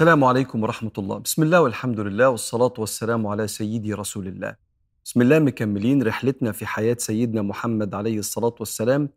السلام 0.00 0.24
عليكم 0.24 0.62
ورحمة 0.62 0.92
الله. 0.98 1.18
بسم 1.18 1.42
الله 1.42 1.60
والحمد 1.60 2.00
لله 2.00 2.28
والصلاة 2.28 2.72
والسلام 2.78 3.26
على 3.26 3.48
سيدي 3.48 3.94
رسول 3.94 4.26
الله. 4.28 4.56
بسم 5.04 5.22
الله 5.22 5.38
مكملين 5.38 6.02
رحلتنا 6.02 6.52
في 6.52 6.66
حياة 6.66 6.96
سيدنا 6.98 7.42
محمد 7.42 7.94
عليه 7.94 8.18
الصلاة 8.18 8.54
والسلام 8.60 9.08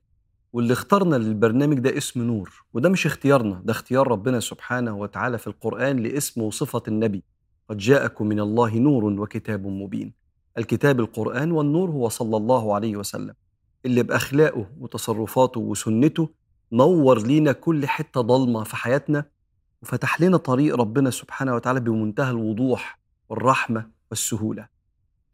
واللي 0.53 0.73
اخترنا 0.73 1.15
للبرنامج 1.15 1.79
ده 1.79 1.97
اسم 1.97 2.21
نور 2.21 2.65
وده 2.73 2.89
مش 2.89 3.05
اختيارنا 3.05 3.61
ده 3.65 3.71
اختيار 3.71 4.07
ربنا 4.07 4.39
سبحانه 4.39 4.97
وتعالى 4.97 5.37
في 5.37 5.47
القرآن 5.47 5.99
لاسم 5.99 6.41
وصفة 6.41 6.83
النبي. 6.87 7.23
قد 7.69 7.77
جاءكم 7.77 8.27
من 8.27 8.39
الله 8.39 8.77
نور 8.77 9.05
وكتاب 9.05 9.67
مبين. 9.67 10.13
الكتاب 10.57 10.99
القرآن 10.99 11.51
والنور 11.51 11.89
هو 11.89 12.09
صلى 12.09 12.37
الله 12.37 12.75
عليه 12.75 12.97
وسلم. 12.97 13.33
اللي 13.85 14.03
بأخلاقه 14.03 14.65
وتصرفاته 14.79 15.59
وسنته 15.59 16.29
نور 16.71 17.19
لينا 17.19 17.51
كل 17.51 17.87
حتة 17.87 18.21
ضلمة 18.21 18.63
في 18.63 18.75
حياتنا 18.75 19.32
وفتح 19.83 20.21
لنا 20.21 20.37
طريق 20.37 20.75
ربنا 20.75 21.09
سبحانه 21.09 21.55
وتعالى 21.55 21.79
بمنتهى 21.79 22.31
الوضوح 22.31 22.99
والرحمة 23.29 23.89
والسهولة. 24.09 24.67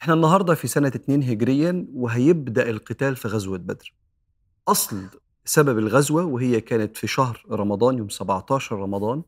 إحنا 0.02 0.14
النهاردة 0.14 0.56
في 0.56 0.68
سنة 0.68 0.88
2 0.88 1.24
هجريا 1.24 1.88
وهيبدأ 1.94 2.70
القتال 2.70 3.16
في 3.16 3.28
غزوة 3.28 3.58
بدر. 3.58 3.94
أصل 4.68 5.04
سبب 5.46 5.78
الغزوة 5.78 6.26
وهي 6.26 6.62
كانت 6.62 6.98
في 6.98 7.08
شهر 7.08 7.46
رمضان 7.52 7.98
يوم 7.98 8.10
17 8.10 8.76
رمضان 8.76 9.24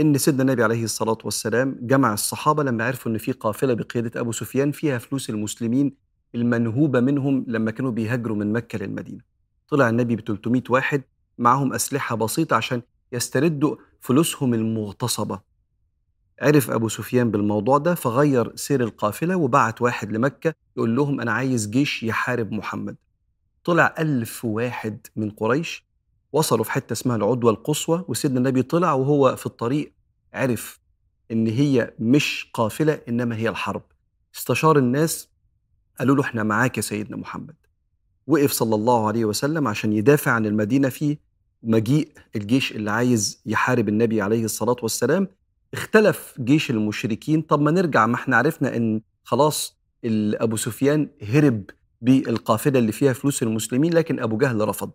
إن 0.00 0.18
سيدنا 0.18 0.42
النبي 0.42 0.62
عليه 0.62 0.84
الصلاة 0.84 1.18
والسلام 1.24 1.78
جمع 1.80 2.12
الصحابة 2.12 2.62
لما 2.62 2.84
عرفوا 2.84 3.12
إن 3.12 3.18
في 3.18 3.32
قافلة 3.32 3.74
بقيادة 3.74 4.20
أبو 4.20 4.32
سفيان 4.32 4.72
فيها 4.72 4.98
فلوس 4.98 5.30
المسلمين 5.30 5.94
المنهوبة 6.34 7.00
منهم 7.00 7.44
لما 7.48 7.70
كانوا 7.70 7.90
بيهاجروا 7.90 8.36
من 8.36 8.52
مكة 8.52 8.78
للمدينة. 8.78 9.20
طلع 9.68 9.88
النبي 9.88 10.16
ب 10.16 10.20
300 10.20 10.62
واحد 10.70 11.02
معهم 11.38 11.72
أسلحة 11.72 12.16
بسيطة 12.16 12.56
عشان 12.56 12.82
يستردوا 13.12 13.76
فلوسهم 14.04 14.54
المغتصبة. 14.54 15.40
عرف 16.40 16.70
أبو 16.70 16.88
سفيان 16.88 17.30
بالموضوع 17.30 17.78
ده 17.78 17.94
فغير 17.94 18.56
سير 18.56 18.80
القافلة 18.82 19.36
وبعت 19.36 19.82
واحد 19.82 20.12
لمكة 20.12 20.54
يقول 20.76 20.96
لهم 20.96 21.20
أنا 21.20 21.32
عايز 21.32 21.66
جيش 21.66 22.02
يحارب 22.02 22.52
محمد. 22.52 22.96
طلع 23.64 23.94
ألف 23.98 24.44
واحد 24.44 25.06
من 25.16 25.30
قريش 25.30 25.84
وصلوا 26.32 26.64
في 26.64 26.72
حتة 26.72 26.92
اسمها 26.92 27.16
العدوى 27.16 27.50
القصوى 27.50 28.04
وسيدنا 28.08 28.38
النبي 28.38 28.62
طلع 28.62 28.92
وهو 28.92 29.36
في 29.36 29.46
الطريق 29.46 29.92
عرف 30.34 30.80
إن 31.30 31.46
هي 31.46 31.94
مش 31.98 32.50
قافلة 32.54 33.00
إنما 33.08 33.36
هي 33.36 33.48
الحرب. 33.48 33.82
استشار 34.34 34.78
الناس 34.78 35.28
قالوا 35.98 36.16
له 36.16 36.22
إحنا 36.22 36.42
معاك 36.42 36.76
يا 36.76 36.82
سيدنا 36.82 37.16
محمد. 37.16 37.56
وقف 38.26 38.52
صلى 38.52 38.74
الله 38.74 39.06
عليه 39.08 39.24
وسلم 39.24 39.68
عشان 39.68 39.92
يدافع 39.92 40.30
عن 40.30 40.46
المدينة 40.46 40.88
في 40.88 41.18
مجيء 41.64 42.08
الجيش 42.36 42.72
اللي 42.72 42.90
عايز 42.90 43.42
يحارب 43.46 43.88
النبي 43.88 44.22
عليه 44.22 44.44
الصلاة 44.44 44.76
والسلام 44.82 45.28
اختلف 45.74 46.34
جيش 46.40 46.70
المشركين. 46.70 47.42
طب 47.42 47.60
ما 47.60 47.70
نرجع 47.70 48.06
ما 48.06 48.14
إحنا 48.14 48.36
عرفنا 48.36 48.76
إن 48.76 49.00
خلاص 49.24 49.78
أبو 50.34 50.56
سفيان 50.56 51.08
هرب 51.22 51.64
بالقافلة 52.00 52.78
اللي 52.78 52.92
فيها 52.92 53.12
فلوس 53.12 53.42
المسلمين 53.42 53.94
لكن 53.94 54.20
أبو 54.20 54.36
جهل 54.38 54.68
رفض. 54.68 54.90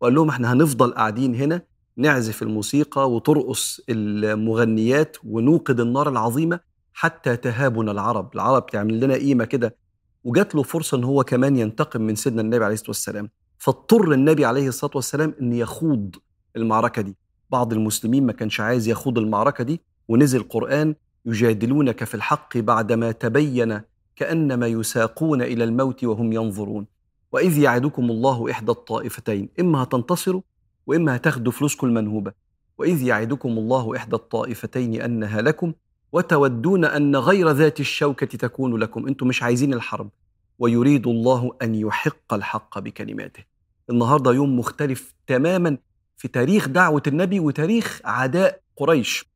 وقال 0.00 0.14
لهم 0.14 0.28
إحنا 0.28 0.52
هنفضل 0.52 0.92
قاعدين 0.94 1.34
هنا 1.34 1.62
نعزف 1.96 2.42
الموسيقى 2.42 3.10
وترقص 3.10 3.80
المغنيات 3.88 5.16
ونوقد 5.24 5.80
النار 5.80 6.08
العظيمة 6.08 6.60
حتى 6.92 7.36
تهابنا 7.36 7.92
العرب. 7.92 8.34
العرب 8.34 8.66
تعمل 8.66 9.00
لنا 9.00 9.14
قيمة 9.14 9.44
كده. 9.44 9.76
وجات 10.24 10.54
له 10.54 10.62
فرصة 10.62 10.96
إن 10.96 11.04
هو 11.04 11.24
كمان 11.24 11.56
ينتقم 11.56 12.02
من 12.02 12.14
سيدنا 12.14 12.40
النبي 12.42 12.64
عليه 12.64 12.74
الصلاة 12.74 12.90
والسلام. 12.90 13.30
فاضطر 13.66 14.12
النبي 14.12 14.44
عليه 14.44 14.68
الصلاة 14.68 14.90
والسلام 14.94 15.34
إن 15.40 15.52
يخوض 15.52 16.16
المعركة 16.56 17.02
دي. 17.02 17.16
بعض 17.50 17.72
المسلمين 17.72 18.26
ما 18.26 18.32
كانش 18.32 18.60
عايز 18.60 18.88
يخوض 18.88 19.18
المعركة 19.18 19.64
دي 19.64 19.80
ونزل 20.08 20.42
قرآن 20.42 20.94
يجادلونك 21.24 22.04
في 22.04 22.14
الحق 22.14 22.58
بعدما 22.58 23.12
تبين 23.12 23.80
كأنما 24.16 24.66
يساقون 24.66 25.42
إلى 25.42 25.64
الموت 25.64 26.04
وهم 26.04 26.32
ينظرون. 26.32 26.86
وإذ 27.32 27.58
يعدكم 27.58 28.10
الله 28.10 28.50
إحدى 28.50 28.72
الطائفتين 28.72 29.48
إما 29.60 29.82
هتنتصروا 29.82 30.42
وإما 30.86 31.16
هتاخدوا 31.16 31.52
فلوسكم 31.52 31.86
المنهوبة. 31.86 32.32
وإذ 32.78 33.02
يعدكم 33.02 33.48
الله 33.48 33.96
إحدى 33.96 34.16
الطائفتين 34.16 35.02
أنها 35.02 35.42
لكم 35.42 35.72
وتودون 36.12 36.84
أن 36.84 37.16
غير 37.16 37.50
ذات 37.50 37.80
الشوكة 37.80 38.26
تكون 38.26 38.76
لكم. 38.76 39.06
أنتم 39.06 39.28
مش 39.28 39.42
عايزين 39.42 39.74
الحرب. 39.74 40.10
ويريد 40.58 41.06
الله 41.06 41.50
أن 41.62 41.74
يحق 41.74 42.34
الحق 42.34 42.78
بكلماته. 42.78 43.55
النهاردة 43.90 44.32
يوم 44.32 44.58
مختلف 44.58 45.14
تماما 45.26 45.78
في 46.16 46.28
تاريخ 46.28 46.68
دعوة 46.68 47.02
النبي 47.06 47.40
وتاريخ 47.40 48.00
عداء 48.04 48.60
قريش. 48.76 49.26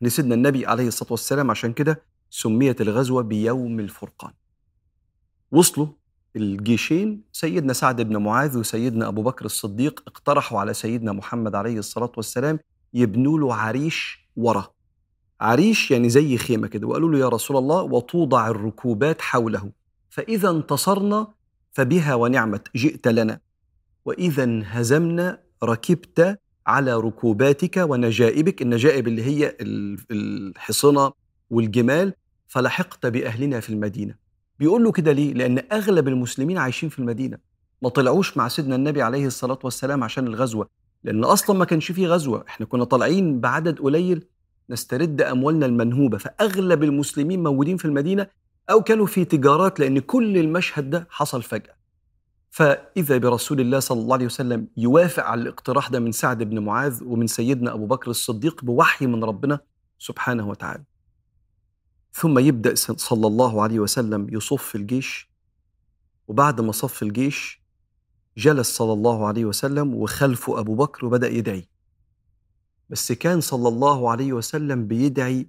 لسيدنا 0.00 0.34
النبي 0.34 0.66
عليه 0.66 0.88
الصلاة 0.88 1.12
والسلام 1.12 1.50
عشان 1.50 1.72
كده 1.72 2.02
سميت 2.30 2.80
الغزوة 2.80 3.22
بيوم 3.22 3.80
الفرقان. 3.80 4.32
وصلوا 5.52 5.86
الجيشين 6.36 7.22
سيدنا 7.32 7.72
سعد 7.72 8.00
بن 8.00 8.16
معاذ 8.16 8.58
وسيدنا 8.58 9.08
أبو 9.08 9.22
بكر 9.22 9.44
الصديق 9.44 10.02
اقترحوا 10.06 10.60
على 10.60 10.74
سيدنا 10.74 11.12
محمد 11.12 11.54
عليه 11.54 11.78
الصلاة 11.78 12.12
والسلام 12.16 12.58
يبنوا 12.94 13.38
له 13.38 13.54
عريش 13.54 14.28
ورا. 14.36 14.72
عريش 15.40 15.90
يعني 15.90 16.08
زي 16.08 16.36
خيمة 16.36 16.66
كده 16.66 16.86
وقالوا 16.86 17.10
له 17.10 17.18
يا 17.18 17.28
رسول 17.28 17.56
الله 17.56 17.82
وتوضع 17.82 18.48
الركوبات 18.48 19.22
حوله 19.22 19.70
فإذا 20.10 20.50
انتصرنا 20.50 21.26
فبها 21.72 22.14
ونعمت 22.14 22.68
جئت 22.76 23.08
لنا. 23.08 23.40
وإذا 24.04 24.44
انهزمنا 24.44 25.38
ركبت 25.64 26.38
على 26.66 26.94
ركوباتك 26.96 27.76
ونجائبك 27.76 28.62
النجائب 28.62 29.08
اللي 29.08 29.22
هي 29.22 29.56
الحصنة 30.10 31.12
والجمال 31.50 32.12
فلحقت 32.48 33.06
بأهلنا 33.06 33.60
في 33.60 33.70
المدينة. 33.70 34.14
بيقول 34.58 34.84
له 34.84 34.92
كده 34.92 35.12
ليه؟ 35.12 35.34
لأن 35.34 35.62
أغلب 35.72 36.08
المسلمين 36.08 36.58
عايشين 36.58 36.88
في 36.88 36.98
المدينة. 36.98 37.38
ما 37.82 37.88
طلعوش 37.88 38.36
مع 38.36 38.48
سيدنا 38.48 38.76
النبي 38.76 39.02
عليه 39.02 39.26
الصلاة 39.26 39.58
والسلام 39.64 40.04
عشان 40.04 40.26
الغزوة. 40.26 40.68
لأن 41.04 41.24
أصلا 41.24 41.58
ما 41.58 41.64
كانش 41.64 41.92
فيه 41.92 42.08
غزوة. 42.08 42.44
إحنا 42.48 42.66
كنا 42.66 42.84
طالعين 42.84 43.40
بعدد 43.40 43.78
قليل 43.78 44.24
نسترد 44.70 45.22
أموالنا 45.22 45.66
المنهوبة. 45.66 46.18
فأغلب 46.18 46.82
المسلمين 46.84 47.42
موجودين 47.42 47.76
في 47.76 47.84
المدينة 47.84 48.26
أو 48.70 48.82
كانوا 48.82 49.06
في 49.06 49.24
تجارات 49.24 49.80
لأن 49.80 49.98
كل 49.98 50.36
المشهد 50.38 50.90
ده 50.90 51.06
حصل 51.10 51.42
فجأة. 51.42 51.79
فإذا 52.50 53.18
برسول 53.18 53.60
الله 53.60 53.80
صلى 53.80 54.00
الله 54.00 54.14
عليه 54.14 54.26
وسلم 54.26 54.68
يوافق 54.76 55.22
على 55.24 55.42
الاقتراح 55.42 55.88
ده 55.88 56.00
من 56.00 56.12
سعد 56.12 56.42
بن 56.42 56.58
معاذ 56.58 57.04
ومن 57.04 57.26
سيدنا 57.26 57.74
أبو 57.74 57.86
بكر 57.86 58.10
الصديق 58.10 58.64
بوحي 58.64 59.06
من 59.06 59.24
ربنا 59.24 59.60
سبحانه 59.98 60.48
وتعالى. 60.48 60.84
ثم 62.12 62.38
يبدأ 62.38 62.74
صلى 62.74 63.26
الله 63.26 63.62
عليه 63.62 63.78
وسلم 63.80 64.34
يصف 64.34 64.74
الجيش 64.76 65.30
وبعد 66.28 66.60
ما 66.60 66.72
صف 66.72 67.02
الجيش 67.02 67.60
جلس 68.36 68.76
صلى 68.76 68.92
الله 68.92 69.26
عليه 69.26 69.44
وسلم 69.44 69.94
وخلفه 69.94 70.60
أبو 70.60 70.74
بكر 70.74 71.06
وبدأ 71.06 71.28
يدعي. 71.28 71.68
بس 72.90 73.12
كان 73.12 73.40
صلى 73.40 73.68
الله 73.68 74.10
عليه 74.10 74.32
وسلم 74.32 74.86
بيدعي 74.86 75.48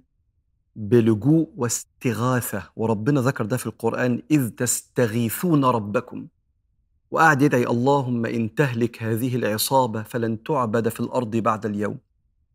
بلجوء 0.76 1.52
واستغاثة 1.56 2.70
وربنا 2.76 3.20
ذكر 3.20 3.44
ده 3.46 3.56
في 3.56 3.66
القرآن 3.66 4.22
إذ 4.30 4.48
تستغيثون 4.48 5.64
ربكم. 5.64 6.26
وقعد 7.12 7.42
يدعي 7.42 7.66
اللهم 7.66 8.26
إن 8.26 8.54
تهلك 8.54 9.02
هذه 9.02 9.36
العصابة 9.36 10.02
فلن 10.02 10.42
تعبد 10.42 10.88
في 10.88 11.00
الأرض 11.00 11.36
بعد 11.36 11.66
اليوم. 11.66 11.98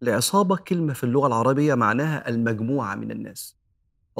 العصابة 0.04 0.56
كلمة 0.56 0.94
في 0.94 1.04
اللغة 1.04 1.28
العربية 1.28 1.76
معناها 1.76 2.30
المجموعة 2.30 2.96
من 2.96 3.12
الناس. 3.12 3.58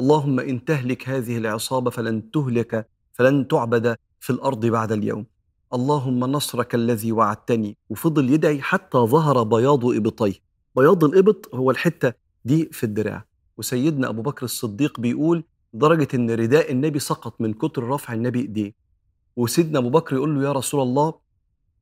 اللهم 0.00 0.40
إن 0.40 0.64
تهلك 0.64 1.08
هذه 1.08 1.38
العصابة 1.38 1.90
فلن 1.90 2.30
تهلك 2.30 2.88
فلن 3.12 3.48
تعبد 3.48 3.96
في 4.20 4.30
الأرض 4.30 4.66
بعد 4.66 4.92
اليوم. 4.92 5.26
اللهم 5.74 6.20
نصرك 6.20 6.74
الذي 6.74 7.12
وعدتني 7.12 7.76
وفضل 7.90 8.30
يدعي 8.30 8.62
حتى 8.62 8.98
ظهر 8.98 9.42
بياض 9.42 9.86
إبطيه. 9.86 10.34
بياض 10.76 11.04
الإبط 11.04 11.54
هو 11.54 11.70
الحتة 11.70 12.12
دي 12.44 12.68
في 12.72 12.84
الدراع. 12.84 13.24
وسيدنا 13.56 14.08
أبو 14.08 14.22
بكر 14.22 14.44
الصديق 14.44 15.00
بيقول 15.00 15.44
لدرجة 15.74 16.08
إن 16.14 16.30
رداء 16.30 16.72
النبي 16.72 16.98
سقط 16.98 17.40
من 17.40 17.52
كتر 17.52 17.88
رفع 17.88 18.14
النبي 18.14 18.40
إيديه. 18.40 18.87
وسيدنا 19.38 19.78
أبو 19.78 19.90
بكر 19.90 20.16
يقول 20.16 20.34
له 20.34 20.48
يا 20.48 20.52
رسول 20.52 20.80
الله 20.82 21.14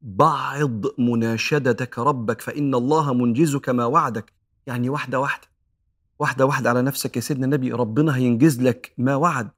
بعض 0.02 0.70
مناشدتك 0.98 1.98
ربك 1.98 2.40
فإن 2.40 2.74
الله 2.74 3.14
منجزك 3.14 3.68
ما 3.68 3.84
وعدك. 3.84 4.32
يعني 4.66 4.88
واحدة 4.88 5.20
واحدة 5.20 5.48
واحدة 6.18 6.46
واحدة 6.46 6.70
على 6.70 6.82
نفسك 6.82 7.16
يا 7.16 7.20
سيدنا 7.20 7.44
النبي 7.44 7.72
ربنا 7.72 8.16
هينجز 8.16 8.62
لك 8.62 8.92
ما 8.98 9.14
وعد. 9.14 9.50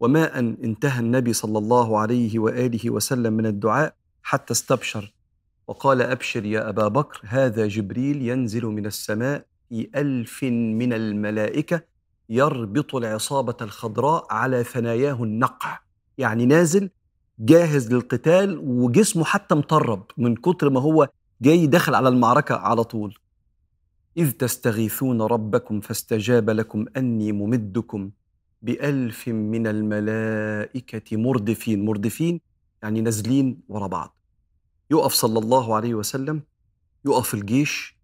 وما 0.00 0.38
أن 0.38 0.56
انتهى 0.64 1.00
النبي 1.00 1.32
صلى 1.32 1.58
الله 1.58 1.98
عليه 1.98 2.38
وآله 2.38 2.90
وسلم 2.90 3.32
من 3.32 3.46
الدعاء 3.46 3.94
حتى 4.22 4.52
استبشر. 4.52 5.14
وقال 5.66 6.02
أبشر 6.02 6.44
يا 6.44 6.68
أبا 6.68 6.88
بكر 6.88 7.20
هذا 7.24 7.66
جبريل 7.66 8.22
ينزل 8.22 8.66
من 8.66 8.86
السماء 8.86 9.46
في 9.68 9.90
ألف 9.96 10.44
من 10.80 10.92
الملائكة 10.92 11.80
يربط 12.28 12.94
العصابة 12.94 13.56
الخضراء 13.60 14.26
على 14.30 14.64
ثناياه 14.64 15.22
النقع. 15.22 15.78
يعني 16.18 16.46
نازل 16.46 16.90
جاهز 17.38 17.92
للقتال 17.92 18.58
وجسمه 18.58 19.24
حتى 19.24 19.54
مطرب 19.54 20.04
من 20.16 20.36
كتر 20.36 20.70
ما 20.70 20.80
هو 20.80 21.08
جاي 21.40 21.66
داخل 21.66 21.94
على 21.94 22.08
المعركة 22.08 22.54
على 22.54 22.84
طول. 22.84 23.18
إذ 24.16 24.30
تستغيثون 24.30 25.22
ربكم 25.22 25.80
فاستجاب 25.80 26.50
لكم 26.50 26.86
أني 26.96 27.32
ممدكم 27.32 28.10
بألف 28.62 29.28
من 29.28 29.66
الملائكة 29.66 31.16
مردفين 31.16 31.84
مردفين 31.84 32.40
يعني 32.82 33.00
نازلين 33.00 33.60
ورا 33.68 33.86
بعض. 33.86 34.16
يقف 34.90 35.12
صلى 35.12 35.38
الله 35.38 35.74
عليه 35.74 35.94
وسلم 35.94 36.42
يقف 37.04 37.34
الجيش 37.34 37.96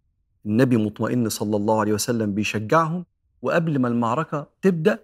النبي 0.46 0.76
مطمئن 0.76 1.28
صلى 1.28 1.56
الله 1.56 1.80
عليه 1.80 1.92
وسلم 1.92 2.34
بيشجعهم 2.34 3.04
وقبل 3.42 3.78
ما 3.78 3.88
المعركة 3.88 4.46
تبدأ 4.62 4.98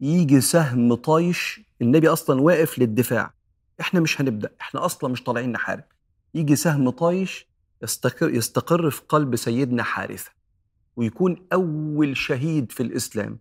يجي 0.00 0.40
سهم 0.40 0.94
طايش 0.94 1.60
النبي 1.82 2.08
أصلا 2.08 2.40
واقف 2.40 2.78
للدفاع. 2.78 3.34
إحنا 3.80 4.00
مش 4.00 4.20
هنبدأ 4.20 4.50
إحنا 4.60 4.84
أصلا 4.84 5.10
مش 5.12 5.22
طالعين 5.22 5.52
نحارب. 5.52 5.84
يجي 6.34 6.56
سهم 6.56 6.90
طايش 6.90 7.46
يستقر, 7.82 8.30
يستقر 8.30 8.90
في 8.90 9.02
قلب 9.08 9.36
سيدنا 9.36 9.82
حارثة 9.82 10.30
ويكون 10.96 11.46
أول 11.52 12.16
شهيد 12.16 12.72
في 12.72 12.82
الإسلام 12.82 13.38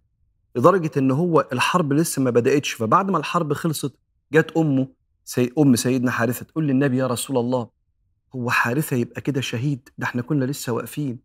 لدرجة 0.55 0.91
إن 0.97 1.11
هو 1.11 1.47
الحرب 1.53 1.93
لسه 1.93 2.21
ما 2.21 2.29
بدأتش. 2.29 2.71
فبعد 2.73 3.11
ما 3.11 3.17
الحرب 3.17 3.53
خلصت 3.53 3.95
جت 4.33 4.51
أمه 4.57 4.87
سي 5.25 5.51
أم 5.57 5.75
سيدنا 5.75 6.11
حارثة 6.11 6.45
تقول 6.45 6.67
للنبي 6.67 6.97
يا 6.97 7.07
رسول 7.07 7.37
الله 7.37 7.69
هو 8.35 8.49
حارثة 8.49 8.95
يبقى 8.95 9.21
كده 9.21 9.41
شهيد؟ 9.41 9.89
ده 9.97 10.05
إحنا 10.05 10.21
كنا 10.21 10.45
لسه 10.45 10.73
واقفين. 10.73 11.19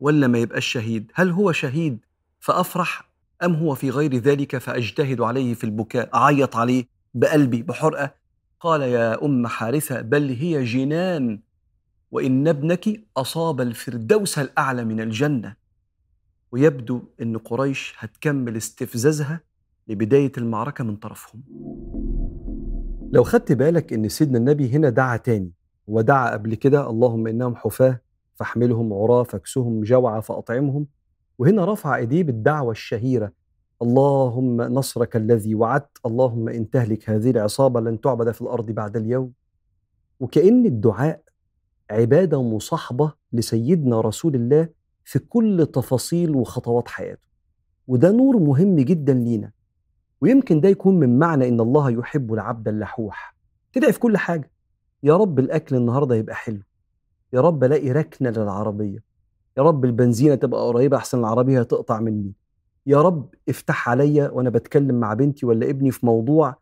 ولا 0.00 0.26
ما 0.26 0.38
يبقاش 0.38 0.66
شهيد؟ 0.66 1.12
هل 1.14 1.30
هو 1.30 1.52
شهيد؟ 1.52 1.98
فأفرح 2.40 3.10
أم 3.44 3.54
هو 3.54 3.74
في 3.74 3.90
غير 3.90 4.14
ذلك؟ 4.16 4.56
فأجتهد 4.58 5.20
عليه 5.20 5.54
في 5.54 5.64
البكاء 5.64 6.14
أعيط 6.14 6.56
عليه 6.56 6.88
بقلبي 7.14 7.62
بحرقة 7.62 8.14
قال 8.60 8.82
يا 8.82 9.24
أم 9.24 9.46
حارثة 9.46 10.00
بل 10.00 10.30
هي 10.30 10.64
جنان 10.64 11.40
وإن 12.10 12.48
ابنك 12.48 12.88
أصاب 13.16 13.60
الفردوس 13.60 14.38
الأعلى 14.38 14.84
من 14.84 15.00
الجنة. 15.00 15.56
ويبدو 16.52 17.02
أن 17.22 17.38
قريش 17.38 17.94
هتكمل 17.98 18.56
استفزازها 18.56 19.40
لبداية 19.88 20.32
المعركة 20.38 20.84
من 20.84 20.96
طرفهم. 20.96 21.42
لو 23.12 23.24
خدت 23.24 23.52
بالك 23.52 23.92
أن 23.92 24.08
سيدنا 24.08 24.38
النبي 24.38 24.70
هنا 24.70 24.90
دعا 24.90 25.16
تاني 25.16 25.52
ودعا 25.86 26.30
قبل 26.32 26.54
كده 26.54 26.90
اللهم 26.90 27.26
إنهم 27.26 27.56
حفاة 27.56 28.00
فاحملهم 28.34 28.92
عراة 28.92 29.22
فاكسهم 29.22 29.82
جوعة 29.82 30.20
فأطعمهم 30.20 30.86
وهنا 31.38 31.64
رفع 31.64 31.96
إيديه 31.96 32.22
بالدعوة 32.22 32.70
الشهيرة 32.70 33.32
اللهم 33.82 34.62
نصرك 34.62 35.16
الذي 35.16 35.54
وعدت. 35.54 35.98
اللهم 36.06 36.48
إن 36.48 36.70
تهلك 36.70 37.10
هذه 37.10 37.30
العصابة 37.30 37.80
لن 37.80 38.00
تعبد 38.00 38.30
في 38.30 38.40
الأرض 38.42 38.70
بعد 38.70 38.96
اليوم. 38.96 39.32
وكأن 40.20 40.66
الدعاء 40.66 41.22
عبادة 41.90 42.42
مصاحبة 42.42 43.12
لسيدنا 43.32 44.00
رسول 44.00 44.34
الله 44.34 44.68
في 45.04 45.18
كل 45.18 45.66
تفاصيل 45.72 46.30
وخطوات 46.30 46.88
حياته. 46.88 47.28
وده 47.88 48.10
نور 48.10 48.36
مهم 48.36 48.76
جدا 48.76 49.14
لينا. 49.14 49.52
ويمكن 50.20 50.60
ده 50.60 50.68
يكون 50.68 51.00
من 51.00 51.18
معنى 51.18 51.48
إن 51.48 51.60
الله 51.60 51.90
يحب 51.90 52.34
العبد 52.34 52.68
اللحوح. 52.68 53.36
تدعي 53.72 53.92
في 53.92 53.98
كل 54.00 54.16
حاجة. 54.16 54.50
يا 55.02 55.16
رب 55.16 55.38
الأكل 55.38 55.76
النهارده 55.76 56.14
يبقى 56.14 56.34
حلو. 56.34 56.62
يا 57.32 57.40
رب 57.40 57.64
ألاقي 57.64 57.92
ركنة 57.92 58.30
للعربية. 58.30 58.98
يا 59.58 59.62
رب 59.62 59.84
البنزينة 59.84 60.34
تبقى 60.34 60.66
قريبة 60.66 60.96
أحسن 60.96 61.18
العربية 61.18 61.60
هتقطع 61.60 62.00
مني. 62.00 62.32
يا 62.88 63.02
رب 63.02 63.34
افتح 63.48 63.88
عليا 63.88 64.28
وأنا 64.30 64.50
بتكلم 64.50 65.00
مع 65.00 65.14
بنتي 65.14 65.46
ولا 65.46 65.70
ابني 65.70 65.90
في 65.90 66.06
موضوع 66.06 66.56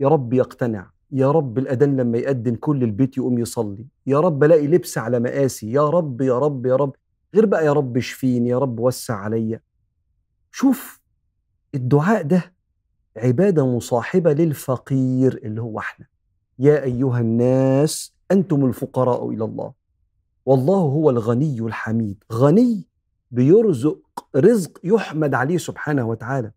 يا 0.00 0.08
رب 0.08 0.32
يقتنع 0.32 0.90
يا 1.12 1.30
رب 1.30 1.58
الأذان 1.58 1.96
لما 1.96 2.18
يأذن 2.18 2.54
كل 2.54 2.82
البيت 2.82 3.16
يقوم 3.18 3.38
يصلي 3.38 3.86
يا 4.06 4.20
رب 4.20 4.44
ألاقي 4.44 4.66
لبس 4.66 4.98
على 4.98 5.20
مقاسي 5.20 5.72
يا 5.72 5.88
رب 5.88 6.20
يا 6.20 6.38
رب 6.38 6.66
يا 6.66 6.76
رب 6.76 6.92
غير 7.34 7.46
بقى 7.46 7.66
يا 7.66 7.72
رب 7.72 7.96
اشفيني 7.96 8.48
يا 8.48 8.58
رب 8.58 8.80
وسع 8.80 9.14
عليا. 9.14 9.60
شوف 10.50 11.00
الدعاء 11.74 12.22
ده 12.22 12.52
عبادة 13.16 13.66
مصاحبة 13.66 14.32
للفقير 14.32 15.40
اللي 15.44 15.60
هو 15.62 15.78
إحنا. 15.78 16.06
يا 16.58 16.82
أيها 16.84 17.20
الناس 17.20 18.14
أنتم 18.30 18.64
الفقراء 18.64 19.30
إلى 19.30 19.44
الله 19.44 19.72
والله 20.46 20.76
هو 20.78 21.10
الغني 21.10 21.58
الحميد. 21.60 22.24
غني 22.32 22.86
بيرزق 23.30 24.00
رزق 24.36 24.80
يحمد 24.84 25.34
عليه 25.34 25.58
سبحانه 25.58 26.04
وتعالى. 26.04 26.52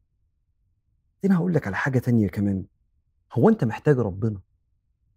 هنا 1.23 1.37
هقول 1.37 1.53
لك 1.53 1.67
على 1.67 1.75
حاجة 1.75 1.99
تانية 1.99 2.27
كمان. 2.27 2.63
هو 3.33 3.49
أنت 3.49 3.63
محتاج 3.63 3.99
ربنا. 3.99 4.39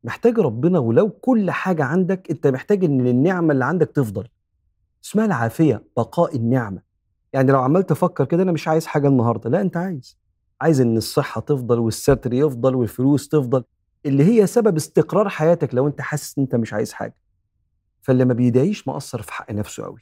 محتاج 0.04 0.38
ربنا 0.38 0.78
ولو 0.78 1.10
كل 1.10 1.50
حاجة 1.50 1.84
عندك 1.84 2.30
أنت 2.30 2.46
محتاج 2.46 2.84
إن 2.84 3.06
النعمة 3.06 3.52
اللي 3.52 3.64
عندك 3.64 3.90
تفضل. 3.90 4.28
اسمها 5.04 5.24
العافية 5.24 5.84
بقاء 5.96 6.36
النعمة. 6.36 6.82
يعني 7.32 7.52
لو 7.52 7.60
عمال 7.60 7.86
تفكر 7.86 8.24
كده 8.24 8.42
أنا 8.42 8.52
مش 8.52 8.68
عايز 8.68 8.86
حاجة 8.86 9.08
النهاردة. 9.08 9.50
لا 9.50 9.60
أنت 9.60 9.76
عايز. 9.76 10.18
عايز 10.60 10.80
إن 10.80 10.96
الصحة 10.96 11.40
تفضل 11.40 11.78
والستر 11.78 12.32
يفضل 12.34 12.74
والفلوس 12.74 13.28
تفضل 13.28 13.64
اللي 14.06 14.24
هي 14.24 14.46
سبب 14.46 14.76
استقرار 14.76 15.28
حياتك 15.28 15.74
لو 15.74 15.86
أنت 15.86 16.00
حاسس 16.00 16.38
إن 16.38 16.44
أنت 16.44 16.54
مش 16.54 16.72
عايز 16.72 16.92
حاجة. 16.92 17.16
فاللي 18.02 18.24
ما 18.24 18.34
بيدعيش 18.34 18.88
مقصر 18.88 19.22
في 19.22 19.32
حق 19.32 19.52
نفسه 19.52 19.84
قوي 19.84 20.00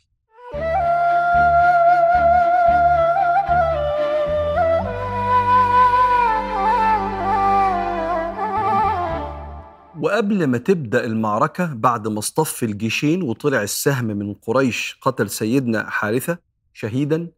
وقبل 10.00 10.46
ما 10.46 10.58
تبدأ 10.58 11.04
المعركة 11.04 11.74
بعد 11.74 12.08
ما 12.08 12.18
اصطف 12.18 12.62
الجيشين 12.62 13.22
وطلع 13.22 13.62
السهم 13.62 14.04
من 14.04 14.34
قريش 14.34 14.98
قتل 15.02 15.30
سيدنا 15.30 15.90
حارثة 15.90 16.38
شهيدا 16.72 17.28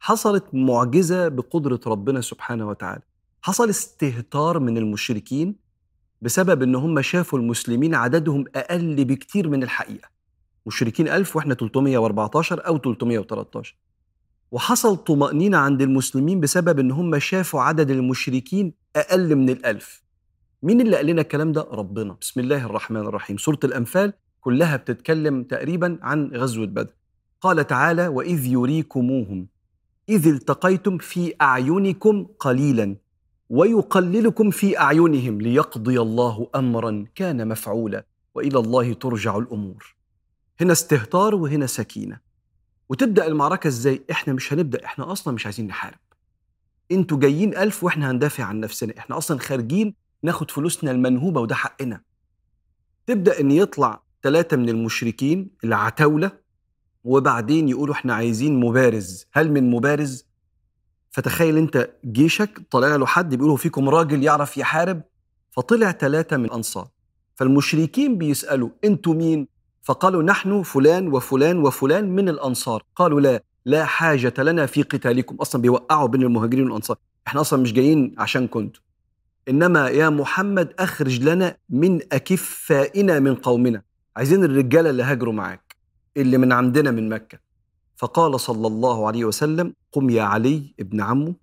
حصلت 0.00 0.44
معجزة 0.52 1.28
بقدرة 1.28 1.80
ربنا 1.86 2.20
سبحانه 2.20 2.68
وتعالى. 2.68 3.02
حصل 3.42 3.70
استهتار 3.70 4.58
من 4.58 4.78
المشركين 4.78 5.56
بسبب 6.22 6.62
إن 6.62 6.74
هم 6.74 7.02
شافوا 7.02 7.38
المسلمين 7.38 7.94
عددهم 7.94 8.44
أقل 8.56 9.04
بكتير 9.04 9.48
من 9.48 9.62
الحقيقة. 9.62 10.08
مشركين 10.66 11.08
ألف 11.08 11.36
وإحنا 11.36 11.54
314 11.54 12.66
أو 12.66 12.78
313 12.78 13.76
وحصل 14.50 14.96
طمأنينة 14.96 15.58
عند 15.58 15.82
المسلمين 15.82 16.40
بسبب 16.40 16.78
إن 16.78 16.90
هم 16.90 17.18
شافوا 17.18 17.60
عدد 17.62 17.90
المشركين 17.90 18.74
أقل 18.96 19.36
من 19.36 19.50
الألف. 19.50 20.01
مين 20.62 20.80
اللي 20.80 20.96
قال 20.96 21.06
لنا 21.06 21.20
الكلام 21.20 21.52
ده؟ 21.52 21.66
ربنا. 21.70 22.16
بسم 22.20 22.40
الله 22.40 22.66
الرحمن 22.66 23.00
الرحيم. 23.00 23.36
سورة 23.36 23.58
الأنفال 23.64 24.12
كلها 24.40 24.76
بتتكلم 24.76 25.42
تقريبا 25.42 25.98
عن 26.02 26.30
غزوة 26.34 26.66
بدر. 26.66 26.94
قال 27.40 27.66
تعالى 27.66 28.08
وإذ 28.08 28.46
يريكموهم 28.46 29.46
إذ 30.08 30.26
التقيتم 30.26 30.98
في 30.98 31.34
أعينكم 31.42 32.26
قليلا 32.38 32.96
ويقللكم 33.50 34.50
في 34.50 34.78
أعينهم 34.78 35.40
ليقضي 35.40 36.00
الله 36.00 36.48
أمرا 36.54 37.04
كان 37.14 37.48
مفعولا 37.48 38.04
وإلى 38.34 38.58
الله 38.58 38.92
ترجع 38.92 39.38
الأمور. 39.38 39.96
هنا 40.60 40.72
استهتار 40.72 41.34
وهنا 41.34 41.66
سكينة. 41.66 42.20
وتبدأ 42.88 43.26
المعركة 43.26 43.68
إزاي؟ 43.68 44.02
إحنا 44.10 44.32
مش 44.32 44.52
هنبدأ 44.52 44.84
إحنا 44.84 45.12
أصلا 45.12 45.34
مش 45.34 45.46
عايزين 45.46 45.66
نحارب. 45.66 45.98
أنتوا 46.92 47.18
جايين 47.18 47.56
ألف 47.56 47.84
وإحنا 47.84 48.10
هندافع 48.10 48.44
عن 48.44 48.60
نفسنا. 48.60 48.98
إحنا 48.98 49.18
أصلا 49.18 49.38
خارجين 49.38 50.01
ناخد 50.22 50.50
فلوسنا 50.50 50.90
المنهوبة 50.90 51.40
وده 51.40 51.54
حقنا. 51.54 52.00
تبدأ 53.06 53.40
إن 53.40 53.50
يطلع 53.50 54.02
ثلاثة 54.22 54.56
من 54.56 54.68
المشركين 54.68 55.50
العتاولة 55.64 56.32
وبعدين 57.04 57.68
يقولوا 57.68 57.94
إحنا 57.94 58.14
عايزين 58.14 58.60
مبارز. 58.60 59.26
هل 59.32 59.52
من 59.52 59.70
مبارز؟ 59.70 60.26
فتخيل 61.10 61.56
أنت 61.56 61.90
جيشك 62.04 62.60
طلع 62.70 62.96
له 62.96 63.06
حد 63.06 63.34
بيقولوا 63.34 63.56
فيكم 63.56 63.88
راجل 63.88 64.22
يعرف 64.22 64.56
يحارب؟ 64.56 65.02
فطلع 65.50 65.92
ثلاثة 65.92 66.36
من 66.36 66.44
الانصار 66.44 66.88
فالمشركين 67.34 68.18
بيسألوا 68.18 68.68
أنتوا 68.84 69.14
مين؟ 69.14 69.48
فقالوا 69.82 70.22
نحن 70.22 70.62
فلان 70.62 71.08
وفلان 71.08 71.58
وفلان 71.58 72.10
من 72.16 72.28
الأنصار. 72.28 72.82
قالوا 72.96 73.20
لا 73.20 73.42
لا 73.64 73.84
حاجة 73.84 74.34
لنا 74.38 74.66
في 74.66 74.82
قتالكم 74.82 75.36
أصلا 75.36 75.62
بيوقعوا 75.62 76.08
بين 76.08 76.22
المهاجرين 76.22 76.64
والأنصار. 76.64 76.96
إحنا 77.26 77.40
أصلا 77.40 77.62
مش 77.62 77.72
جايين 77.72 78.14
عشان 78.18 78.48
كنتوا 78.48 78.82
إنما 79.48 79.88
يا 79.88 80.08
محمد 80.08 80.74
أخرج 80.78 81.20
لنا 81.20 81.56
من 81.70 82.00
أكفائنا 82.12 83.18
من 83.18 83.34
قومنا. 83.34 83.82
عايزين 84.16 84.44
الرجالة 84.44 84.90
اللي 84.90 85.02
هاجروا 85.02 85.32
معاك 85.32 85.76
اللي 86.16 86.38
من 86.38 86.52
عندنا 86.52 86.90
من 86.90 87.08
مكة. 87.08 87.38
فقال 87.96 88.40
صلى 88.40 88.66
الله 88.66 89.06
عليه 89.06 89.24
وسلم 89.24 89.74
قم 89.92 90.10
يا 90.10 90.22
علي 90.22 90.74
ابن 90.80 91.00
عمه 91.00 91.34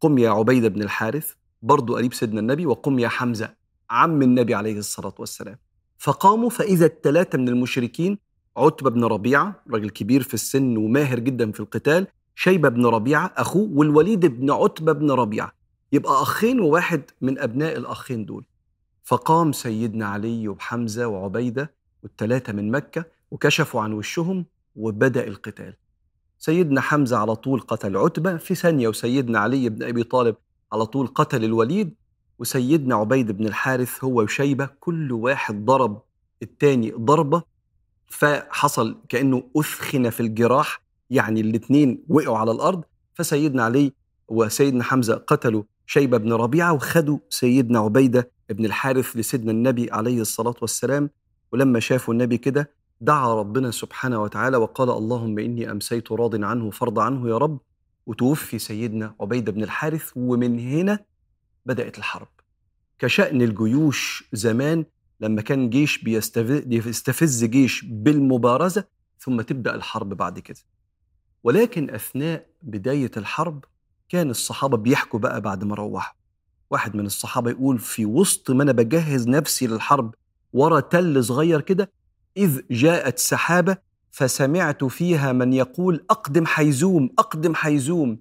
قم 0.00 0.18
يا 0.18 0.30
عبيدة 0.30 0.68
بن 0.68 0.82
الحارث 0.82 1.32
برضو 1.62 1.96
قريب 1.96 2.14
سيدنا 2.14 2.40
النبي 2.40 2.66
وقم 2.66 2.98
يا 2.98 3.08
حمزة 3.08 3.54
عم 3.90 4.22
النبي 4.22 4.54
عليه 4.54 4.78
الصلاة 4.78 5.14
والسلام. 5.18 5.58
فقاموا. 5.98 6.50
فإذا 6.50 6.86
الثلاثة 6.86 7.38
من 7.38 7.48
المشركين 7.48 8.18
عتبة 8.56 8.90
بن 8.90 9.04
ربيعة 9.04 9.62
راجل 9.70 9.90
كبير 9.90 10.22
في 10.22 10.34
السن 10.34 10.76
وماهر 10.76 11.18
جدا 11.18 11.52
في 11.52 11.60
القتال 11.60 12.06
شيبة 12.34 12.68
بن 12.68 12.86
ربيعة 12.86 13.32
أخوه 13.36 13.70
والوليد 13.72 14.26
بن 14.26 14.50
عتبة 14.50 14.92
بن 14.92 15.10
ربيعة. 15.10 15.63
يبقى 15.92 16.22
أخين 16.22 16.60
وواحد 16.60 17.02
من 17.20 17.38
أبناء 17.38 17.76
الأخين 17.76 18.24
دول. 18.24 18.44
فقام 19.04 19.52
سيدنا 19.52 20.06
علي 20.06 20.48
وحمزة 20.48 21.06
وعبيدة 21.06 21.74
والثلاثة 22.02 22.52
من 22.52 22.70
مكة 22.70 23.04
وكشفوا 23.30 23.80
عن 23.80 23.92
وشهم 23.92 24.46
وبدأ 24.76 25.26
القتال. 25.28 25.76
سيدنا 26.38 26.80
حمزة 26.80 27.16
على 27.16 27.36
طول 27.36 27.60
قتل 27.60 27.96
عتبة 27.96 28.36
في 28.36 28.54
ثانية 28.54 28.88
وسيدنا 28.88 29.38
علي 29.38 29.68
بن 29.68 29.82
أبي 29.82 30.02
طالب 30.02 30.36
على 30.72 30.86
طول 30.86 31.06
قتل 31.06 31.44
الوليد 31.44 31.94
وسيدنا 32.38 32.94
عبيد 32.94 33.32
بن 33.32 33.46
الحارث 33.46 34.04
هو 34.04 34.22
وشيبة 34.22 34.68
كل 34.80 35.12
واحد 35.12 35.64
ضرب 35.64 36.02
التاني 36.42 36.90
ضربة 36.90 37.42
فحصل 38.08 38.98
كأنه 39.08 39.42
أثخن 39.56 40.10
في 40.10 40.20
الجراح 40.20 40.82
يعني 41.10 41.40
الاثنين 41.40 42.04
وقعوا 42.08 42.38
على 42.38 42.50
الأرض. 42.50 42.84
فسيدنا 43.14 43.64
علي 43.64 43.92
وسيدنا 44.28 44.84
حمزة 44.84 45.14
قتلوا 45.14 45.62
شيبة 45.86 46.16
بن 46.16 46.32
ربيعة 46.32 46.72
وخدوا 46.72 47.18
سيدنا 47.30 47.78
عبيدة 47.78 48.30
بن 48.48 48.64
الحارث 48.64 49.16
لسيدنا 49.16 49.50
النبي 49.50 49.90
عليه 49.90 50.20
الصلاة 50.20 50.54
والسلام. 50.60 51.10
ولما 51.52 51.80
شافوا 51.80 52.14
النبي 52.14 52.38
كده 52.38 52.70
دعا 53.00 53.34
ربنا 53.34 53.70
سبحانه 53.70 54.22
وتعالى 54.22 54.56
وقال 54.56 54.90
اللهم 54.90 55.38
إني 55.38 55.70
أمسيت 55.70 56.12
راض 56.12 56.44
عنه 56.44 56.70
فرض 56.70 56.98
عنه 56.98 57.28
يا 57.28 57.38
رب 57.38 57.60
وتوفي 58.06 58.58
سيدنا 58.58 59.14
عبيدة 59.20 59.52
بن 59.52 59.62
الحارث. 59.62 60.12
ومن 60.16 60.58
هنا 60.58 60.98
بدأت 61.66 61.98
الحرب. 61.98 62.28
كشأن 62.98 63.42
الجيوش 63.42 64.28
زمان 64.32 64.84
لما 65.20 65.42
كان 65.42 65.70
جيش 65.70 66.04
بيستفز 66.04 67.44
جيش 67.44 67.84
بالمبارزة 67.84 68.84
ثم 69.18 69.40
تبدأ 69.40 69.74
الحرب 69.74 70.08
بعد 70.08 70.38
كده. 70.38 70.58
ولكن 71.44 71.90
أثناء 71.90 72.46
بداية 72.62 73.10
الحرب 73.16 73.64
كان 74.14 74.30
الصحابة 74.30 74.76
بيحكوا 74.76 75.20
بقى 75.20 75.40
بعد 75.40 75.64
ما 75.64 75.74
روحوا. 75.74 76.14
واحد 76.70 76.96
من 76.96 77.06
الصحابة 77.06 77.50
يقول 77.50 77.78
في 77.78 78.06
وسط 78.06 78.50
ما 78.50 78.62
أنا 78.62 78.72
بجهز 78.72 79.28
نفسي 79.28 79.66
للحرب 79.66 80.14
ورا 80.52 80.80
تل 80.80 81.24
صغير 81.24 81.60
كده 81.60 81.90
إذ 82.36 82.60
جاءت 82.70 83.18
سحابة 83.18 83.76
فسمعت 84.10 84.84
فيها 84.84 85.32
من 85.32 85.52
يقول 85.52 86.04
أقدم 86.10 86.46
حيزوم 86.46 87.10
أقدم 87.18 87.54
حيزوم. 87.54 88.18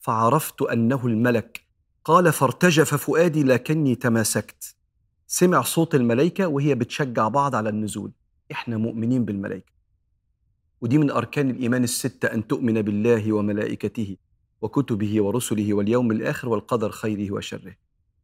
فعرفت 0.00 0.62
أنه 0.62 1.06
الملك. 1.06 1.60
قال 2.04 2.32
فارتجف 2.32 2.94
فؤادي 2.94 3.42
لكني 3.42 3.94
تماسكت. 3.94 4.76
سمع 5.26 5.62
صوت 5.62 5.94
الملائكة 5.94 6.46
وهي 6.46 6.74
بتشجع 6.74 7.28
بعض 7.28 7.54
على 7.54 7.68
النزول. 7.68 8.12
إحنا 8.52 8.76
مؤمنين 8.76 9.24
بالملائكة. 9.24 9.72
ودي 10.80 10.98
من 10.98 11.10
أركان 11.10 11.50
الإيمان 11.50 11.84
الستة 11.84 12.26
أن 12.26 12.46
تؤمن 12.46 12.82
بالله 12.82 13.32
وملائكته. 13.32 14.16
وكتبه 14.62 15.22
ورسله 15.22 15.74
واليوم 15.74 16.10
الآخر 16.10 16.48
والقدر 16.48 16.90
خيره 16.90 17.32
وشره. 17.32 17.76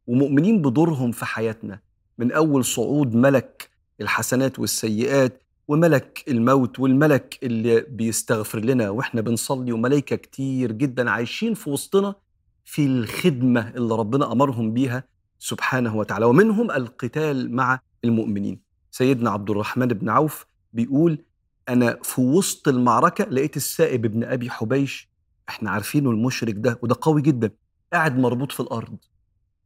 ومؤمنين 0.07 0.61
بدورهم 0.61 1.11
في 1.11 1.25
حياتنا. 1.25 1.79
من 2.17 2.31
أول 2.31 2.65
صعود 2.65 3.15
ملك 3.15 3.69
الحسنات 4.01 4.59
والسيئات 4.59 5.43
وملك 5.67 6.23
الموت 6.27 6.79
والملك 6.79 7.39
اللي 7.43 7.81
بيستغفر 7.81 8.59
لنا 8.59 8.89
وإحنا 8.89 9.21
بنصلي 9.21 9.71
وملائكة 9.71 10.15
كتير 10.15 10.71
جدا 10.71 11.09
عايشين 11.09 11.53
في 11.53 11.69
وسطنا 11.69 12.15
في 12.65 12.85
الخدمة 12.85 13.69
اللي 13.69 13.95
ربنا 13.95 14.31
أمرهم 14.31 14.73
بيها 14.73 15.03
سبحانه 15.39 15.95
وتعالى. 15.95 16.25
ومنهم 16.25 16.71
القتال 16.71 17.55
مع 17.55 17.79
المؤمنين. 18.03 18.59
سيدنا 18.91 19.29
عبد 19.29 19.49
الرحمن 19.49 19.87
بن 19.87 20.09
عوف 20.09 20.45
بيقول 20.73 21.17
أنا 21.69 21.99
في 22.03 22.21
وسط 22.21 22.67
المعركة 22.67 23.23
لقيت 23.25 23.57
السائب 23.57 24.01
بن 24.01 24.23
أبي 24.23 24.49
حبيش 24.49 25.12
إحنا 25.49 25.71
عارفينه 25.71 26.11
المشرك 26.11 26.53
ده 26.57 26.79
وده 26.81 26.95
قوي 27.01 27.21
جدا 27.21 27.51
قاعد 27.93 28.19
مربوط 28.19 28.51
في 28.51 28.59
الأرض. 28.59 28.97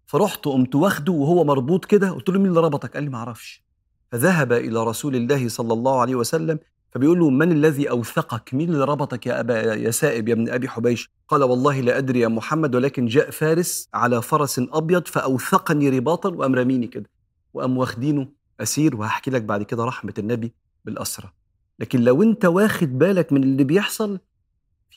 فرحت 0.08 0.46
قمت 0.46 0.76
واخده 0.76 1.12
وهو 1.14 1.44
مربوط 1.44 1.86
كده 1.86 2.10
قلت 2.12 2.30
له 2.30 2.40
مين 2.40 2.48
اللي 2.50 2.60
ربطك؟ 2.62 2.94
قال 2.94 3.04
لي 3.04 3.10
ما 3.10 3.18
أعرفش. 3.18 3.64
فذهب 4.12 4.54
إلى 4.54 4.84
رسول 4.84 5.16
الله 5.16 5.48
صلى 5.50 5.74
الله 5.74 6.02
عليه 6.02 6.16
وسلم 6.16 6.60
فبيقول 6.92 7.20
له 7.20 7.30
من 7.30 7.52
الذي 7.52 7.90
أوثقك؟ 7.90 8.54
مين 8.54 8.70
اللي 8.70 8.86
ربطك 8.86 9.26
يا 9.28 9.40
أبا 9.40 9.74
يا 9.74 9.92
سائب 9.92 10.28
يا 10.30 10.34
ابن 10.34 10.50
أبي 10.50 10.70
حبيش؟ 10.70 11.10
قال 11.28 11.44
والله 11.44 11.82
لا 11.82 11.98
أدري 11.98 12.20
يا 12.20 12.28
محمد 12.28 12.76
ولكن 12.76 13.06
جاء 13.06 13.30
فارس 13.32 13.90
على 13.94 14.22
فرس 14.22 14.62
أبيض 14.72 15.08
فأوثقني 15.08 15.90
رباطا 15.90 16.30
وقام 16.30 16.56
راميني 16.56 16.88
كده. 16.88 17.10
وقام 17.54 17.78
واخدينه 17.78 18.28
أسير 18.60 18.96
وهحكي 18.96 19.32
لك 19.32 19.42
بعد 19.42 19.64
كده 19.64 19.86
رحمة 19.86 20.14
النبي 20.20 20.54
بالاسرى 20.86 21.32
لكن 21.80 22.02
لو 22.02 22.24
أنت 22.24 22.46
واخد 22.46 22.98
بالك 23.00 23.34
من 23.34 23.44
اللي 23.44 23.64
بيحصل 23.64 24.20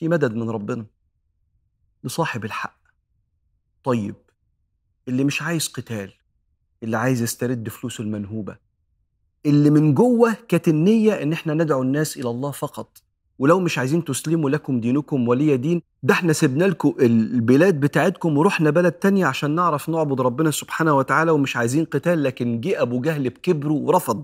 في 0.01 0.07
مدد 0.07 0.35
من 0.35 0.49
ربنا 0.49 0.85
لصاحب 2.03 2.45
الحق. 2.45 2.77
طيب 3.83 4.15
اللي 5.07 5.23
مش 5.23 5.41
عايز 5.41 5.67
قتال 5.67 6.13
اللي 6.83 6.97
عايز 6.97 7.21
يسترد 7.21 7.69
فلوسه 7.69 8.01
المنهوبة 8.03 8.57
اللي 9.45 9.69
من 9.69 9.93
جوه 9.93 10.33
كانت 10.47 10.67
النية 10.67 11.23
إن 11.23 11.33
إحنا 11.33 11.53
ندعو 11.53 11.81
الناس 11.81 12.17
إلى 12.17 12.29
الله 12.29 12.51
فقط 12.51 12.97
ولو 13.39 13.59
مش 13.59 13.77
عايزين 13.77 14.03
تسلموا 14.03 14.49
لكم 14.49 14.79
دينكم 14.79 15.27
ولي 15.27 15.57
دين 15.57 15.81
ده 16.03 16.13
إحنا 16.13 16.33
سيبنا 16.33 16.63
لكم 16.65 16.95
البلاد 16.99 17.79
بتاعتكم 17.79 18.37
ورحنا 18.37 18.69
بلد 18.69 18.91
تانية 18.91 19.25
عشان 19.25 19.51
نعرف 19.55 19.89
نعبد 19.89 20.21
ربنا 20.21 20.51
سبحانه 20.51 20.93
وتعالى 20.97 21.31
ومش 21.31 21.57
عايزين 21.57 21.85
قتال 21.85 22.23
لكن 22.23 22.61
جه 22.61 22.81
أبو 22.81 23.01
جهل 23.01 23.29
بكبره 23.29 23.73
ورفض. 23.73 24.23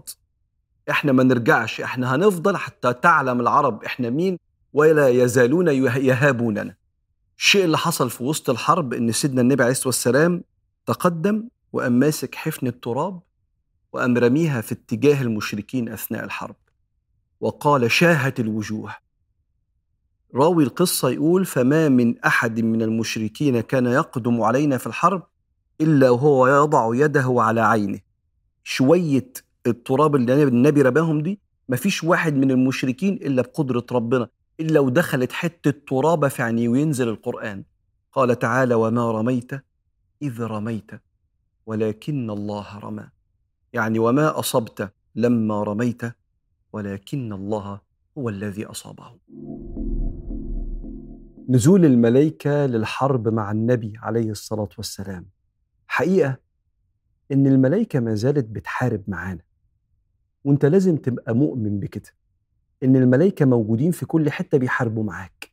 إحنا 0.89 1.11
ما 1.11 1.23
نرجعش 1.23 1.81
إحنا 1.81 2.15
هنفضل 2.15 2.57
حتى 2.57 2.93
تعلم 2.93 3.39
العرب 3.41 3.83
إحنا 3.83 4.09
مين 4.09 4.37
ولا 4.73 5.09
يزالون 5.09 5.67
يهابوننا. 5.67 6.75
الشيء 7.37 7.65
اللي 7.65 7.77
حصل 7.77 8.09
في 8.09 8.23
وسط 8.23 8.49
الحرب 8.49 8.93
إن 8.93 9.11
سيدنا 9.11 9.41
النبي 9.41 9.63
عليه 9.63 9.71
الصلاة 9.71 9.87
والسلام 9.87 10.43
تقدم 10.85 11.49
وقام 11.73 11.91
ماسك 11.91 12.35
حفن 12.35 12.67
التراب 12.67 13.19
وقام 13.93 14.17
رميها 14.17 14.61
في 14.61 14.71
اتجاه 14.71 15.21
المشركين 15.21 15.89
أثناء 15.89 16.23
الحرب. 16.23 16.55
وقال 17.39 17.91
شاهت 17.91 18.39
الوجوه. 18.39 18.95
راوي 20.35 20.63
القصة 20.63 21.09
يقول 21.09 21.45
فما 21.45 21.89
من 21.89 22.19
أحد 22.19 22.59
من 22.59 22.81
المشركين 22.81 23.61
كان 23.61 23.85
يقدم 23.85 24.41
علينا 24.41 24.77
في 24.77 24.87
الحرب 24.87 25.23
إلا 25.81 26.09
وهو 26.09 26.47
يضع 26.47 26.95
يده 26.95 27.35
على 27.37 27.61
عينه. 27.61 27.99
شوية 28.63 29.33
التراب 29.67 30.15
اللي 30.15 30.43
النبي 30.43 30.81
رماهم 30.81 31.21
دي 31.21 31.39
مفيش 31.69 32.03
واحد 32.03 32.35
من 32.35 32.51
المشركين 32.51 33.13
إلا 33.13 33.41
بقدرة 33.41 33.85
ربنا. 33.91 34.27
إلا 34.59 34.79
ودخلت 34.79 35.31
حتة 35.31 35.73
ترابه 35.87 36.27
في 36.27 36.43
عينيه 36.43 36.69
وينزل 36.69 37.09
القرآن. 37.09 37.63
قال 38.11 38.39
تعالى 38.39 38.75
وما 38.75 39.11
رميت 39.11 39.51
إذ 40.21 40.41
رميت 40.41 40.91
ولكن 41.65 42.29
الله 42.29 42.79
رمى. 42.79 43.09
يعني 43.73 43.99
وما 43.99 44.39
أصبت 44.39 44.93
لما 45.15 45.63
رميت 45.63 46.01
ولكن 46.73 47.33
الله 47.33 47.81
هو 48.17 48.29
الذي 48.29 48.65
أصابه. 48.65 49.19
نزول 51.49 51.85
الملائكة 51.85 52.65
للحرب 52.65 53.27
مع 53.27 53.51
النبي 53.51 53.93
عليه 53.97 54.31
الصلاة 54.31 54.69
والسلام. 54.77 55.25
حقيقة 55.87 56.37
إن 57.31 57.47
الملائكة 57.47 57.99
ما 57.99 58.15
زالت 58.15 58.45
بتحارب 58.45 59.03
معانا 59.07 59.41
وأنت 60.43 60.65
لازم 60.65 60.97
تبقى 60.97 61.35
مؤمن 61.35 61.79
بكده. 61.79 62.09
إن 62.83 62.95
الملائكة 62.95 63.45
موجودين 63.45 63.91
في 63.91 64.05
كل 64.05 64.29
حتة 64.29 64.57
بيحاربوا 64.57 65.03
معاك. 65.03 65.51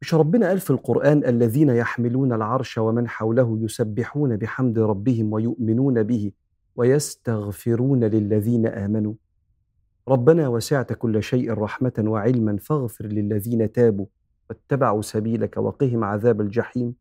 مش 0.00 0.14
ربنا 0.14 0.48
قال 0.48 0.60
في 0.60 0.70
القرآن 0.70 1.24
الذين 1.24 1.68
يحملون 1.68 2.32
العرش 2.32 2.78
ومن 2.78 3.08
حوله 3.08 3.58
يسبحون 3.60 4.36
بحمد 4.36 4.78
ربهم 4.78 5.32
ويؤمنون 5.32 6.02
به 6.02 6.32
ويستغفرون 6.76 8.04
للذين 8.04 8.66
آمنوا؟ 8.66 9.14
ربنا 10.08 10.48
وسعت 10.48 10.92
كل 10.92 11.22
شيء 11.22 11.52
رحمة 11.52 12.04
وعلما 12.06 12.56
فاغفر 12.56 13.06
للذين 13.06 13.72
تابوا 13.72 14.06
واتبعوا 14.50 15.02
سبيلك 15.02 15.56
وقهم 15.56 16.04
عذاب 16.04 16.40
الجحيم. 16.40 16.94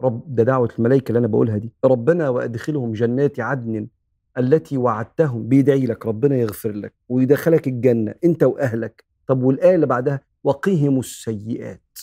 رب 0.00 0.34
ده 0.34 0.42
دعوة 0.42 0.68
الملائكة 0.78 1.08
اللي 1.08 1.18
أنا 1.18 1.26
بقولها 1.26 1.58
دي. 1.58 1.72
ربنا 1.84 2.28
وأدخلهم 2.28 2.92
جنات 2.92 3.40
عدن 3.40 3.86
التي 4.38 4.76
وعدتهم 4.76 5.48
بيدعي 5.48 5.86
لك 5.86 6.06
ربنا 6.06 6.36
يغفر 6.36 6.72
لك 6.72 6.94
ويدخلك 7.08 7.66
الجنة 7.66 8.14
أنت 8.24 8.42
وأهلك. 8.42 9.04
طب 9.26 9.42
والآية 9.42 9.74
اللي 9.74 9.86
بعدها؟ 9.86 10.20
وقهم 10.44 10.98
السيئات. 10.98 11.98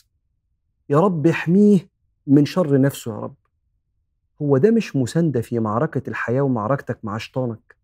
يا 0.90 1.00
رب 1.00 1.28
احميه 1.28 1.90
من 2.28 2.46
شر 2.46 2.82
نفسه 2.82 3.12
يا 3.12 3.20
رب. 3.20 3.36
هو 4.42 4.58
ده 4.58 4.72
مش 4.72 4.96
مساندة 4.96 5.42
في 5.42 5.60
معركة 5.60 6.10
الحياة 6.10 6.42
ومعركتك 6.42 7.00
مع 7.04 7.18
شيطانك؟ 7.18 7.76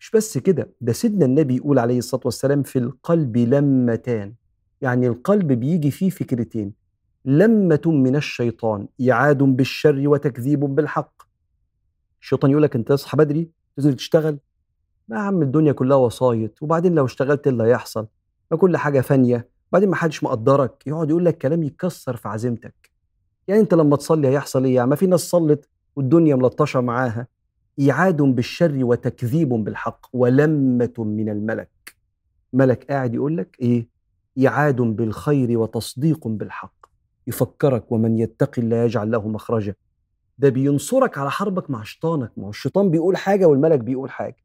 مش 0.00 0.10
بس 0.10 0.38
كده 0.38 0.70
ده 0.80 0.92
سيدنا 0.92 1.24
النبي 1.26 1.56
يقول 1.56 1.78
عليه 1.78 1.98
الصلاة 1.98 2.22
والسلام 2.24 2.62
في 2.62 2.78
القلب 2.78 3.36
لمتان. 3.36 4.34
يعني 4.80 5.06
القلب 5.06 5.52
بيجي 5.52 5.90
فيه 5.90 6.10
فكرتين. 6.10 6.72
لمة 7.24 7.80
من 7.86 8.16
الشيطان 8.16 8.88
إعاد 9.10 9.38
بالشر 9.38 10.08
وتكذيب 10.08 10.60
بالحق. 10.60 11.22
الشيطان 12.20 12.50
يقول 12.50 12.62
لك 12.62 12.76
أنت 12.76 12.88
تصحى 12.88 13.16
بدري 13.16 13.50
تنزل 13.76 13.94
تشتغل؟ 13.94 14.38
ما 15.08 15.16
يا 15.16 15.20
عم 15.20 15.42
الدنيا 15.42 15.72
كلها 15.72 15.96
وسايط 15.96 16.62
وبعدين 16.62 16.94
لو 16.94 17.04
اشتغلت 17.04 17.46
اللي 17.46 17.64
هيحصل؟ 17.64 18.06
ما 18.50 18.56
كل 18.56 18.76
حاجة 18.76 19.00
فانية 19.00 19.48
بعدين 19.72 19.88
ما 19.88 19.96
حدش 19.96 20.24
مقدرك 20.24 20.86
يقعد 20.86 21.10
يقول 21.10 21.24
لك 21.24 21.38
كلام 21.38 21.62
يكسر 21.62 22.16
في 22.16 22.28
عزيمتك. 22.28 22.90
يعني 23.48 23.60
أنت 23.60 23.74
لما 23.74 23.96
تصلي 23.96 24.28
هيحصل 24.28 24.64
إيه؟ 24.64 24.74
يعني 24.74 24.90
ما 24.90 24.96
في 24.96 25.06
ناس 25.06 25.20
صلت 25.20 25.68
والدنيا 25.96 26.36
ملطشة 26.36 26.80
معاها. 26.80 27.26
ايعاد 27.78 28.22
بالشر 28.22 28.84
وتكذيب 28.84 29.48
بالحق 29.48 30.06
ولمة 30.12 30.94
من 30.98 31.28
الملك. 31.28 31.96
ملك 32.52 32.84
قاعد 32.90 33.14
يقول 33.14 33.36
لك 33.36 33.56
إيه؟ 33.60 33.88
إعاد 34.46 34.76
بالخير 34.76 35.58
وتصديق 35.58 36.28
بالحق. 36.28 36.74
يفكرك 37.26 37.92
ومن 37.92 38.18
يتقي 38.18 38.62
الله 38.62 38.76
يجعل 38.76 39.10
له 39.10 39.28
مخرجا. 39.28 39.74
ده 40.38 40.48
بينصرك 40.48 41.18
على 41.18 41.30
حربك 41.30 41.70
مع 41.70 41.82
شيطانك. 41.82 42.32
ما 42.36 42.44
هو 42.46 42.50
الشيطان 42.50 42.90
بيقول 42.90 43.16
حاجة 43.16 43.46
والملك 43.46 43.78
بيقول 43.78 44.10
حاجة. 44.10 44.36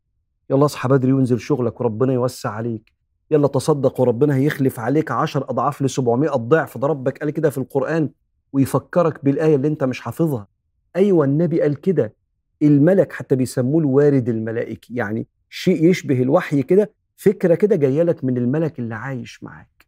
يلا 0.50 0.66
اصحى 0.66 0.90
بدري 0.90 1.14
وانزل 1.14 1.40
شغلك 1.40 1.82
وربنا 1.82 2.14
يوسع 2.14 2.50
عليك. 2.50 2.94
يلا 3.32 3.48
تصدق 3.48 4.02
وربنا 4.02 4.36
هيخلف 4.36 4.80
عليك 4.80 5.12
عشر 5.12 5.50
أضعاف 5.50 5.82
ل 5.82 5.90
700 5.90 6.30
ضعف 6.30 6.78
ده 6.78 6.88
ربك 6.88 7.18
قال 7.18 7.30
كده 7.30 7.50
في 7.50 7.58
القرآن 7.58 8.10
ويفكرك 8.54 9.26
بالآية 9.26 9.56
اللي 9.56 9.68
أنت 9.68 9.84
مش 9.84 10.02
حافظها. 10.02 10.48
أيوة 10.96 11.26
النبي 11.26 11.62
قال 11.62 11.82
كده. 11.82 12.14
الملك 12.62 13.14
حتى 13.14 13.36
بيسموه 13.36 13.82
الوارد 13.82 14.30
الملائكي. 14.30 14.96
يعني 14.96 15.28
شيء 15.50 15.90
يشبه 15.90 16.22
الوحي 16.22 16.64
كده 16.64 16.92
فكرة 17.18 17.56
كده 17.56 17.76
جاية 17.76 18.04
لك 18.04 18.24
من 18.24 18.38
الملك 18.38 18.80
اللي 18.80 18.96
عايش 18.96 19.44
معاك. 19.44 19.86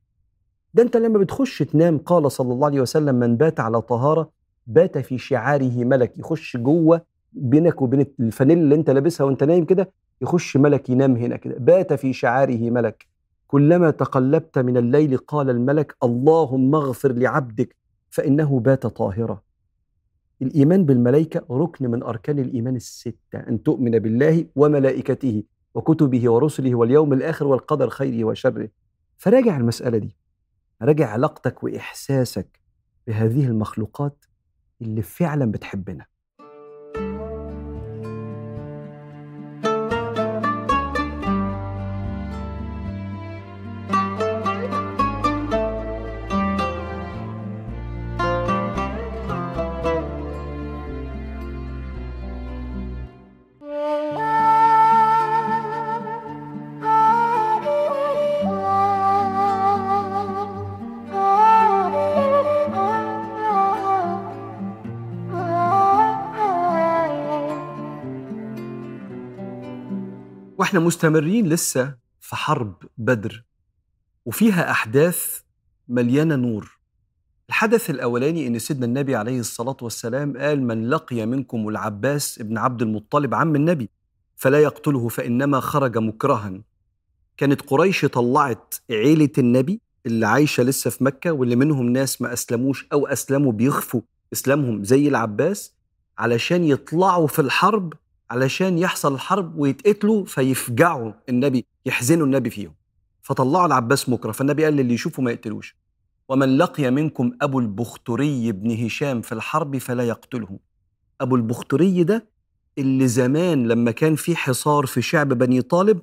ده 0.74 0.84
أنت 0.84 0.98
لما 0.98 1.20
بتخش 1.20 1.60
تنام 1.60 1.98
قال 1.98 2.32
صلى 2.32 2.54
الله 2.54 2.66
عليه 2.68 2.82
وسلم 2.82 3.16
من 3.16 3.38
بات 3.38 3.60
على 3.60 3.82
طهارة 3.82 4.30
بات 4.68 4.98
في 4.98 5.18
شعاره 5.18 5.84
ملك 5.84 6.18
يخش 6.20 6.58
جوه 6.58 7.02
بينك 7.34 7.82
وبين 7.82 8.06
الفانيل 8.20 8.58
اللي 8.58 8.76
انت 8.76 8.90
لابسها 8.90 9.26
وانت 9.26 9.44
نايم 9.44 9.66
كده 9.66 9.92
يخش 10.22 10.58
ملك 10.58 10.90
ينام 10.90 11.16
هنا 11.16 11.38
كده. 11.38 11.56
بات 11.58 11.94
في 11.94 12.14
شعاره 12.14 12.70
ملك. 12.70 13.08
كلما 13.48 13.92
تقلبت 13.92 14.60
من 14.60 14.78
الليل 14.78 15.18
قال 15.18 15.50
الملك 15.50 15.96
اللهم 16.04 16.76
اغفر 16.76 17.12
لعبدك 17.12 17.76
فإنه 18.10 18.60
بات 18.60 18.88
طاهرا. 18.88 19.42
الإيمان 20.42 20.86
بالملائكة 20.86 21.46
ركن 21.52 21.92
من 21.92 22.04
أركان 22.04 22.40
الإيمان 22.40 22.76
الستة 22.76 23.40
أن 23.50 23.64
تؤمن 23.64 24.00
بالله 24.00 24.46
وملائكته 24.56 25.44
وكتبه 25.76 26.32
ورسله 26.32 26.76
واليوم 26.76 27.14
الآخر 27.14 27.48
والقدر 27.48 27.90
خيره 27.90 28.24
وشره. 28.26 28.70
فراجع 29.18 29.58
المسألة 29.58 29.98
دي. 29.98 30.16
راجع 30.82 31.10
علاقتك 31.10 31.64
وإحساسك 31.64 32.60
بهذه 33.08 33.46
المخلوقات 33.48 34.26
اللي 34.82 35.02
فعلا 35.02 35.52
بتحبنا. 35.52 36.06
وإحنا 70.72 70.86
مستمرين 70.86 71.50
لسه 71.50 71.96
في 72.20 72.36
حرب 72.36 72.74
بدر 72.98 73.44
وفيها 74.26 74.72
أحداث 74.72 75.42
مليانة 75.88 76.36
نور. 76.36 76.80
الحدث 77.50 77.90
الأولاني 77.90 78.48
إن 78.48 78.60
سيدنا 78.60 78.86
النبي 78.86 79.16
عليه 79.16 79.40
الصلاة 79.40 79.78
والسلام 79.82 80.38
قال 80.38 80.64
من 80.64 80.90
لقي 80.90 81.26
منكم 81.26 81.70
العباس 81.70 82.40
ابن 82.42 82.58
عبد 82.58 82.82
المطلب 82.82 83.36
عم 83.36 83.56
النبي 83.56 83.90
فلا 84.36 84.60
يقتله 84.60 85.08
فإنما 85.08 85.60
خرج 85.60 85.98
مكرها. 85.98 86.62
كانت 87.38 87.62
قريش 87.62 88.06
طلعت 88.06 88.76
عيلة 88.92 89.32
النبي 89.38 89.82
اللي 90.06 90.28
عايشة 90.28 90.64
لسه 90.64 90.90
في 90.90 91.04
مكة 91.04 91.32
واللي 91.32 91.56
منهم 91.56 91.90
ناس 91.90 92.22
ما 92.22 92.34
أسلموش 92.34 92.88
أو 92.94 93.08
أسلموا 93.08 93.52
بيخفوا 93.52 94.02
إسلامهم 94.34 94.84
زي 94.84 95.08
العباس 95.08 95.74
علشان 96.18 96.64
يطلعوا 96.64 97.28
في 97.28 97.40
الحرب 97.40 97.94
علشان 98.32 98.78
يحصل 98.78 99.14
الحرب 99.14 99.60
ويتقتلوا 99.60 100.26
فيفجعوا 100.26 101.12
النبي 101.30 101.66
يحزنوا 101.86 102.26
النبي 102.26 102.50
فيهم. 102.50 102.74
فطلعوا 103.22 103.66
العباس 103.66 104.10
مكره 104.10 104.32
فالنبي 104.32 104.64
قال 104.64 104.74
للي 104.74 104.94
يشوفه 104.94 105.24
ما 105.24 105.32
يقتلوش. 105.32 105.76
ومن 106.30 106.58
لقي 106.58 106.92
منكم 106.92 107.32
أبو 107.42 107.60
البختري 107.60 108.52
بن 108.52 108.86
هشام 108.86 109.22
في 109.22 109.32
الحرب 109.32 109.78
فلا 109.78 110.04
يقتله 110.04 110.60
أبو 111.22 111.36
البختري 111.36 112.04
ده 112.04 112.28
اللي 112.78 113.08
زمان 113.08 113.68
لما 113.68 113.92
كان 113.92 114.16
في 114.16 114.36
حصار 114.36 114.86
في 114.86 115.02
شعب 115.02 115.30
بني 115.34 115.62
طالب 115.62 116.02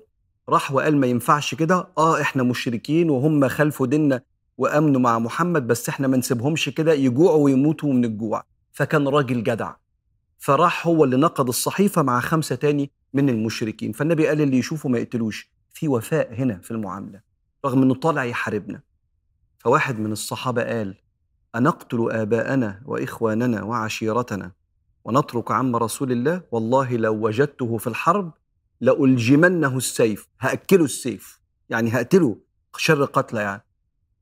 راح 0.49 0.73
وقال 0.73 0.97
ما 0.97 1.07
ينفعش 1.07 1.55
كده 1.55 1.89
آه 1.99 2.21
إحنا 2.21 2.43
مشركين 2.43 3.11
وهم 3.11 3.49
خلفوا 3.49 3.87
ديننا 3.87 4.23
وأمنوا 4.59 5.01
مع 5.01 5.19
محمد 5.19 5.67
بس 5.67 5.89
إحنا 5.89 6.09
ما 6.09 6.17
نسيبهمش 6.17 6.69
كده 6.69 6.93
يجوعوا 6.93 7.45
ويموتوا 7.45 7.93
من 7.93 8.05
الجوع. 8.05 8.45
فكان 8.73 9.09
راجل 9.09 9.43
جدع. 9.43 9.73
فراح 10.39 10.87
هو 10.87 11.05
اللي 11.05 11.17
نقض 11.17 11.49
الصحيفة 11.49 12.03
مع 12.03 12.21
خمسة 12.21 12.55
تاني 12.55 12.91
من 13.15 13.29
المشركين. 13.29 13.93
فالنبي 13.93 14.27
قال 14.27 14.41
اللي 14.41 14.59
يشوفه 14.59 14.89
ما 14.89 14.99
يقتلوش. 14.99 15.51
في 15.73 15.89
وفاء 15.89 16.35
هنا 16.35 16.59
في 16.59 16.71
المعاملة 16.71 17.21
رغم 17.65 17.83
أنه 17.83 17.95
طالع 17.95 18.25
يحاربنا. 18.25 18.81
فواحد 19.59 19.99
من 19.99 20.13
الصحابة 20.13 20.63
قال 20.65 20.95
أنقتل 21.57 22.11
آباءنا 22.11 22.83
وإخواننا 22.87 23.63
وعشيرتنا 23.63 24.53
ونترك 25.05 25.51
عم 25.51 25.77
رسول 25.77 26.13
الله؟ 26.13 26.43
والله 26.53 26.97
لو 26.97 27.15
وجدته 27.27 27.77
في 27.77 27.87
الحرب 27.87 28.33
لألجمنه 28.81 29.77
السيف 29.77 30.29
هأكله 30.41 30.85
السيف. 30.85 31.41
يعني 31.71 31.91
هقتله 31.91 32.37
شر 32.77 33.05
قتلى 33.05 33.41
يعني. 33.41 33.65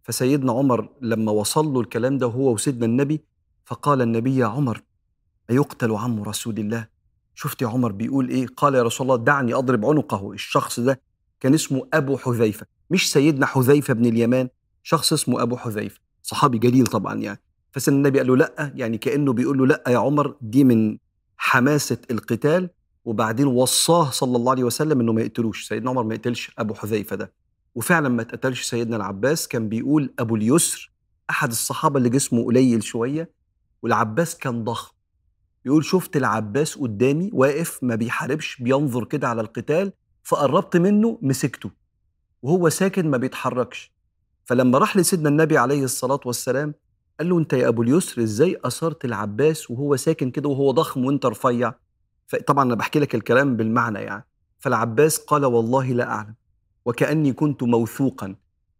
فسيدنا 0.02 0.52
عمر 0.52 0.88
لما 1.00 1.32
وصل 1.32 1.66
له 1.66 1.80
الكلام 1.80 2.18
ده 2.18 2.26
هو 2.26 2.52
وسيدنا 2.52 2.86
النبي 2.86 3.24
فقال 3.64 4.02
النبي 4.02 4.36
يا 4.36 4.46
عمر 4.46 4.82
أيقتل 5.50 5.92
عم 5.92 6.22
رسول 6.22 6.58
الله. 6.58 6.86
شفت 7.34 7.62
يا 7.62 7.66
عمر 7.66 7.92
بيقول 7.92 8.28
إيه؟ 8.28 8.46
قال 8.56 8.74
يا 8.74 8.82
رسول 8.82 9.06
الله 9.10 9.24
دعني 9.24 9.54
أضرب 9.54 9.86
عنقه. 9.86 10.32
الشخص 10.32 10.80
ده 10.80 11.00
كان 11.40 11.54
اسمه 11.54 11.88
أبو 11.94 12.16
حذيفة 12.16 12.66
مش 12.90 13.12
سيدنا 13.12 13.46
حذيفة 13.46 13.94
بن 13.94 14.06
اليمان 14.06 14.48
شخص 14.82 15.12
اسمه 15.12 15.42
أبو 15.42 15.56
حذيفة 15.56 16.00
صحابي 16.22 16.58
جليل 16.58 16.86
طبعا 16.86 17.14
يعني. 17.14 17.40
فسيدنا 17.72 17.98
النبي 17.98 18.18
قال 18.18 18.28
له 18.28 18.36
لأ 18.36 18.72
يعني 18.74 18.98
كأنه 18.98 19.32
بيقول 19.32 19.58
له 19.58 19.66
لأ 19.66 19.84
يا 19.88 19.98
عمر 19.98 20.36
دي 20.40 20.64
من 20.64 20.98
حماسة 21.36 21.98
القتال 22.10 22.70
وبعدين 23.04 23.46
وصاه 23.46 24.10
صلى 24.10 24.36
الله 24.36 24.50
عليه 24.50 24.64
وسلم 24.64 25.00
إنه 25.00 25.12
ما 25.12 25.22
يقتلوش. 25.22 25.68
سيدنا 25.68 25.90
عمر 25.90 26.02
ما 26.02 26.14
يقتلش 26.14 26.52
أبو 26.58 26.74
حذيفة 26.74 27.16
ده. 27.16 27.32
وفعلا 27.74 28.08
ما 28.08 28.22
اتقتلش 28.22 28.62
سيدنا 28.62 28.96
العباس 28.96 29.48
كان 29.48 29.68
بيقول 29.68 30.14
أبو 30.18 30.36
اليسر 30.36 30.92
أحد 31.30 31.50
الصحابة 31.50 31.98
اللي 31.98 32.08
جسمه 32.08 32.44
قليل 32.44 32.82
شوية 32.82 33.30
والعباس 33.82 34.36
كان 34.36 34.64
ضخم. 34.64 34.95
يقول 35.66 35.84
شفت 35.84 36.16
العباس 36.16 36.78
قدامي 36.78 37.30
واقف 37.32 37.78
ما 37.82 37.94
بيحاربش 37.94 38.62
بينظر 38.62 39.04
كده 39.04 39.28
على 39.28 39.40
القتال 39.40 39.92
فقربت 40.22 40.76
منه 40.76 41.18
مسكته 41.22 41.70
وهو 42.42 42.68
ساكن 42.68 43.10
ما 43.10 43.16
بيتحركش. 43.16 43.92
فلما 44.44 44.78
راح 44.78 44.96
لسيدنا 44.96 45.28
النبي 45.28 45.58
عليه 45.58 45.84
الصلاة 45.84 46.20
والسلام 46.24 46.74
قال 47.18 47.28
له 47.28 47.38
انت 47.38 47.52
يا 47.52 47.68
أبو 47.68 47.82
اليسر 47.82 48.22
إزاي 48.22 48.56
أثرت 48.64 49.04
العباس 49.04 49.70
وهو 49.70 49.96
ساكن 49.96 50.30
كده 50.30 50.48
وهو 50.48 50.70
ضخم 50.70 51.04
وانت 51.04 51.26
رفيع؟ 51.26 51.74
طبعا 52.46 52.64
أنا 52.64 52.74
بحكي 52.74 52.98
لك 52.98 53.14
الكلام 53.14 53.56
بالمعنى 53.56 53.98
يعني. 53.98 54.26
فالعباس 54.58 55.18
قال 55.18 55.44
والله 55.44 55.92
لا 55.92 56.08
أعلم 56.08 56.34
وكأني 56.84 57.32
كنت 57.32 57.62
موثوقا. 57.62 58.36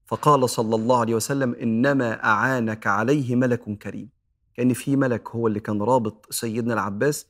فقال 0.06 0.50
صلى 0.50 0.74
الله 0.76 1.00
عليه 1.00 1.14
وسلم 1.14 1.54
إنما 1.54 2.24
أعانك 2.24 2.86
عليه 2.86 3.36
ملك 3.36 3.78
كريم. 3.78 4.15
كأن 4.56 4.72
في 4.72 4.96
ملك 4.96 5.30
هو 5.30 5.46
اللي 5.46 5.60
كان 5.60 5.82
رابط 5.82 6.26
سيدنا 6.30 6.74
العباس 6.74 7.26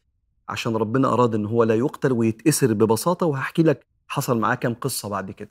عشان 0.48 0.76
ربنا 0.76 1.12
أراد 1.12 1.34
إن 1.34 1.46
هو 1.46 1.64
لا 1.64 1.74
يقتل 1.74 2.12
ويتأسر 2.12 2.72
ببساطة 2.74 3.26
وهحكي 3.26 3.62
لك 3.62 3.86
حصل 4.08 4.38
معاه 4.38 4.54
كام 4.54 4.74
قصة 4.74 5.08
بعد 5.08 5.30
كده. 5.30 5.48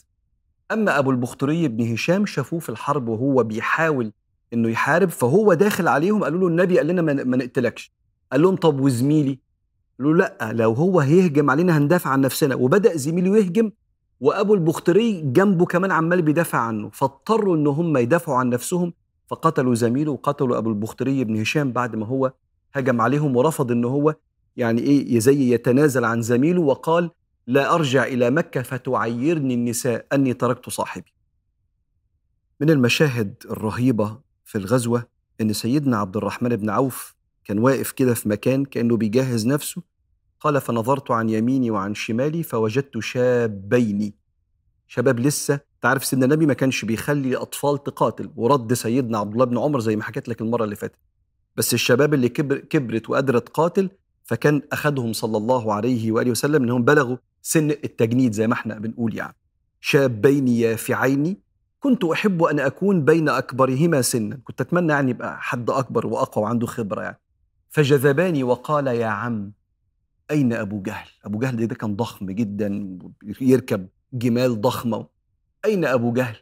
أما 0.71 0.99
أبو 0.99 1.11
البختري 1.11 1.67
بن 1.67 1.93
هشام 1.93 2.25
شافوه 2.25 2.59
في 2.59 2.69
الحرب 2.69 3.07
وهو 3.07 3.43
بيحاول 3.43 4.11
إنه 4.53 4.69
يحارب 4.69 5.09
فهو 5.09 5.53
داخل 5.53 5.87
عليهم 5.87 6.23
قالوا 6.23 6.39
له 6.39 6.47
النبي 6.47 6.77
قال 6.77 6.87
لنا 6.87 7.01
ما 7.01 7.37
نقتلكش. 7.37 7.91
قال 8.31 8.41
لهم 8.41 8.55
طب 8.55 8.79
وزميلي؟ 8.79 9.39
قالوا 9.99 10.13
لأ 10.13 10.51
لو 10.53 10.73
هو 10.73 10.99
هيهجم 10.99 11.49
علينا 11.49 11.77
هندافع 11.77 12.09
عن 12.09 12.21
نفسنا. 12.21 12.55
وبدأ 12.55 12.97
زميله 12.97 13.37
يهجم 13.37 13.71
وأبو 14.21 14.53
البختري 14.53 15.21
جنبه 15.21 15.65
كمان 15.65 15.91
عمال 15.91 16.21
بيدافع 16.21 16.57
عنه. 16.57 16.89
فاضطروا 16.89 17.55
إن 17.55 17.67
هم 17.67 17.97
يدافعوا 17.97 18.37
عن 18.37 18.49
نفسهم 18.49 18.93
فقتلوا 19.27 19.75
زميله 19.75 20.11
وقتلوا 20.11 20.57
أبو 20.57 20.69
البختري 20.69 21.23
بن 21.23 21.41
هشام 21.41 21.71
بعد 21.71 21.95
ما 21.95 22.05
هو 22.05 22.33
هجم 22.73 23.01
عليهم 23.01 23.35
ورفض 23.35 23.71
إن 23.71 23.85
هو 23.85 24.15
يعني 24.57 24.81
إيه 24.81 25.19
زي 25.19 25.53
يتنازل 25.53 26.05
عن 26.05 26.21
زميله 26.21 26.61
وقال 26.61 27.11
لا 27.47 27.75
أرجع 27.75 28.03
إلى 28.03 28.29
مكة 28.29 28.61
فتعيرني 28.61 29.53
النساء 29.53 30.05
أني 30.13 30.33
تركت 30.33 30.69
صاحبي. 30.69 31.13
من 32.59 32.69
المشاهد 32.69 33.35
الرهيبة 33.51 34.19
في 34.43 34.57
الغزوة 34.57 35.07
إن 35.41 35.53
سيدنا 35.53 35.97
عبد 35.97 36.17
الرحمن 36.17 36.55
بن 36.55 36.69
عوف 36.69 37.15
كان 37.43 37.59
واقف 37.59 37.91
كده 37.91 38.13
في 38.13 38.29
مكان 38.29 38.65
كأنه 38.65 38.97
بيجهز 38.97 39.47
نفسه 39.47 39.81
قال 40.39 40.61
فنظرت 40.61 41.11
عن 41.11 41.29
يميني 41.29 41.71
وعن 41.71 41.93
شمالي 41.93 42.43
فوجدت 42.43 42.99
شابين 42.99 44.13
شباب 44.87 45.19
لسه 45.19 45.59
تعرف 45.81 46.05
سيدنا 46.05 46.25
النبي 46.25 46.45
ما 46.45 46.53
كانش 46.53 46.85
بيخلي 46.85 47.35
أطفال 47.35 47.83
تقاتل 47.83 48.31
ورد 48.35 48.73
سيدنا 48.73 49.17
عبد 49.17 49.33
الله 49.33 49.45
بن 49.45 49.57
عمر 49.57 49.79
زي 49.79 49.95
ما 49.95 50.03
حكيت 50.03 50.29
لك 50.29 50.41
المرة 50.41 50.63
اللي 50.63 50.75
فاتت. 50.75 50.95
بس 51.55 51.73
الشباب 51.73 52.13
اللي 52.13 52.29
كبر 52.29 52.57
كبرت 52.57 53.09
وقادره 53.09 53.39
تقاتل 53.39 53.89
فكان 54.23 54.61
اخذهم 54.71 55.13
صلى 55.13 55.37
الله 55.37 55.73
عليه 55.73 56.11
وآله 56.11 56.31
وسلم 56.31 56.63
إنهم 56.63 56.83
بلغوا 56.83 57.17
سن 57.41 57.69
التجنيد 57.71 58.31
زي 58.31 58.47
ما 58.47 58.53
إحنا 58.53 58.79
بنقول 58.79 59.15
يعني. 59.15 59.35
شابين 59.81 60.47
يافعين 60.47 61.37
كنت 61.79 62.03
أحب 62.03 62.43
أن 62.43 62.59
أكون 62.59 63.05
بين 63.05 63.29
أكبرهما 63.29 64.01
سنا. 64.01 64.39
كنت 64.43 64.61
أتمنى 64.61 64.93
يعني 64.93 65.11
يبقى 65.11 65.41
حد 65.41 65.69
أكبر 65.69 66.07
وأقوى 66.07 66.43
وعنده 66.43 66.67
خبرة 66.67 67.01
يعني. 67.01 67.19
فجذباني 67.69 68.43
وقال 68.43 68.87
يا 68.87 69.05
عم 69.07 69.51
أين 70.31 70.53
أبو 70.53 70.81
جهل؟ 70.81 71.07
أبو 71.25 71.39
جهل 71.39 71.67
ده 71.67 71.75
كان 71.75 71.95
ضخم 71.95 72.25
جدا 72.31 72.97
يركب 73.41 73.87
جمال 74.15 74.61
ضخمة 74.61 75.07
أين 75.65 75.85
أبو 75.85 76.13
جهل؟ 76.13 76.35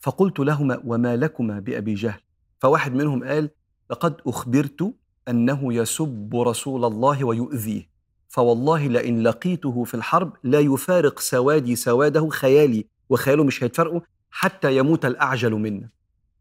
فقلت 0.00 0.40
لهما 0.40 0.80
وما 0.84 1.16
لكما 1.16 1.58
بأبي 1.60 1.94
جهل؟ 1.94 2.20
فواحد 2.60 2.94
منهم 2.94 3.24
قال 3.24 3.50
لقد 3.90 4.16
أخبرت 4.26 4.94
أنه 5.28 5.74
يسب 5.74 6.30
رسول 6.46 6.84
الله 6.84 7.24
ويؤذيه 7.24 7.88
فوالله 8.28 8.86
لئن 8.86 9.22
لقيته 9.22 9.84
في 9.84 9.94
الحرب 9.94 10.32
لا 10.44 10.60
يفارق 10.60 11.18
سوادي 11.20 11.76
سواده 11.76 12.28
خيالي 12.28 12.86
وخياله 13.10 13.44
مش 13.44 13.64
هيتفرقوا 13.64 14.00
حتى 14.30 14.76
يموت 14.76 15.04
الأعجل 15.04 15.52
منا. 15.54 15.88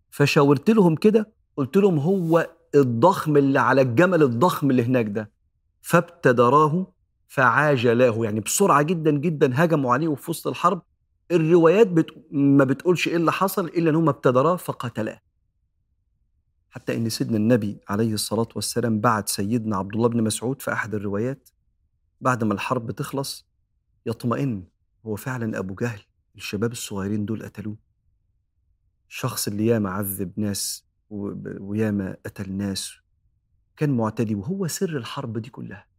فشاورت 0.09 0.69
لهم 0.69 0.95
كده 0.95 1.29
قلت 1.57 1.77
لهم 1.77 1.99
هو 1.99 2.49
الضخم 2.75 3.37
اللي 3.37 3.59
على 3.59 3.81
الجمل 3.81 4.23
الضخم 4.23 4.71
اللي 4.71 4.83
هناك 4.83 5.05
ده 5.05 5.31
فابتدراه 5.81 6.87
فعاجلاه. 7.31 8.23
يعني 8.23 8.39
بسرعة 8.39 8.81
جدا 8.81 9.11
جدا 9.11 9.63
هجموا 9.63 9.93
عليه 9.93 10.15
في 10.15 10.31
وسط 10.31 10.47
الحرب. 10.47 10.81
الروايات 11.31 11.87
بت... 11.87 12.05
ما 12.31 12.63
بتقولش 12.63 13.07
إيه 13.07 13.15
اللي 13.15 13.31
حصل 13.31 13.65
إلا 13.65 13.89
إن 13.89 13.95
هم 13.95 14.09
ابتدراه 14.09 14.55
فقتلاه. 14.55 15.21
حتى 16.69 16.95
إن 16.97 17.09
سيدنا 17.09 17.37
النبي 17.37 17.79
عليه 17.89 18.13
الصلاة 18.13 18.47
والسلام 18.55 18.99
بعت 18.99 19.29
سيدنا 19.29 19.77
عبد 19.77 19.95
الله 19.95 20.09
بن 20.09 20.23
مسعود 20.23 20.61
في 20.61 20.73
أحد 20.73 20.95
الروايات 20.95 21.49
بعد 22.21 22.43
ما 22.43 22.53
الحرب 22.53 22.91
تخلص 22.91 23.47
يطمئن 24.05 24.63
هو 25.05 25.15
فعلا 25.15 25.59
أبو 25.59 25.75
جهل 25.75 25.99
الشباب 26.35 26.71
الصغيرين 26.71 27.25
دول 27.25 27.43
قتلوه. 27.43 27.77
الشخص 29.09 29.47
اللي 29.47 29.65
ياما 29.65 29.89
عذب 29.89 30.31
ناس 30.37 30.85
وياما 31.59 32.17
قتل 32.25 32.51
ناس 32.51 32.93
كان 33.77 33.97
معتدي 33.97 34.35
وهو 34.35 34.67
سر 34.67 34.97
الحرب 34.97 35.37
دي 35.37 35.49
كلها. 35.49 35.90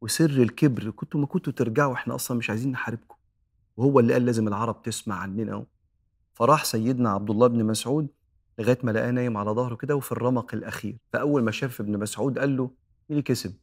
وسر 0.00 0.30
الكبر 0.30 0.90
كنتوا 0.90 1.20
ما 1.20 1.26
كنتوا 1.26 1.52
ترجعوا 1.52 1.94
إحنا 1.94 2.14
أصلا 2.14 2.38
مش 2.38 2.50
عايزين 2.50 2.72
نحاربكم. 2.72 3.16
وهو 3.76 4.00
اللي 4.00 4.12
قال 4.12 4.26
لازم 4.26 4.48
العرب 4.48 4.82
تسمع 4.82 5.14
عننا 5.14 5.64
فراح 6.34 6.64
سيدنا 6.64 7.10
عبد 7.10 7.30
الله 7.30 7.46
بن 7.46 7.64
مسعود 7.64 8.06
لغاية 8.58 8.78
ما 8.82 8.90
لقاه 8.90 9.10
نايم 9.10 9.36
على 9.36 9.50
ظهره 9.50 9.74
كده 9.74 9.96
وفي 9.96 10.12
الرمق 10.12 10.54
الأخير. 10.54 10.96
فأول 11.12 11.42
ما 11.42 11.50
شاف 11.50 11.80
ابن 11.80 11.98
مسعود 11.98 12.38
قال 12.38 12.56
له 12.56 12.62
مين 12.64 12.70
اللي 13.10 13.22
كسب؟ 13.22 13.54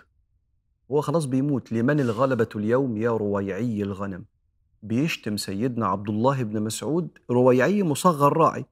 هو 0.91 1.02
خلاص 1.02 1.26
بيموت. 1.26 1.71
لمن 1.71 2.00
الغلبة 2.00 2.50
اليوم 2.56 2.98
يا 2.98 3.10
رويعي 3.10 3.84
الغنم؟ 3.84 4.26
بيشتم 4.84 5.38
سيدنا 5.38 5.88
عبد 5.88 6.10
الله 6.10 6.43
بن 6.43 6.63
مسعود 6.63 7.08
رويعي 7.32 7.84
مصغر 7.84 8.38
راعي. 8.38 8.65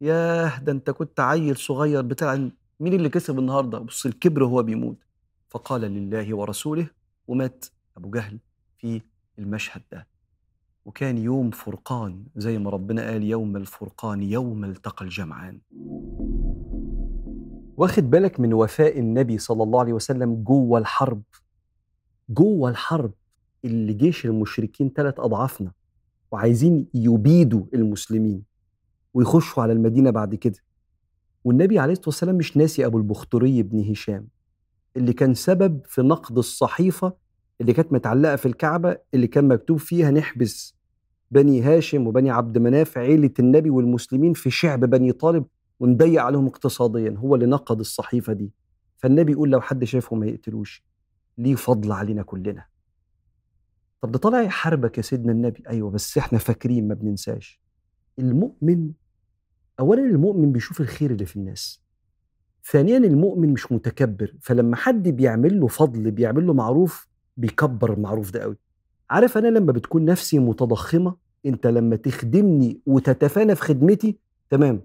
ياه 0.00 0.58
ده 0.58 0.72
أنت 0.72 0.90
كنت 0.90 1.20
عيل 1.20 1.56
صغير 1.56 2.02
بتاع 2.02 2.34
مين 2.80 2.92
اللي 2.94 3.08
كسب 3.08 3.38
النهارده؟ 3.38 3.78
بص 3.78 4.06
الكبر 4.06 4.44
هو 4.44 4.62
بيموت. 4.62 4.96
فقال 5.48 5.80
لله 5.80 6.36
ورسوله 6.36 6.86
ومات 7.28 7.64
أبو 7.96 8.10
جهل 8.10 8.38
في 8.78 9.02
المشهد 9.38 9.82
ده. 9.92 10.06
وكان 10.84 11.18
يوم 11.18 11.50
فرقان 11.50 12.24
زي 12.36 12.58
ما 12.58 12.70
ربنا 12.70 13.10
قال 13.10 13.22
يوم 13.22 13.56
الفرقان 13.56 14.22
يوم 14.22 14.64
التقى 14.64 15.04
الجمعان. 15.04 15.60
واخد 17.76 18.10
بالك 18.10 18.40
من 18.40 18.54
وفاء 18.54 18.98
النبي 18.98 19.38
صلى 19.38 19.62
الله 19.62 19.80
عليه 19.80 19.92
وسلم 19.92 20.34
جوه 20.34 20.78
الحرب؟ 20.78 21.22
جوه 22.28 22.70
الحرب 22.70 23.12
اللي 23.64 23.92
جيش 23.92 24.26
المشركين 24.26 24.90
ثلاث 24.96 25.20
أضعافنا 25.20 25.72
وعايزين 26.30 26.86
يبيدوا 26.94 27.64
المسلمين 27.74 28.42
ويخشوا 29.14 29.62
على 29.62 29.72
المدينة 29.72 30.10
بعد 30.10 30.34
كده. 30.34 30.58
والنبي 31.44 31.78
عليه 31.78 31.92
الصلاة 31.92 32.08
والسلام 32.08 32.36
مش 32.36 32.56
ناسي 32.56 32.86
أبو 32.86 32.98
البختري 32.98 33.62
بن 33.62 33.90
هشام. 33.90 34.28
اللي 34.96 35.12
كان 35.12 35.34
سبب 35.34 35.80
في 35.86 36.02
نقد 36.02 36.38
الصحيفة 36.38 37.12
اللي 37.60 37.72
كانت 37.72 37.92
متعلقة 37.92 38.36
في 38.36 38.46
الكعبة 38.46 38.98
اللي 39.14 39.26
كان 39.26 39.48
مكتوب 39.48 39.78
فيها 39.78 40.10
نحبس 40.10 40.76
بني 41.30 41.62
هاشم 41.62 42.06
وبني 42.06 42.30
عبد 42.30 42.58
مناف 42.58 42.98
عيلة 42.98 43.30
النبي 43.38 43.70
والمسلمين 43.70 44.32
في 44.32 44.50
شعب 44.50 44.80
بني 44.80 45.12
طالب 45.12 45.44
ونضيق 45.80 46.22
عليهم 46.22 46.46
اقتصاديا. 46.46 47.14
هو 47.18 47.34
اللي 47.34 47.46
نقد 47.46 47.80
الصحيفة 47.80 48.32
دي. 48.32 48.52
فالنبي 48.96 49.32
يقول 49.32 49.50
لو 49.50 49.60
حد 49.60 49.84
شافه 49.84 50.16
ما 50.16 50.26
يقتلوش. 50.26 50.84
ليه 51.38 51.54
فضل 51.54 51.92
علينا 51.92 52.22
كلنا؟ 52.22 52.64
طب 54.00 54.12
ده 54.12 54.18
طالع 54.18 54.42
يحاربك 54.42 54.96
يا 54.98 55.02
سيدنا 55.02 55.32
النبي. 55.32 55.62
أيوه 55.68 55.90
بس 55.90 56.18
إحنا 56.18 56.38
فاكرين 56.38 56.88
ما 56.88 56.94
بننساش. 56.94 57.60
المؤمن 58.18 58.90
اولا 59.80 60.02
المؤمن 60.02 60.52
بيشوف 60.52 60.80
الخير 60.80 61.10
اللي 61.10 61.26
في 61.26 61.36
الناس. 61.36 61.85
ثانيا 62.70 62.96
المؤمن 62.98 63.52
مش 63.52 63.72
متكبر 63.72 64.34
فلما 64.40 64.76
حد 64.76 65.08
بيعمل 65.08 65.60
له 65.60 65.66
فضل 65.66 66.10
بيعمل 66.10 66.46
له 66.46 66.54
معروف 66.54 67.08
بيكبر 67.36 67.92
المعروف 67.92 68.30
ده 68.30 68.42
قوي 68.42 68.56
عارف 69.10 69.38
أنا 69.38 69.48
لما 69.48 69.72
بتكون 69.72 70.04
نفسي 70.04 70.38
متضخمة 70.38 71.16
أنت 71.46 71.66
لما 71.66 71.96
تخدمني 71.96 72.80
وتتفانى 72.86 73.54
في 73.54 73.62
خدمتي 73.62 74.18
تمام. 74.50 74.80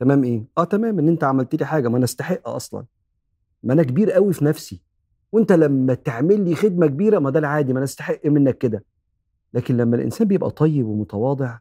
تمام 0.00 0.24
إيه؟ 0.24 0.44
آه 0.58 0.64
تمام 0.64 0.98
إن 0.98 1.08
أنت 1.08 1.24
عملت 1.24 1.54
لي 1.54 1.64
حاجة 1.66 1.88
ما 1.88 1.96
أنا 1.96 2.04
أستحق 2.04 2.48
أصلا. 2.48 2.84
ما 3.62 3.72
أنا 3.72 3.82
كبير 3.82 4.12
قوي 4.12 4.32
في 4.32 4.44
نفسي. 4.44 4.80
وأنت 5.32 5.52
لما 5.52 5.94
تعمل 5.94 6.44
لي 6.44 6.54
خدمة 6.54 6.86
كبيرة 6.86 7.18
ما 7.18 7.30
ده 7.30 7.38
العادي 7.38 7.72
ما 7.72 7.78
أنا 7.78 7.84
أستحق 7.84 8.26
منك 8.26 8.58
كده. 8.58 8.84
لكن 9.54 9.76
لما 9.76 9.96
الإنسان 9.96 10.28
بيبقى 10.28 10.50
طيب 10.50 10.86
ومتواضع 10.86 11.58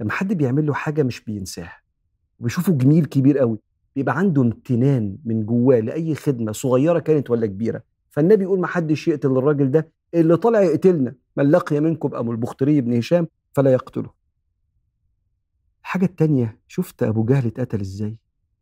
لما 0.00 0.10
حد 0.12 0.32
بيعمل 0.32 0.66
له 0.66 0.74
حاجة 0.74 1.02
مش 1.02 1.24
بينساها 1.24 1.76
وبيشوفه 2.40 2.72
جميل 2.72 3.04
كبير 3.06 3.38
قوي 3.38 3.58
بيبقى 3.96 4.18
عنده 4.18 4.42
امتنان 4.42 5.18
من 5.24 5.46
جواه 5.46 5.80
لأي 5.80 6.14
خدمة 6.14 6.52
صغيرة 6.52 6.98
كانت 6.98 7.30
ولا 7.30 7.46
كبيرة. 7.46 7.82
فالنبي 8.10 8.42
يقول 8.44 8.60
ما 8.60 8.66
حدش 8.66 9.08
يقتل 9.08 9.28
الراجل 9.38 9.70
ده 9.70 9.92
اللي 10.14 10.36
طالع 10.36 10.60
يقتلنا. 10.60 11.14
من 11.36 11.50
لقي 11.50 11.80
منكم 11.80 12.14
أبو 12.14 12.32
البختري 12.32 12.80
بن 12.80 12.96
هشام 12.96 13.28
فلا 13.52 13.72
يقتله. 13.72 14.10
الحاجة 15.80 16.04
التانية 16.04 16.60
شفت 16.68 17.02
أبو 17.02 17.24
جهل 17.24 17.46
اتقتل 17.46 17.80
إزاي؟ 17.80 18.16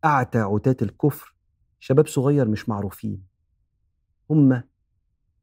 أعتى 0.05 0.39
عتاة 0.39 0.77
الكفر. 0.81 1.35
شباب 1.79 2.07
صغير 2.07 2.47
مش 2.47 2.69
معروفين. 2.69 3.23
هم 4.29 4.63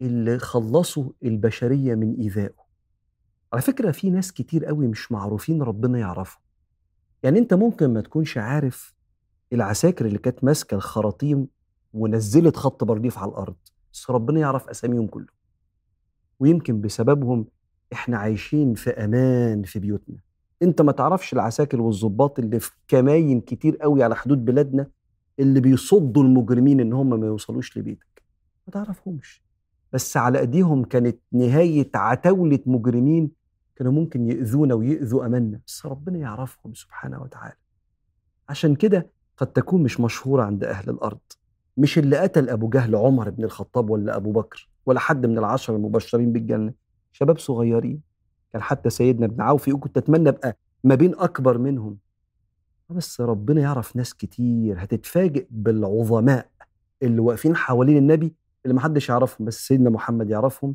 اللي 0.02 0.38
خلصوا 0.38 1.10
البشرية 1.24 1.94
من 1.94 2.14
إيذائه. 2.14 2.66
على 3.52 3.62
فكرة 3.62 3.90
في 3.90 4.10
ناس 4.10 4.32
كتير 4.32 4.64
قوي 4.64 4.86
مش 4.86 5.12
معروفين 5.12 5.62
ربنا 5.62 5.98
يعرفهم. 5.98 6.42
يعني 7.22 7.38
أنت 7.38 7.54
ممكن 7.54 7.94
ما 7.94 8.00
تكونش 8.00 8.38
عارف 8.38 8.95
العساكر 9.52 10.06
اللي 10.06 10.18
كانت 10.18 10.44
ماسكة 10.44 10.74
الخراطيم 10.74 11.48
ونزلت 11.94 12.56
خط 12.56 12.84
برديف 12.84 13.18
على 13.18 13.30
الأرض. 13.30 13.54
بس 13.92 14.10
ربنا 14.10 14.40
يعرف 14.40 14.68
أساميهم 14.68 15.06
كلهم 15.06 15.26
ويمكن 16.40 16.80
بسببهم 16.80 17.46
إحنا 17.92 18.16
عايشين 18.18 18.74
في 18.74 18.90
أمان 18.90 19.62
في 19.62 19.78
بيوتنا. 19.78 20.16
أنت 20.62 20.82
ما 20.82 20.92
تعرفش 20.92 21.32
العساكر 21.32 21.80
والظباط 21.80 22.38
اللي 22.38 22.60
في 22.60 22.70
كماين 22.88 23.40
كتير 23.40 23.76
قوي 23.76 24.02
على 24.02 24.16
حدود 24.16 24.44
بلادنا 24.44 24.86
اللي 25.38 25.60
بيصدوا 25.60 26.22
المجرمين 26.22 26.80
إن 26.80 26.92
هم 26.92 27.20
ما 27.20 27.26
يوصلوش 27.26 27.78
لبيتك. 27.78 28.22
ما 28.66 28.72
تعرفهمش. 28.72 29.42
بس 29.92 30.16
على 30.16 30.38
إيديهم 30.40 30.84
كانت 30.84 31.18
نهاية 31.32 31.90
عتاولة 31.94 32.58
مجرمين 32.66 33.30
كانوا 33.76 33.92
ممكن 33.92 34.28
يؤذونا 34.30 34.74
ويؤذوا 34.74 35.26
أماننا. 35.26 35.60
بس 35.66 35.86
ربنا 35.86 36.18
يعرفهم 36.18 36.74
سبحانه 36.74 37.22
وتعالى. 37.22 37.56
عشان 38.48 38.74
كده 38.74 39.10
قد 39.36 39.46
تكون 39.46 39.82
مش 39.82 40.00
مشهورة 40.00 40.42
عند 40.42 40.64
أهل 40.64 40.90
الأرض. 40.90 41.18
مش 41.76 41.98
اللي 41.98 42.16
قتل 42.18 42.48
أبو 42.50 42.68
جهل 42.68 42.96
عمر 42.96 43.30
بن 43.30 43.44
الخطاب 43.44 43.90
ولا 43.90 44.16
أبو 44.16 44.32
بكر 44.32 44.68
ولا 44.86 45.00
حد 45.00 45.26
من 45.26 45.38
العشر 45.38 45.76
المبشرين 45.76 46.32
بالجنة. 46.32 46.72
شباب 47.12 47.38
صغيرين. 47.38 48.00
كان 48.52 48.62
حتى 48.62 48.90
سيدنا 48.90 49.26
ابن 49.26 49.40
عوف 49.40 49.68
يقول 49.68 49.80
كنت 49.80 49.96
أتمنى 49.98 50.28
أبقى 50.28 50.56
ما 50.84 50.94
بين 50.94 51.14
أكبر 51.18 51.58
منهم. 51.58 51.98
بس 52.90 53.20
ربنا 53.20 53.60
يعرف 53.60 53.96
ناس 53.96 54.14
كتير 54.14 54.82
هتتفاجئ 54.82 55.46
بالعظماء 55.50 56.48
اللي 57.02 57.20
واقفين 57.20 57.56
حوالين 57.56 57.96
النبي 57.96 58.34
اللي 58.64 58.74
محدش 58.74 59.08
يعرفهم 59.08 59.46
بس 59.46 59.66
سيدنا 59.66 59.90
محمد 59.90 60.30
يعرفهم 60.30 60.74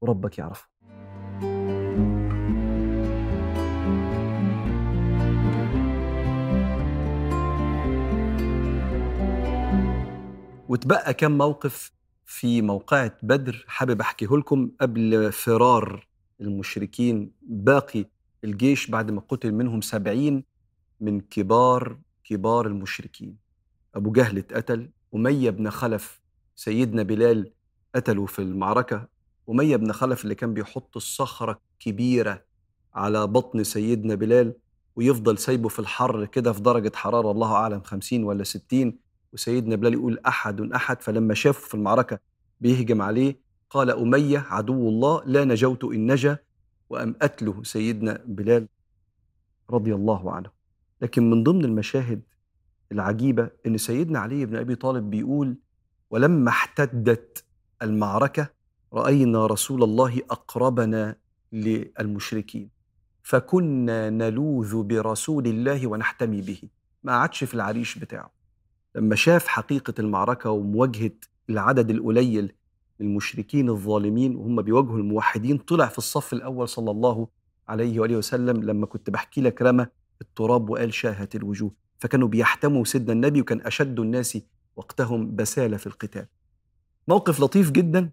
وربك 0.00 0.38
يعرفهم. 0.38 0.71
وتبقى 10.72 11.14
كم 11.14 11.38
موقف 11.38 11.92
في 12.26 12.62
موقعة 12.62 13.18
بدر 13.22 13.64
حابب 13.68 14.00
أحكيه 14.00 14.26
لكم 14.36 14.70
قبل 14.80 15.32
فرار 15.32 16.06
المشركين 16.40 17.30
باقي 17.42 18.04
الجيش 18.44 18.90
بعد 18.90 19.10
ما 19.10 19.20
قتل 19.20 19.52
منهم 19.52 19.80
سبعين 19.80 20.44
من 21.00 21.20
كبار 21.20 21.98
كبار 22.24 22.66
المشركين. 22.66 23.36
أبو 23.94 24.12
جهل 24.12 24.38
اتقتل 24.38 24.90
أمية 25.14 25.50
بن 25.50 25.70
خلف 25.70 26.20
سيدنا 26.56 27.02
بلال 27.02 27.52
قتلوا 27.94 28.26
في 28.26 28.38
المعركة. 28.38 29.08
أمية 29.50 29.76
بن 29.76 29.92
خلف 29.92 30.24
اللي 30.24 30.34
كان 30.34 30.54
بيحط 30.54 30.96
الصخرة 30.96 31.60
كبيرة 31.80 32.44
على 32.94 33.26
بطن 33.26 33.64
سيدنا 33.64 34.14
بلال 34.14 34.54
ويفضل 34.96 35.38
سايبه 35.38 35.68
في 35.68 35.78
الحر 35.78 36.24
كده 36.24 36.52
في 36.52 36.60
درجة 36.60 36.92
حرارة 36.94 37.30
الله 37.30 37.52
أعلم 37.52 37.80
خمسين 37.80 38.24
ولا 38.24 38.44
ستين. 38.44 39.01
وسيدنا 39.32 39.76
بلال 39.76 39.92
يقول 39.94 40.18
أحد 40.26 40.60
أحد 40.60 41.02
فلما 41.02 41.34
شافه 41.34 41.68
في 41.68 41.74
المعركة 41.74 42.18
بيهجم 42.60 43.02
عليه 43.02 43.40
قال 43.70 43.90
أمية 43.90 44.38
عدو 44.38 44.88
الله 44.88 45.22
لا 45.26 45.44
نجوت 45.44 45.84
إن 45.84 46.12
نجا 46.12 46.38
وأم 46.90 47.14
أتله 47.22 47.62
سيدنا 47.62 48.22
بلال 48.26 48.68
رضي 49.70 49.94
الله 49.94 50.32
عنه. 50.32 50.50
لكن 51.02 51.30
من 51.30 51.42
ضمن 51.42 51.64
المشاهد 51.64 52.22
العجيبة 52.92 53.50
إن 53.66 53.78
سيدنا 53.78 54.18
علي 54.18 54.46
بن 54.46 54.56
أبي 54.56 54.74
طالب 54.74 55.10
بيقول 55.10 55.56
ولما 56.10 56.48
احتدت 56.48 57.44
المعركة 57.82 58.48
رأينا 58.92 59.46
رسول 59.46 59.82
الله 59.82 60.20
أقربنا 60.30 61.16
للمشركين 61.52 62.70
فكنا 63.22 64.10
نلوذ 64.10 64.82
برسول 64.82 65.46
الله 65.46 65.86
ونحتمي 65.86 66.40
به 66.40 66.62
ما 67.02 67.12
عادش 67.12 67.44
في 67.44 67.54
العريش 67.54 67.98
بتاعه. 67.98 68.41
لما 68.96 69.14
شاف 69.16 69.46
حقيقة 69.46 69.94
المعركة 69.98 70.50
ومواجهة 70.50 71.10
العدد 71.50 71.90
القليل 71.90 72.52
للمشركين 73.00 73.68
الظالمين 73.68 74.36
وهم 74.36 74.62
بيواجهوا 74.62 74.98
الموحدين 74.98 75.58
طلع 75.58 75.86
في 75.86 75.98
الصف 75.98 76.32
الأول 76.32 76.68
صلى 76.68 76.90
الله 76.90 77.28
عليه 77.68 78.00
وآله 78.00 78.16
وسلم 78.16 78.62
لما 78.62 78.86
كنت 78.86 79.10
بحكي 79.10 79.40
لك 79.40 79.62
رمى 79.62 79.86
التراب 80.20 80.70
وقال 80.70 80.94
شاهت 80.94 81.34
الوجوه. 81.34 81.70
فكانوا 81.98 82.28
بيحتموا 82.28 82.84
سيدنا 82.84 83.12
النبي 83.12 83.40
وكان 83.40 83.60
أشد 83.60 84.00
الناس 84.00 84.38
وقتهم 84.76 85.36
بسالة 85.36 85.76
في 85.76 85.86
القتال. 85.86 86.26
موقف 87.08 87.40
لطيف 87.40 87.70
جدا 87.70 88.10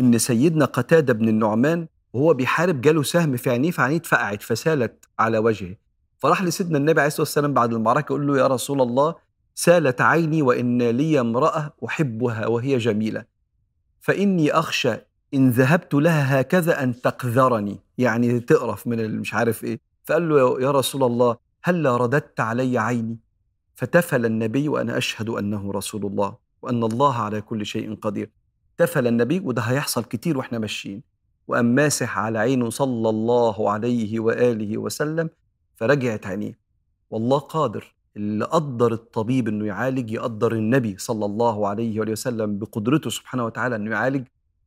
إن 0.00 0.18
سيدنا 0.18 0.64
قتادة 0.64 1.12
بن 1.12 1.28
النعمان 1.28 1.88
وهو 2.12 2.34
بيحارب 2.34 2.80
جاله 2.80 3.02
سهم 3.02 3.36
في 3.36 3.50
عينيه 3.50 3.70
فعينيه 3.70 3.96
اتفقعت 3.96 4.42
فسالت 4.42 5.04
على 5.18 5.38
وجهه. 5.38 5.76
فراح 6.18 6.42
لسيدنا 6.42 6.78
النبي 6.78 7.00
عليه 7.00 7.08
الصلاة 7.08 7.22
والسلام 7.22 7.54
بعد 7.54 7.72
المعركة 7.72 8.12
يقول 8.12 8.26
له 8.26 8.38
يا 8.38 8.46
رسول 8.46 8.80
الله 8.80 9.14
سالت 9.58 10.00
عيني 10.00 10.42
وإن 10.42 10.82
لي 10.82 11.20
امرأة 11.20 11.72
أحبها 11.86 12.46
وهي 12.46 12.78
جميلة. 12.78 13.24
فإني 14.00 14.52
أخشى 14.52 14.94
إن 15.34 15.50
ذهبت 15.50 15.94
لها 15.94 16.40
هكذا 16.40 16.82
أن 16.82 17.00
تقذرني. 17.00 17.78
يعني 17.98 18.40
تقرف 18.40 18.86
من 18.86 19.18
مش 19.18 19.34
عارف 19.34 19.64
إيه. 19.64 19.80
فقال 20.04 20.28
له 20.28 20.60
يا 20.60 20.70
رسول 20.70 21.04
الله 21.04 21.36
هلا 21.64 21.96
رددت 21.96 22.40
علي 22.40 22.78
عيني؟ 22.78 23.18
فتفل 23.74 24.26
النبي 24.26 24.68
وأنا 24.68 24.98
أشهد 24.98 25.28
أنه 25.28 25.72
رسول 25.72 26.06
الله 26.06 26.36
وأن 26.62 26.84
الله 26.84 27.14
على 27.14 27.40
كل 27.40 27.66
شيء 27.66 27.94
قدير. 27.94 28.30
تفل 28.76 29.06
النبي 29.06 29.40
وده 29.40 29.62
هيحصل 29.62 30.04
كتير 30.04 30.38
وإحنا 30.38 30.58
ماشيين. 30.58 31.02
وقام 31.48 31.64
ماسح 31.64 32.18
على 32.18 32.38
عينه 32.38 32.70
صلى 32.70 33.08
الله 33.08 33.70
عليه 33.70 34.20
وآله 34.20 34.78
وسلم 34.78 35.30
فرجعت 35.76 36.26
عينيه. 36.26 36.58
والله 37.10 37.38
قادر. 37.38 37.97
اللي 38.16 38.44
قدر 38.44 38.92
الطبيب 38.92 39.48
إنه 39.48 39.66
يعالج 39.66 40.10
يقدر 40.10 40.52
النبي 40.52 40.98
صلى 40.98 41.24
الله 41.24 41.68
عليه 41.68 42.00
وآله 42.00 42.12
وسلم 42.12 42.58
بقدرته 42.58 43.10
سبحانه 43.10 43.44
وتعالى 43.44 43.76
إنه 43.76 43.90
يعالج. 43.90 44.26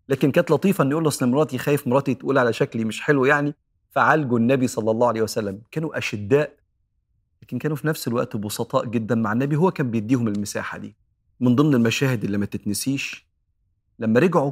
لكن 0.10 0.32
كانت 0.32 0.51
لطيفة 0.51 0.84
إنه 0.84 0.91
يقول 0.91 1.08
أصل 1.08 1.30
مراتي 1.30 1.58
خايف 1.58 1.88
مراتي 1.88 2.13
تقول 2.13 2.38
على 2.38 2.54
شكلي 2.54 2.86
مش 2.86 3.01
حلو 3.01 3.25
يعني 3.25 3.56
فعالجوا 3.89 4.39
النبي 4.39 4.67
صلى 4.67 4.91
الله 4.91 5.08
عليه 5.08 5.21
وسلم. 5.21 5.62
كانوا 5.71 5.97
أشداء 5.97 6.56
لكن 7.41 7.58
كانوا 7.58 7.77
في 7.77 7.88
نفس 7.88 8.08
الوقت 8.08 8.38
بسطاء 8.38 8.86
جدا 8.86 9.15
مع 9.15 9.32
النبي 9.34 9.56
هو 9.56 9.71
كان 9.71 9.91
بيديهم 9.91 10.27
المساحة 10.27 10.77
دي. 10.77 10.95
من 11.39 11.56
ضمن 11.56 11.75
المشاهد 11.75 12.23
اللي 12.23 12.38
ما 12.38 12.45
تتنسيش 12.45 13.27
لما 13.99 14.19
رجعوا 14.19 14.51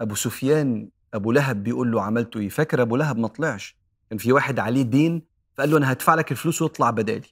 أبو 0.00 0.14
سفيان 0.14 0.88
أبو 1.14 1.32
لهب 1.32 1.62
بيقول 1.62 1.92
له 1.92 2.02
عملته 2.02 2.40
إيه؟ 2.40 2.48
فاكر 2.48 2.82
أبو 2.82 2.96
لهب 2.96 3.18
ما 3.18 3.28
طلعش؟ 3.28 3.76
كان 4.10 4.18
في 4.18 4.32
واحد 4.32 4.58
عليه 4.58 4.82
دين 4.82 5.22
فقال 5.54 5.70
له 5.70 5.76
أنا 5.78 5.92
هدفع 5.92 6.14
لك 6.14 6.32
الفلوس 6.32 6.62
واطلع 6.62 6.90
بدالي. 6.90 7.28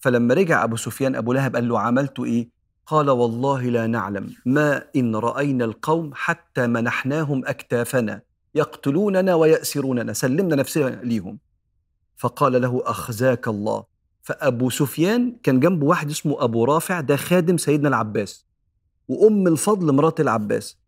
فلما 0.00 0.34
رجع 0.34 0.64
أبو 0.64 0.76
سفيان 0.76 1.16
أبو 1.16 1.32
لهب 1.32 1.54
قال 1.54 1.68
له 1.68 1.80
عملت 1.80 2.20
إيه؟ 2.20 2.48
قال 2.86 3.10
والله 3.10 3.62
لا 3.62 3.86
نعلم. 3.86 4.34
ما 4.46 4.82
إن 4.96 5.16
رأينا 5.16 5.64
القوم 5.64 6.10
حتى 6.14 6.66
منحناهم 6.66 7.46
أكتافنا 7.46 8.22
يقتلوننا 8.54 9.34
ويأسروننا. 9.34 10.12
سلمنا 10.12 10.56
نفسنا 10.56 11.00
ليهم. 11.02 11.38
فقال 12.16 12.62
له 12.62 12.82
أخزاك 12.84 13.48
الله. 13.48 13.84
فأبو 14.22 14.70
سفيان 14.70 15.36
كان 15.42 15.60
جنبه 15.60 15.86
واحد 15.86 16.10
اسمه 16.10 16.44
أبو 16.44 16.64
رافع 16.64 17.00
ده 17.00 17.16
خادم 17.16 17.56
سيدنا 17.56 17.88
العباس 17.88 18.46
وأم 19.08 19.46
الفضل 19.46 19.92
مرات 19.92 20.20
العباس. 20.20 20.78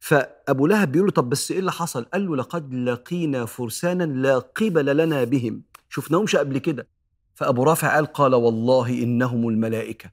فأبو 0.00 0.66
لهب 0.66 0.92
بيقول 0.92 1.06
له 1.06 1.12
طب 1.12 1.28
بس 1.28 1.50
إيه 1.50 1.58
اللي 1.58 1.72
حصل؟ 1.72 2.04
قال 2.04 2.26
له 2.26 2.36
لقد 2.36 2.74
لقينا 2.74 3.44
فرسانا 3.44 4.04
لا 4.04 4.38
قبل 4.38 4.96
لنا 4.96 5.24
بهم. 5.24 5.62
شفناهمش 5.88 6.36
قبل 6.36 6.58
كده. 6.58 6.86
فأبو 7.34 7.62
رافع 7.62 7.94
قال 7.94 8.06
قال 8.06 8.34
والله 8.34 8.88
إنهم 9.02 9.48
الملائكة. 9.48 10.10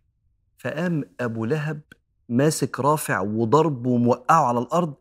فقام 0.58 1.04
أبو 1.20 1.46
لهب 1.46 1.82
ماسك 2.30 2.80
رافع 2.80 3.20
وضربه 3.20 3.90
وموقعه 3.90 4.46
على 4.46 4.60
الأرض 4.60 4.94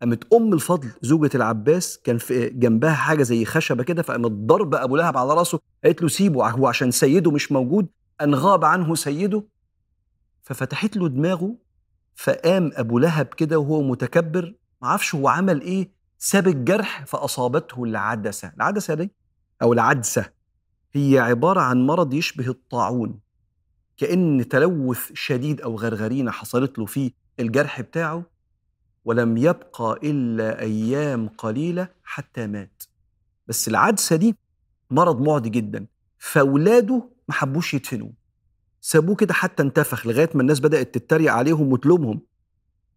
قامت 0.00 0.32
أم 0.34 0.52
الفضل 0.52 0.88
زوجة 1.02 1.30
العباس 1.34 1.98
كان 2.04 2.18
في 2.18 2.48
جنبها 2.50 2.92
حاجة 2.94 3.22
زي 3.22 3.44
خشبة 3.44 3.82
كده 3.84 4.02
فقامت 4.02 4.30
ضرب 4.30 4.74
أبو 4.74 4.96
لهب 4.96 5.16
على 5.16 5.34
رأسه 5.34 5.60
قالت 5.84 6.02
له 6.02 6.08
سيبه 6.08 6.48
هو 6.50 6.66
عشان 6.66 6.90
سيده 6.90 7.30
مش 7.30 7.52
موجود 7.52 7.88
أن 8.20 8.34
غاب 8.34 8.64
عنه 8.64 8.94
سيده. 8.94 9.44
ففتحت 10.42 10.96
له 10.96 11.08
دماغه 11.08 11.54
فقام 12.16 12.70
أبو 12.74 12.98
لهب 12.98 13.26
كده 13.26 13.58
وهو 13.58 13.82
متكبر 13.82 14.54
معرفش 14.82 15.14
هو 15.14 15.28
عمل 15.28 15.60
إيه 15.60 15.90
ساب 16.18 16.48
الجرح 16.48 17.04
فأصابته 17.06 17.84
العدسة. 17.84 18.52
العدسة 18.56 18.94
دي 18.94 19.10
أو 19.62 19.72
العدسة. 19.72 20.39
هي 20.92 21.18
عبارة 21.18 21.60
عن 21.60 21.86
مرض 21.86 22.14
يشبه 22.14 22.48
الطاعون. 22.48 23.20
كأن 23.96 24.48
تلوث 24.48 25.12
شديد 25.14 25.60
أو 25.60 25.76
غرغرينة 25.76 26.30
حصلت 26.30 26.78
له 26.78 26.86
في 26.86 27.12
الجرح 27.40 27.80
بتاعه 27.80 28.22
ولم 29.04 29.36
يبقى 29.36 29.98
إلا 30.02 30.60
أيام 30.60 31.28
قليلة 31.28 31.88
حتى 32.04 32.46
مات. 32.46 32.82
بس 33.46 33.68
العدسة 33.68 34.16
دي 34.16 34.36
مرض 34.90 35.20
معدي 35.20 35.48
جدا. 35.48 35.86
فأولاده 36.18 37.08
ما 37.28 37.34
حبوش 37.34 37.74
يدفنوه. 37.74 38.12
سابوه 38.80 39.16
كده 39.16 39.34
حتى 39.34 39.62
انتفخ 39.62 40.06
لغاية 40.06 40.30
ما 40.34 40.40
الناس 40.42 40.60
بدأت 40.60 40.94
تتريق 40.94 41.32
عليهم 41.32 41.72
وتلومهم. 41.72 42.20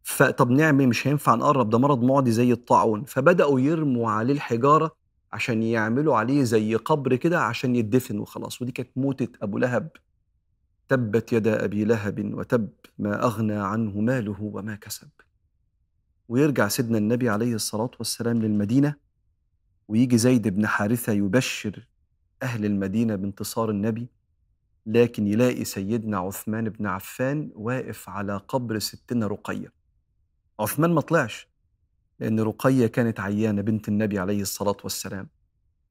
فطب 0.04 0.52
نعمل 0.52 0.88
مش 0.88 1.08
هينفع 1.08 1.36
نقرب 1.36 1.70
ده 1.70 1.78
مرض 1.78 2.04
معدي 2.04 2.32
زي 2.32 2.52
الطاعون. 2.52 3.04
فبدأوا 3.04 3.60
يرموا 3.60 4.12
عليه 4.12 4.34
الحجارة 4.34 4.96
عشان 5.34 5.63
يعملوا 5.63 6.15
عليه 6.15 6.43
زي 6.43 6.76
قبر 6.76 7.15
كده 7.15 7.41
عشان 7.41 7.76
يدفن 7.76 8.19
وخلاص. 8.19 8.62
ودي 8.62 8.72
كانت 8.72 8.89
موتة 8.96 9.28
أبو 9.41 9.58
لهب. 9.58 9.89
تبت 10.89 11.34
يدا 11.34 11.65
أبي 11.65 11.86
لهب 11.86 12.34
وتب 12.34 12.69
ما 13.00 13.24
أغنى 13.24 13.54
عنه 13.54 14.02
ماله 14.02 14.41
وما 14.41 14.76
كسب. 14.76 15.10
ويرجع 16.30 16.67
سيدنا 16.67 16.98
النبي 16.98 17.30
عليه 17.30 17.56
الصلاة 17.56 17.91
والسلام 18.00 18.41
للمدينة. 18.41 18.96
ويجي 19.88 20.17
زيد 20.17 20.48
بن 20.48 20.67
حارثة 20.67 21.13
يبشر 21.13 21.88
أهل 22.43 22.65
المدينة 22.65 23.15
بانتصار 23.15 23.69
النبي. 23.69 24.08
لكن 24.86 25.28
يلاقي 25.28 25.63
سيدنا 25.63 26.17
عثمان 26.17 26.69
بن 26.69 26.86
عفان 26.86 27.52
واقف 27.56 28.10
على 28.10 28.38
قبر 28.38 28.80
ستنا 28.80 29.28
رقية. 29.28 29.74
عثمان 30.60 30.93
ما 30.93 31.02
طلعش. 31.02 31.53
لأن 32.19 32.39
رقية 32.39 32.88
كانت 32.88 33.19
عيانة 33.19 33.62
بنت 33.62 33.88
النبي 33.88 34.19
عليه 34.19 34.41
الصلاة 34.41 34.78
والسلام. 34.84 35.28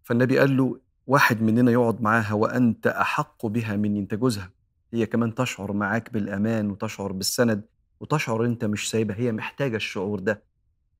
فالنبي 0.02 0.38
قال 0.38 0.56
له 0.56 0.80
واحد 1.06 1.42
مننا 1.42 1.70
يقعد 1.70 2.00
معاها 2.02 2.32
وأنت 2.32 2.86
أحق 2.86 3.46
بها 3.46 3.76
مني 3.76 3.98
أنت 4.00 4.14
جوزها. 4.14 4.50
هي 4.92 5.06
كمان 5.06 5.34
تشعر 5.34 5.72
معاك 5.72 6.12
بالأمان 6.12 6.70
وتشعر 6.70 7.12
بالسند 7.12 7.64
وتشعر 8.00 8.44
أنت 8.44 8.64
مش 8.64 8.90
سايبها 8.90 9.16
هي 9.16 9.32
محتاجة 9.32 9.76
الشعور 9.76 10.20
ده. 10.20 10.42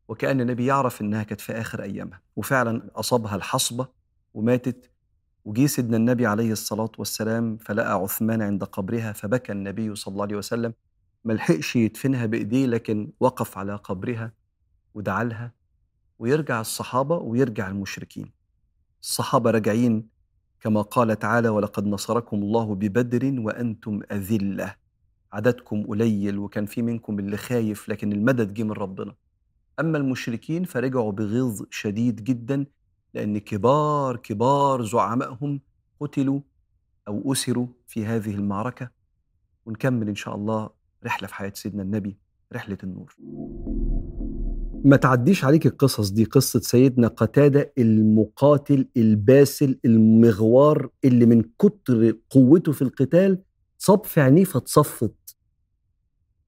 وكأن 0.09 0.41
النبي 0.41 0.67
يعرف 0.67 1.01
إنها 1.01 1.23
كانت 1.23 1.41
في 1.41 1.53
آخر 1.53 1.83
أيامها. 1.83 2.21
وفعلا 2.37 2.91
أصابها 2.95 3.37
الحصبة 3.37 3.87
وماتت. 4.35 4.91
وجي 5.45 5.69
سيدنا 5.69 5.97
النبي 5.97 6.27
عليه 6.27 6.53
الصلاة 6.53 6.91
والسلام 6.99 7.57
فلقى 7.57 7.93
عثمان 7.95 8.43
عند 8.43 8.65
قبرها 8.65 9.13
فبكى 9.13 9.53
النبي 9.53 9.95
صلى 9.95 10.13
الله 10.13 10.25
عليه 10.25 10.37
وسلم. 10.37 10.75
ملحقش 11.25 11.77
يدفنها 11.77 12.27
بإيديه 12.27 12.67
لكن 12.67 13.11
وقف 13.21 13.59
على 13.59 13.75
قبرها. 13.77 14.33
ودعا 14.95 15.25
لها 15.25 15.53
ويرجع 16.19 16.61
الصحابة 16.61 17.17
ويرجع 17.17 17.69
المشركين. 17.69 18.33
الصحابة 19.03 19.51
راجعين 19.51 20.09
كما 20.61 20.83
قال 20.83 21.19
تعالى 21.19 21.49
ولقد 21.49 21.87
نصركم 21.87 22.37
الله 22.37 22.75
ببدر 22.75 23.41
وأنتم 23.41 24.01
أذلة. 24.13 24.75
عددكم 25.33 25.87
قليل 25.87 26.39
وكان 26.39 26.67
في 26.67 26.83
منكم 26.83 27.19
اللي 27.19 27.37
خايف 27.37 27.89
لكن 27.89 28.13
المدد 28.13 28.55
جه 28.55 28.63
من 28.63 28.73
ربنا. 28.73 29.15
أما 29.81 29.99
المشركين 29.99 30.65
فرجعوا 30.65 31.13
بغيظ 31.13 31.63
شديد 31.71 32.25
جدا 32.25 32.67
لأن 33.15 33.39
كبار 33.39 34.17
كبار 34.17 34.85
زعمائهم 34.85 35.61
قتلوا 36.01 36.41
أو 37.09 37.33
أسروا 37.33 37.67
في 37.89 38.07
هذه 38.07 38.35
المعركة. 38.35 38.91
ونكمل 39.67 40.09
إن 40.09 40.15
شاء 40.15 40.35
الله 40.35 40.71
رحلة 41.05 41.29
في 41.29 41.35
حياة 41.35 41.53
سيدنا 41.55 41.83
النبي 41.83 42.19
رحلة 42.53 42.79
النور. 42.85 43.17
ما 44.85 44.97
تعديش 44.97 45.45
عليك 45.45 45.67
القصص 45.67 46.11
دي 46.11 46.25
قصة 46.25 46.61
سيدنا 46.61 47.09
قتادة 47.09 47.73
المقاتل 47.79 48.87
الباسل 48.97 49.79
المغوار 49.85 50.89
اللي 51.05 51.27
من 51.27 51.43
كتر 51.59 52.15
قوته 52.31 52.73
في 52.73 52.83
القتال 52.83 53.39
صب 53.79 54.05
في 54.05 54.21
عينيه 54.21 54.45
فاتصفت 54.45 55.15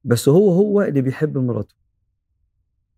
بس 0.04 0.28
هو 0.28 0.50
هو 0.50 0.82
اللي 0.82 1.00
بيحب 1.02 1.38
مراته. 1.38 1.74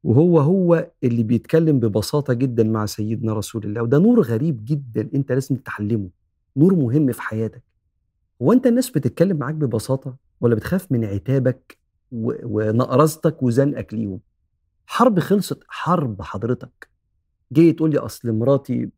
وهو 0.05 0.41
هو 0.41 0.91
اللي 1.05 1.23
بيتكلم 1.23 1.81
ببساطة 1.81 2.33
جدا 2.35 2.65
مع 2.65 2.87
سيدنا 2.87 3.33
رسول 3.33 3.65
الله. 3.65 3.83
وده 3.83 3.99
نور 3.99 4.21
غريب 4.23 4.65
جدا 4.65 5.09
أنت 5.15 5.33
لازم 5.33 5.57
تتعلمه. 5.57 6.09
نور 6.57 6.75
مهم 6.75 7.13
في 7.13 7.23
حياتك. 7.23 7.63
هو 8.43 8.53
أنت 8.53 8.67
الناس 8.67 8.91
بتتكلم 8.91 9.37
معاك 9.37 9.55
ببساطة 9.55 10.17
ولا 10.41 10.55
بتخاف 10.55 10.93
من 10.93 11.05
عتابك 11.05 11.79
ونقرزتك 12.13 13.43
وزنقك 13.43 13.95
ليهم؟ 13.95 14.21
حرب 14.87 15.21
خلصت 15.21 15.63
حرب 15.69 16.23
حضرتك. 16.23 16.89
جاي 17.53 17.73
تقول 17.73 17.91
لي 17.91 17.99
أصل 17.99 18.33
مراتي 18.33 18.91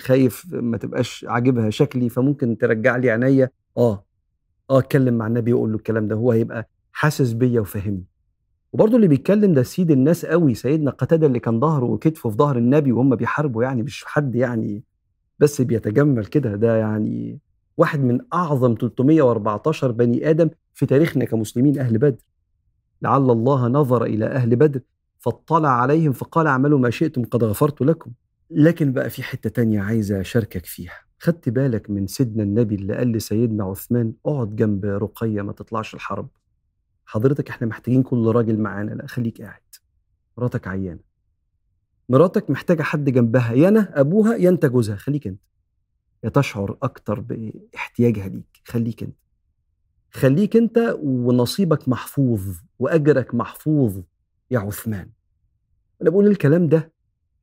خايف 0.00 0.46
ما 0.52 0.76
تبقاش 0.76 1.26
عاجبها 1.28 1.70
شكلي 1.70 2.08
فممكن 2.08 2.58
ترجع 2.58 2.96
لي 2.96 3.10
عينيا؟ 3.10 3.50
آه. 3.76 4.04
آه 4.70 4.78
اتكلم 4.78 5.14
مع 5.14 5.26
النبي 5.26 5.52
وقول 5.52 5.70
له 5.70 5.76
الكلام 5.76 6.08
ده 6.08 6.14
هو 6.16 6.32
هيبقى 6.32 6.68
حاسس 6.92 7.32
بيا 7.32 7.60
وفاهمني. 7.60 8.04
وبرضه 8.72 8.96
اللي 8.96 9.08
بيتكلم 9.08 9.52
ده 9.54 9.62
سيد 9.62 9.90
الناس 9.90 10.26
قوي 10.26 10.54
سيدنا 10.54 10.90
قتادة 10.90 11.26
اللي 11.26 11.38
كان 11.40 11.60
ظهره 11.60 11.84
وكتفه 11.84 12.30
في 12.30 12.36
ظهر 12.36 12.56
النبي 12.58 12.92
وهم 12.92 13.16
بيحاربوا 13.16 13.62
يعني 13.62 13.82
مش 13.82 14.04
حد 14.04 14.34
يعني 14.34 14.82
بس 15.38 15.60
بيتجمل 15.60 16.26
كده. 16.26 16.56
ده 16.56 16.76
يعني 16.76 17.38
واحد 17.76 18.00
من 18.00 18.20
أعظم 18.34 18.74
314 18.80 19.90
بني 19.90 20.30
آدم 20.30 20.50
في 20.74 20.86
تاريخنا 20.86 21.24
كمسلمين 21.24 21.78
أهل 21.78 21.98
بدر. 21.98 22.18
لعل 23.02 23.30
الله 23.30 23.68
نظر 23.68 24.04
إلى 24.04 24.26
أهل 24.26 24.56
بدر. 24.56 24.80
فاطلع 25.20 25.68
عليهم 25.68 26.12
فقال 26.12 26.46
اعملوا 26.46 26.78
ما 26.78 26.90
شئتم 26.90 27.24
قد 27.24 27.44
غفرت 27.44 27.80
لكم. 27.82 28.10
لكن 28.50 28.92
بقى 28.92 29.10
في 29.10 29.22
حتة 29.22 29.50
تانية 29.50 29.80
عايزه 29.80 30.20
أشاركك 30.20 30.66
فيها. 30.66 30.98
خدت 31.18 31.48
بالك 31.48 31.90
من 31.90 32.06
سيدنا 32.06 32.42
النبي 32.42 32.74
اللي 32.74 32.96
قال 32.96 33.12
لسيدنا 33.12 33.64
عثمان 33.64 34.12
اقعد 34.26 34.56
جنب 34.56 34.84
رقية 34.84 35.42
ما 35.42 35.52
تطلعش 35.52 35.94
الحرب؟ 35.94 36.28
حضرتك 37.06 37.50
إحنا 37.50 37.66
محتاجين 37.66 38.02
كل 38.02 38.26
راجل 38.26 38.58
معانا 38.58 38.90
لا 38.90 39.06
خليك 39.06 39.42
قاعد. 39.42 39.60
مراتك 40.38 40.68
عيانة. 40.68 41.00
مراتك 42.08 42.50
محتاجة 42.50 42.82
حد 42.82 43.04
جنبها 43.10 43.52
يا 43.52 43.68
أنا 43.68 44.00
أبوها 44.00 44.36
يا 44.36 44.48
أنت 44.50 44.66
جوزها 44.66 44.96
خليك 44.96 45.26
أنت. 45.26 45.40
يا 46.24 46.28
تشعر 46.28 46.76
أكتر 46.82 47.20
باحتياجها 47.20 48.28
ليك 48.28 48.60
خليك 48.64 49.02
أنت. 49.02 49.16
خليك 50.10 50.56
أنت 50.56 50.96
ونصيبك 51.02 51.88
محفوظ 51.88 52.56
وأجرك 52.78 53.34
محفوظ. 53.34 54.00
يا 54.50 54.58
عثمان. 54.58 55.10
أنا 56.02 56.10
بقول 56.10 56.26
الكلام 56.26 56.68
ده 56.68 56.92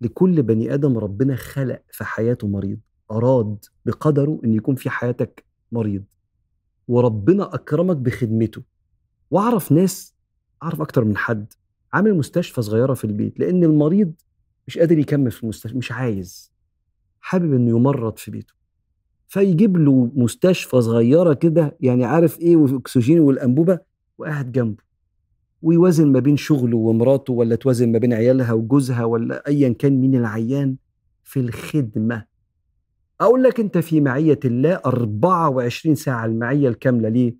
لكل 0.01 0.43
بني 0.43 0.73
آدم 0.73 0.97
ربنا 0.97 1.35
خلق 1.35 1.81
في 1.91 2.03
حياته 2.03 2.47
مريض 2.47 2.79
أراد 3.11 3.65
بقدره 3.85 4.39
إن 4.43 4.53
يكون 4.53 4.75
في 4.75 4.89
حياتك 4.89 5.45
مريض. 5.71 6.03
وربنا 6.87 7.55
أكرمك 7.55 7.97
بخدمته. 7.97 8.61
وأعرف 9.31 9.71
ناس 9.71 10.13
أعرف 10.63 10.81
أكتر 10.81 11.03
من 11.03 11.17
حد 11.17 11.53
عامل 11.93 12.13
مستشفى 12.17 12.61
صغيرة 12.61 12.93
في 12.93 13.03
البيت 13.03 13.39
لأن 13.39 13.63
المريض 13.63 14.13
مش 14.67 14.77
قادر 14.77 14.97
يكمل 14.97 15.31
في 15.31 15.43
المستشفى 15.43 15.77
مش 15.77 15.91
عايز. 15.91 16.51
حابب 17.21 17.53
إنه 17.53 17.69
يمرض 17.69 18.17
في 18.17 18.31
بيته. 18.31 18.53
فيجيب 19.27 19.77
له 19.77 20.11
مستشفى 20.15 20.81
صغيرة 20.81 21.33
كده 21.33 21.77
يعني 21.79 22.05
عارف 22.05 22.39
إيه 22.39 22.55
والاكسجين 22.55 23.19
والأنبوبة 23.19 23.79
وقاعد 24.17 24.51
جنبه. 24.51 24.86
ويوازن 25.61 26.11
ما 26.11 26.19
بين 26.19 26.37
شغله 26.37 26.77
ومراته 26.77 27.33
ولا 27.33 27.55
توازن 27.55 27.91
ما 27.91 27.99
بين 27.99 28.13
عيالها 28.13 28.53
وجوزها 28.53 29.03
ولا 29.05 29.47
ايا 29.47 29.69
كان 29.73 30.01
مين 30.01 30.15
العيان 30.15 30.75
في 31.23 31.39
الخدمة. 31.39 32.23
أقول 33.21 33.43
لك 33.43 33.59
أنت 33.59 33.77
في 33.77 34.01
معية 34.01 34.39
الله 34.45 34.73
24 34.85 35.95
ساعة 35.95 36.25
المعية 36.25 36.69
الكاملة 36.69 37.09
ليه؟ 37.09 37.35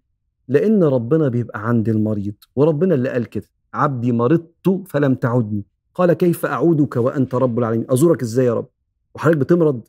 لأن 0.48 0.84
ربنا 0.84 1.28
بيبقى 1.30 1.68
عند 1.68 1.90
المريض 1.90 2.34
وربنا 2.56 2.96
اللي 2.96 3.10
قال 3.10 3.26
كده 3.26 3.46
عبدي 3.74 4.12
مرضت 4.12 4.84
فلم 4.88 5.16
تعدني. 5.16 5.64
قال 5.96 6.14
كيف 6.14 6.46
أعودك 6.46 6.96
وأنت 6.96 7.36
رب 7.36 7.60
العالمين؟ 7.60 7.86
أزورك 7.90 8.22
إزاي 8.22 8.46
يا 8.46 8.54
رب؟ 8.54 8.68
وحضرتك 9.16 9.38
بتمرض؟ 9.40 9.82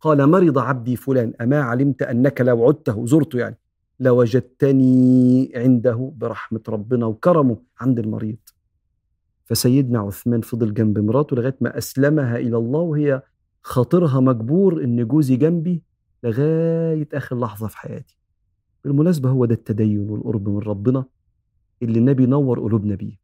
قال 0.00 0.26
مرض 0.30 0.58
عبدي 0.58 0.96
فلان. 0.96 1.32
أما 1.40 1.60
علمت 1.60 2.02
أنك 2.02 2.40
لو 2.40 2.66
عدته 2.68 3.06
زرته 3.06 3.38
يعني. 3.38 3.58
لوجدتني 4.00 5.52
عنده 5.56 6.12
برحمة 6.16 6.60
ربنا 6.68 7.06
وكرمه 7.06 7.56
عند 7.80 7.98
المريض. 7.98 8.36
فسيدنا 9.44 9.98
عثمان 9.98 10.40
فضل 10.40 10.74
جنب 10.74 10.98
مراته 10.98 11.36
لغاية 11.36 11.56
ما 11.60 11.78
أسلمها 11.78 12.36
إلى 12.36 12.56
الله 12.56 12.80
وهي 12.80 13.22
خاطرها 13.62 14.20
مجبور 14.20 14.84
إن 14.84 15.06
جوزي 15.06 15.36
جنبي 15.36 15.82
لغاية 16.22 17.08
آخر 17.14 17.38
لحظة 17.40 17.66
في 17.66 17.78
حياتي. 17.78 18.18
بالمناسبة 18.84 19.30
هو 19.30 19.44
ده 19.44 19.54
التدين 19.54 19.98
والقرب 20.10 20.48
من 20.48 20.58
ربنا 20.58 21.04
اللي 21.82 21.98
النبي 21.98 22.26
نور 22.26 22.60
قلوبنا 22.60 22.94
بيه. 22.94 23.23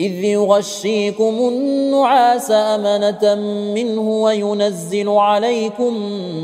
إذ 0.00 0.24
يغشيكم 0.24 1.24
النعاس 1.24 2.50
أمنة 2.50 3.34
منه 3.74 4.00
وينزل 4.00 5.08
عليكم 5.08 5.94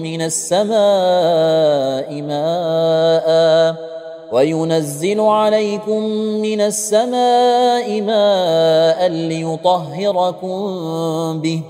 من 0.03 0.23
السماء 0.23 2.23
ماء 2.23 3.77
وينزل 4.33 5.21
عليكم 5.21 6.03
من 6.47 6.61
السماء 6.61 8.03
ماء 8.03 9.09
ليطهركم 9.09 10.59
به 11.41 11.63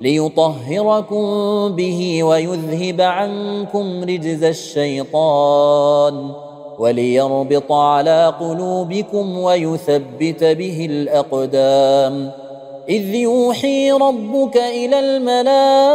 ليطهركم 0.00 1.24
به 1.68 2.22
ويذهب 2.22 3.00
عنكم 3.00 4.04
رجز 4.04 4.44
الشيطان. 4.44 6.45
وليربط 6.78 7.72
على 7.72 8.34
قلوبكم 8.40 9.38
ويثبت 9.38 10.44
به 10.44 10.86
الأقدام. 10.90 12.30
إذ 12.88 13.14
يوحي 13.14 13.92
ربك 13.92 14.56
إلى 14.56 15.00
الملائكة 15.00 15.94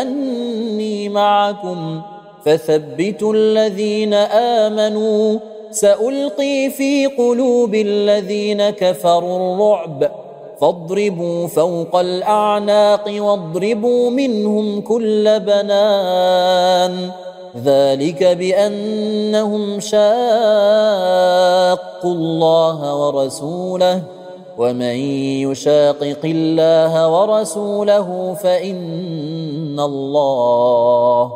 أني 0.00 1.08
معكم 1.08 2.00
فثبتوا 2.44 3.34
الذين 3.34 4.14
آمنوا. 4.14 5.38
سألقي 5.70 6.70
في 6.70 7.06
قلوب 7.06 7.74
الذين 7.74 8.70
كفروا 8.70 9.54
الرعب. 9.54 10.10
فاضربوا 10.60 11.46
فوق 11.46 11.96
الأعناق 11.96 13.12
واضربوا 13.18 14.10
منهم 14.10 14.80
كل 14.80 15.40
بنان. 15.40 17.10
ذلك 17.62 18.24
بأنهم 18.24 19.80
شاقوا 19.80 20.04
الله 22.04 23.06
ورسوله 23.06 24.02
ومن 24.58 24.96
يشاقق 25.46 26.20
الله 26.24 27.08
ورسوله 27.08 28.34
فإن 28.42 29.80
الله 29.80 31.32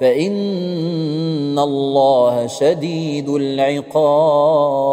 فإن 0.00 1.58
الله 1.58 2.46
شديد 2.46 3.28
العقاب. 3.28 4.92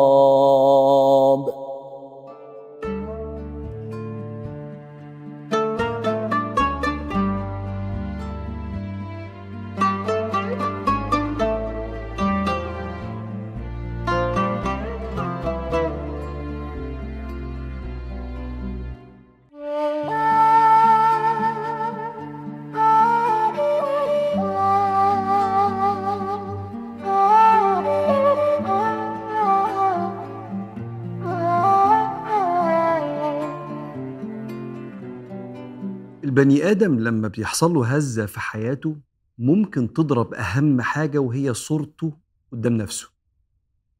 البني 36.39 36.71
آدم 36.71 36.99
لما 36.99 37.27
بيحصل 37.27 37.73
له 37.73 37.85
هزة 37.85 38.25
في 38.25 38.39
حياته 38.39 38.95
ممكن 39.37 39.93
تضرب 39.93 40.33
أهم 40.33 40.81
حاجة 40.81 41.19
وهي 41.19 41.53
صورته 41.53 42.13
قدام 42.51 42.73
نفسه 42.77 43.09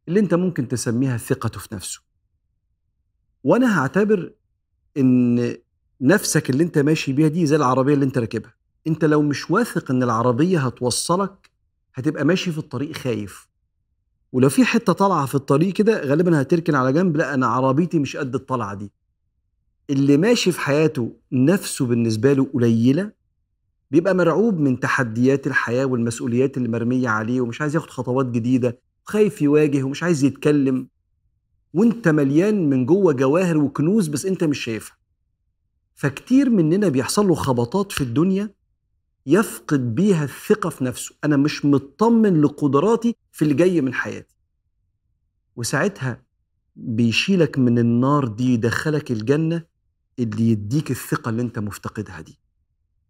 اللي 0.08 0.20
أنت 0.20 0.34
ممكن 0.34 0.68
تسميها 0.68 1.18
ثقته 1.18 1.60
في 1.60 1.76
نفسه. 1.76 2.02
وأنا 3.44 3.80
هعتبر 3.80 4.34
إن 4.98 5.56
نفسك 6.02 6.50
اللي 6.50 6.64
أنت 6.64 6.78
ماشي 6.78 7.14
بيها 7.14 7.28
دي 7.28 7.46
زي 7.46 7.56
العربية 7.56 7.94
اللي 7.94 8.06
أنت 8.06 8.18
راكبها. 8.18 8.54
أنت 8.88 9.06
لو 9.06 9.22
مش 9.22 9.52
واثق 9.52 9.92
إن 9.92 10.04
العربية 10.04 10.60
هتوصلك 10.60 11.50
هتبقى 11.96 12.26
ماشي 12.26 12.52
في 12.52 12.58
الطريق 12.58 12.92
خايف. 12.98 13.48
ولو 14.32 14.50
في 14.50 14.66
حتة 14.66 14.94
طالعة 14.94 15.26
في 15.26 15.36
الطريق 15.36 15.74
كده 15.74 16.06
غالبا 16.06 16.42
هتركن 16.42 16.76
على 16.76 16.94
جنب 16.94 17.18
لأ 17.18 17.34
أنا 17.34 17.48
عربيتي 17.48 18.00
مش 18.00 18.18
قد 18.18 18.36
الطلعة 18.36 18.74
دي. 18.76 18.92
اللي 19.90 20.18
ماشي 20.18 20.52
في 20.52 20.60
حياته 20.60 21.14
نفسه 21.32 21.86
بالنسبة 21.86 22.34
له 22.34 22.48
قليلة 22.54 23.12
بيبقى 23.92 24.16
مرعوب 24.16 24.60
من 24.60 24.80
تحديات 24.80 25.48
الحياة 25.48 25.86
والمسؤوليات 25.86 26.58
اللي 26.58 26.70
مرمية 26.70 27.10
عليه 27.10 27.42
ومش 27.42 27.62
عايز 27.62 27.76
ياخد 27.76 27.90
خطوات 27.90 28.26
جديدة 28.26 28.80
خايف 29.04 29.42
يواجه 29.42 29.84
ومش 29.84 30.04
عايز 30.04 30.24
يتكلم 30.24 30.88
وانت 31.74 32.08
مليان 32.08 32.70
من 32.70 32.86
جوه 32.86 33.14
جواهر 33.14 33.58
وكنوز 33.58 34.08
بس 34.08 34.26
انت 34.26 34.44
مش 34.44 34.60
شايفها. 34.64 34.98
فكتير 35.96 36.50
مننا 36.50 36.90
بيحصل 36.90 37.28
له 37.28 37.36
خبطات 37.36 37.92
في 37.92 38.02
الدنيا 38.02 38.54
يفقد 39.26 39.96
بيها 39.96 40.24
الثقة 40.24 40.70
في 40.70 40.84
نفسه. 40.84 41.16
أنا 41.24 41.38
مش 41.38 41.66
مطمن 41.66 42.42
لقدراتي 42.42 43.16
في 43.32 43.42
اللي 43.42 43.54
جاي 43.54 43.82
من 43.82 43.94
حياتي. 43.94 44.36
وساعتها 45.56 46.22
بيشيلك 46.76 47.60
من 47.60 47.80
النار 47.80 48.28
دي 48.28 48.54
يدخلك 48.54 49.12
الجنة 49.12 49.64
اللي 50.20 50.50
يديك 50.52 50.92
الثقة 50.92 51.30
اللي 51.30 51.42
انت 51.42 51.60
مفتقدها 51.60 52.22
دي. 52.22 52.40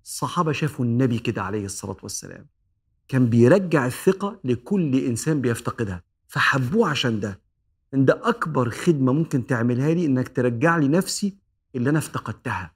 الصحابة 0.03 0.51
شافوا 0.51 0.85
النبي 0.85 1.19
كده 1.19 1.43
عليه 1.43 1.65
الصلاة 1.65 1.97
والسلام. 2.03 2.47
كان 3.07 3.29
بيرجع 3.29 3.85
الثقة 3.85 4.39
لكل 4.43 4.95
إنسان 4.95 5.41
بيفتقدها. 5.41 6.03
فحبوه 6.27 6.89
عشان 6.89 7.19
ده. 7.19 7.41
إن 7.93 8.05
ده 8.05 8.29
أكبر 8.29 8.69
خدمة 8.69 9.13
ممكن 9.13 9.47
تعملها 9.47 9.93
لي 9.93 10.05
إنك 10.05 10.35
ترجع 10.35 10.77
لي 10.77 10.87
نفسي 10.87 11.37
اللي 11.75 11.89
أنا 11.89 11.99
افتقدتها. 11.99 12.75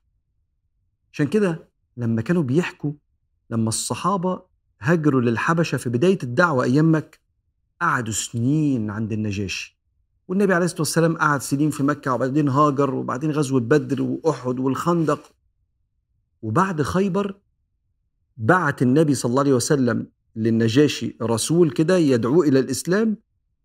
عشان 1.14 1.28
كده 1.28 1.70
لما 1.98 2.22
كانوا 2.22 2.44
بيحكوا 2.44 2.94
لما 3.50 3.70
الصحابة 3.70 4.42
هاجروا 4.82 5.22
للحبشة 5.22 5.78
في 5.78 5.90
بداية 5.90 6.18
الدعوة 6.24 6.64
أيام 6.64 6.96
مكة 6.96 7.18
قعدوا 7.82 8.14
سنين 8.14 8.90
عند 8.90 9.12
النجاشي 9.12 9.73
والنبي 10.28 10.54
عليه 10.54 10.66
الصلاة 10.66 10.82
والسلام 10.82 11.18
قعد 11.18 11.42
سنين 11.42 11.70
في 11.70 11.84
مكة 11.84 12.14
وبعدين 12.14 12.50
هاجر 12.50 12.96
وبعدين 12.96 13.32
غزوة 13.32 13.60
بدر 13.60 14.02
وأحد 14.02 14.60
والخندق 14.60 15.32
وبعد 16.42 16.82
خيبر 16.82 17.36
بعت 18.38 18.82
النبي 18.82 19.16
صلى 19.16 19.30
الله 19.30 19.42
عليه 19.42 19.54
وسلم 19.54 20.08
للنجاشي 20.36 21.18
رسول 21.22 21.72
كده 21.72 21.98
يدعوه 21.98 22.48
إلى 22.48 22.60
الإسلام 22.60 23.18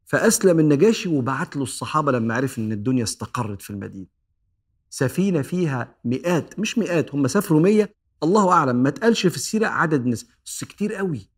فأسلم 0.06 0.60
النجاشي 0.60 1.08
وبعت 1.08 1.56
له 1.56 1.62
الصحابة 1.62 2.12
لما 2.12 2.34
عرف 2.34 2.58
إن 2.58 2.72
الدنيا 2.72 3.02
استقرت 3.02 3.62
في 3.62 3.70
المدينة. 3.70 4.06
سفينة 4.90 5.42
فيها 5.42 5.94
مئات 6.04 6.58
مش 6.58 6.78
مئات 6.78 7.14
هم 7.14 7.26
سافروا 7.26 7.60
مية 7.60 7.94
الله 8.22 8.52
أعلم 8.52 8.76
ما 8.76 8.88
اتقالش 8.88 9.26
في 9.26 9.36
السيرة 9.36 9.66
عدد 9.66 10.06
ناس 10.06 10.26
بس 10.46 10.64
كتير 10.64 10.94
قوي. 10.94 11.30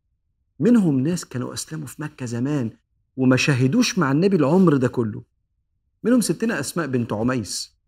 منهم 0.61 1.01
ناس 1.01 1.25
كانوا 1.25 1.55
أسلموا 1.55 1.87
في 1.87 2.03
مكة 2.03 2.27
زمان 2.27 2.71
وما 3.17 3.37
شاهدوش 3.37 3.99
مع 3.99 4.13
النبي 4.13 4.37
العمر 4.37 4.77
ده 4.77 4.89
كله. 4.89 5.23
منهم 6.03 6.21
ستنا 6.21 6.61
أسماء 6.61 6.87
بنت 6.87 7.13
عميس. 7.13 7.81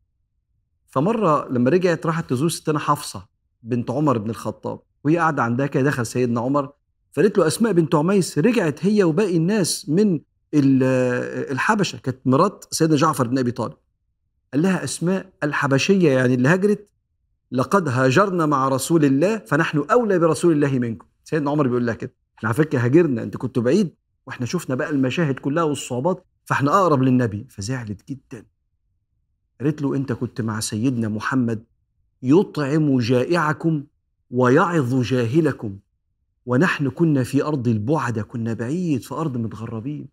فمرة 0.88 1.48
لما 1.48 1.70
رجعت 1.70 2.06
راحت 2.06 2.30
تزور 2.30 2.48
ستنا 2.48 2.78
حفصة 2.78 3.26
بنت 3.62 3.90
عمر 3.90 4.18
بن 4.18 4.30
الخطاب 4.30 4.80
وهي 5.04 5.18
قاعدة 5.18 5.42
عندها 5.42 5.66
كده 5.66 5.82
دخل 5.82 6.06
سيدنا 6.06 6.40
عمر 6.40 6.72
فقالت 7.12 7.38
له 7.38 7.46
أسماء 7.46 7.72
بنت 7.72 7.94
عميس 7.94 8.38
رجعت 8.38 8.86
هي 8.86 9.04
وباقي 9.04 9.36
الناس 9.36 9.88
من 9.88 10.20
الحبشة 10.54 11.98
كانت 11.98 12.18
مرات 12.26 12.64
سيدنا 12.70 12.96
جعفر 12.96 13.26
بن 13.26 13.38
أبي 13.38 13.50
طالب 13.50 13.74
قال 14.52 14.62
لها 14.62 14.84
أسماء 14.84 15.32
الحبشية 15.42 16.10
يعني 16.12 16.34
اللي 16.34 16.48
هاجرت 16.48 16.88
لقد 17.52 17.88
هاجرنا 17.88 18.46
مع 18.46 18.68
رسول 18.68 19.04
الله 19.04 19.38
فنحن 19.38 19.84
أولى 19.90 20.18
برسول 20.18 20.52
الله 20.52 20.78
منكم 20.78 21.06
سيدنا 21.24 21.50
عمر 21.50 21.66
بيقول 21.66 21.86
لها 21.86 21.94
كده 21.94 22.14
إحنا 22.38 22.48
على 22.48 22.56
فكرة 22.56 22.78
هاجرنا 22.78 23.22
أنت 23.22 23.36
كنت 23.36 23.58
بعيد 23.58 23.94
وإحنا 24.26 24.46
شفنا 24.46 24.74
بقى 24.74 24.90
المشاهد 24.90 25.34
كلها 25.34 25.62
والصعوبات 25.64 26.24
فاحنا 26.44 26.70
أقرب 26.70 27.02
للنبي. 27.02 27.46
فزعلت 27.50 28.08
جدا. 28.08 28.44
قالت 29.60 29.82
له 29.82 29.96
أنت 29.96 30.12
كنت 30.12 30.40
مع 30.40 30.60
سيدنا 30.60 31.08
محمد 31.08 31.64
يطعم 32.22 32.98
جائعكم 32.98 33.84
ويعظ 34.30 35.00
جاهلكم 35.02 35.78
ونحن 36.46 36.88
كنا 36.90 37.22
في 37.24 37.42
أرض 37.42 37.68
البعدة 37.68 38.22
كنا 38.22 38.54
بعيد 38.54 39.02
في 39.02 39.14
أرض 39.14 39.36
متغربين. 39.36 40.08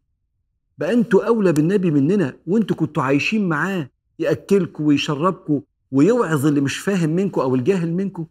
بقى 0.78 0.94
أنتوا 0.94 1.28
أولى 1.28 1.52
بالنبي 1.52 1.92
مننا 1.92 2.34
وأنتوا 2.48 2.76
كنتوا 2.76 3.04
عايشين 3.04 3.50
معاه 3.50 3.90
يأكلكم 4.20 4.84
ويشربكم 4.84 5.62
ويوعظ 5.92 6.46
اللي 6.46 6.62
مش 6.62 6.78
فاهم 6.78 7.10
منكم 7.10 7.42
أو 7.42 7.56
الجاهل 7.56 7.94
منكم 7.94 8.26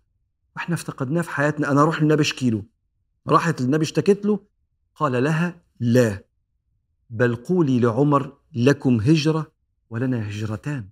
وإحنا 0.57 0.75
افتقدناه 0.75 1.23
في 1.23 1.31
حياتنا. 1.31 1.71
أنا 1.71 1.83
أروح 1.83 2.03
للنبي 2.03 2.21
أشكي 2.23 2.51
له. 2.51 2.63
راحت 3.29 3.63
للنبي 3.63 3.83
اشتكت 3.83 4.27
له 4.27 4.41
قال 4.99 5.25
لها 5.25 5.61
لا 5.81 6.25
بل 7.11 7.37
قولي 7.37 7.81
لعمر 7.81 8.33
لكم 8.55 9.01
هجرة 9.01 9.53
ولنا 9.91 10.29
هجرتان. 10.29 10.89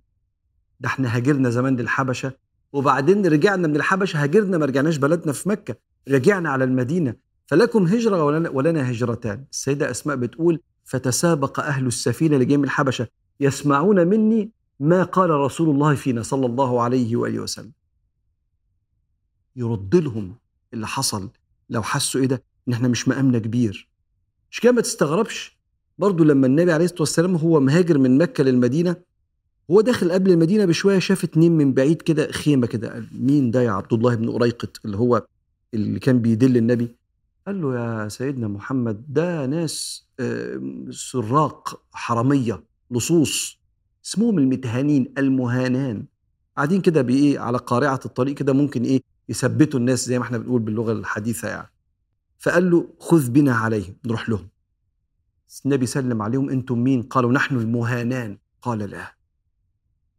ده 0.79 0.87
إحنا 0.87 1.15
هاجرنا 1.15 1.49
زمان 1.49 1.75
للحبشة 1.75 2.33
وبعدين 2.73 3.25
رجعنا 3.25 3.67
من 3.67 3.75
الحبشة 3.75 4.23
هاجرنا 4.23 4.57
ما 4.57 4.65
رجعناش 4.65 4.97
بلدنا 4.97 5.33
في 5.33 5.49
مكة 5.49 5.75
رجعنا 6.09 6.49
على 6.49 6.63
المدينة. 6.63 7.15
فلكم 7.45 7.83
هجرة 7.87 8.23
ولنا, 8.23 8.49
ولنا 8.49 8.91
هجرتان. 8.91 9.45
السيدة 9.51 9.91
أسماء 9.91 10.15
بتقول 10.15 10.61
فتسابق 10.85 11.59
أهل 11.59 11.87
السفينة 11.87 12.35
اللي 12.35 12.57
من 12.57 12.63
الحبشة 12.63 13.07
يسمعون 13.39 14.07
مني 14.07 14.51
ما 14.79 15.03
قال 15.03 15.29
رسول 15.29 15.69
الله 15.69 15.95
فينا 15.95 16.23
صلى 16.23 16.45
الله 16.45 16.81
عليه 16.81 17.15
وآله 17.15 17.39
وسلم. 17.39 17.71
يرد 19.55 19.95
لهم 19.95 20.35
اللي 20.73 20.87
حصل. 20.87 21.29
لو 21.69 21.83
حسوا 21.83 22.21
إيه 22.21 22.27
ده؟ 22.27 22.43
إن 22.67 22.73
إحنا 22.73 22.87
مش 22.87 23.07
مقامنا 23.07 23.39
كبير. 23.39 23.96
مش 24.51 24.59
كده 24.59 24.71
ما 24.71 24.81
تستغربش؟ 24.81 25.57
برضو 25.97 26.23
لما 26.23 26.47
النبي 26.47 26.71
عليه 26.71 26.85
الصلاة 26.85 27.01
والسلام 27.01 27.35
هو 27.35 27.59
مهاجر 27.59 27.97
من 27.97 28.17
مكة 28.17 28.43
للمدينة 28.43 28.95
هو 29.71 29.81
داخل 29.81 30.11
قبل 30.11 30.31
المدينة 30.31 30.65
بشوية 30.65 30.99
شاف 30.99 31.23
اتنين 31.23 31.51
من 31.51 31.73
بعيد 31.73 32.01
كده 32.01 32.31
خيمة 32.31 32.67
كده 32.67 32.93
قال 32.93 33.07
مين 33.11 33.51
ده 33.51 33.61
يا 33.61 33.71
عبد 33.71 33.93
الله 33.93 34.15
بن 34.15 34.29
أريقط 34.29 34.77
اللي 34.85 34.97
هو 34.97 35.25
اللي 35.73 35.99
كان 35.99 36.19
بيدل 36.21 36.57
النبي. 36.57 36.95
قال 37.47 37.61
له 37.61 37.75
يا 37.75 38.07
سيدنا 38.09 38.47
محمد 38.47 39.05
ده 39.13 39.45
ناس 39.45 40.05
سراق 40.91 41.81
حرامية 41.91 42.63
لصوص 42.91 43.59
اسمهم 44.05 44.37
المتهانين 44.39 45.13
المهانان. 45.17 46.05
قاعدين 46.57 46.81
كده 46.81 47.01
بإيه؟ 47.01 47.39
على 47.39 47.57
قارعة 47.57 47.99
الطريق 48.05 48.35
كده 48.35 48.53
ممكن 48.53 48.83
إيه؟ 48.83 49.01
يثبتوا 49.29 49.79
الناس 49.79 50.05
زي 50.05 50.19
ما 50.19 50.25
إحنا 50.25 50.37
بنقول 50.37 50.61
باللغة 50.61 50.91
الحديثة 50.91 51.47
يعني. 51.47 51.69
فقال 52.37 52.71
له 52.71 52.87
خذ 52.99 53.29
بنا 53.29 53.55
عليهم. 53.55 53.95
نروح 54.05 54.29
لهم. 54.29 54.49
النبي 55.65 55.85
سلم 55.85 56.21
عليهم 56.21 56.49
أنتم 56.49 56.79
مين؟ 56.79 57.01
قالوا 57.03 57.31
نحن 57.31 57.55
المهانان. 57.55 58.37
قال 58.61 58.79
لا. 58.79 59.15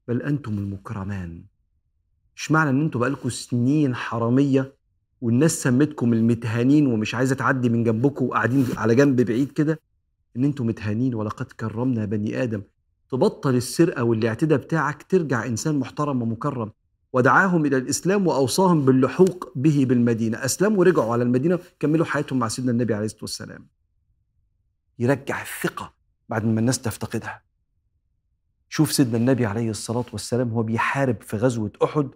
بل 0.08 0.22
أنتم 0.22 0.58
المكرمان. 0.58 1.44
مش 2.36 2.50
معنى 2.50 2.70
إن 2.70 2.80
أنتم 2.80 3.00
بقالكم 3.00 3.28
سنين 3.28 3.94
حرامية 3.94 4.74
والناس 5.20 5.62
سمتكم 5.62 6.12
المتهانين 6.12 6.86
ومش 6.86 7.14
عايزة 7.14 7.34
تعدي 7.34 7.68
من 7.68 7.84
جنبكم 7.84 8.24
وقاعدين 8.24 8.66
على 8.76 8.94
جنب 8.94 9.20
بعيد 9.20 9.52
كده؟ 9.52 9.80
إن 10.36 10.44
أنتم 10.44 10.66
متهانين 10.66 11.14
ولقد 11.14 11.46
كرمنا 11.46 12.04
بني 12.04 12.42
آدم. 12.42 12.62
تبطل 13.10 13.54
السرقة 13.54 14.04
والإعتداء 14.04 14.58
بتاعك 14.58 15.02
ترجع 15.02 15.46
إنسان 15.46 15.78
محترم 15.78 16.22
ومكرم. 16.22 16.70
ودعاهم 17.12 17.66
إلى 17.66 17.76
الإسلام 17.76 18.26
وأوصاهم 18.26 18.84
باللحوق 18.84 19.52
به 19.54 19.84
بالمدينة. 19.88 20.44
أسلموا 20.44 20.78
ورجعوا 20.78 21.12
على 21.12 21.22
المدينة 21.22 21.58
كملوا 21.80 22.06
حياتهم 22.06 22.38
مع 22.38 22.48
سيدنا 22.48 22.72
النبي 22.72 22.94
عليه 22.94 23.04
الصلاة 23.04 23.22
والسلام. 23.22 23.68
يرجع 24.98 25.42
الثقة 25.42 25.94
بعد 26.28 26.44
ما 26.44 26.60
الناس 26.60 26.78
تفتقدها. 26.78 27.42
شوف 28.68 28.92
سيدنا 28.92 29.16
النبي 29.16 29.46
عليه 29.46 29.70
الصلاة 29.70 30.04
والسلام 30.12 30.50
هو 30.50 30.62
بيحارب 30.62 31.22
في 31.22 31.36
غزوة 31.36 31.72
أحد 31.84 32.08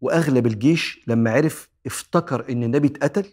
وأغلب 0.00 0.46
الجيش 0.46 1.00
لما 1.06 1.30
عرف 1.30 1.70
افتكر 1.86 2.52
إن 2.52 2.62
النبي 2.62 2.88
اتقتل 2.88 3.32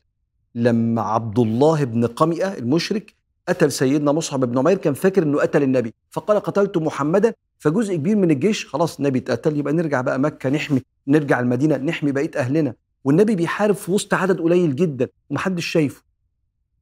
لما 0.55 1.01
عبد 1.01 1.39
الله 1.39 1.83
بن 1.83 2.05
قمئة 2.07 2.57
المشرك 2.57 3.15
قتل 3.50 3.72
سيدنا 3.72 4.12
مصعب 4.12 4.39
بن 4.46 4.58
عمير 4.58 4.78
كان 4.78 4.93
فاكر 4.93 5.24
إنه 5.24 5.39
قتل 5.39 5.64
النبي 5.64 5.93
فقال 6.12 6.39
قتلت 6.39 6.78
محمدا 6.78 7.34
فجزء 7.60 7.96
كبير 7.96 8.16
من 8.16 8.32
الجيش 8.32 8.66
خلاص 8.66 8.98
النبي 8.98 9.20
اتقتل 9.20 9.58
يبقى 9.58 9.74
نرجع 9.74 10.02
بقى 10.02 10.20
مكة 10.20 10.50
نحمي 10.50 10.82
نرجع 11.08 11.39
المدينة 11.39 11.78
نحمي 11.78 12.12
بقية 12.12 12.32
أهلنا. 12.36 12.74
والنبي 13.04 13.36
بيحارب 13.36 13.76
في 13.76 13.91
وسط 13.91 14.14
عدد 14.14 14.41
قليل 14.41 14.76
جدا 14.76 15.08
ومحدش 15.30 15.66
شايفه. 15.66 16.04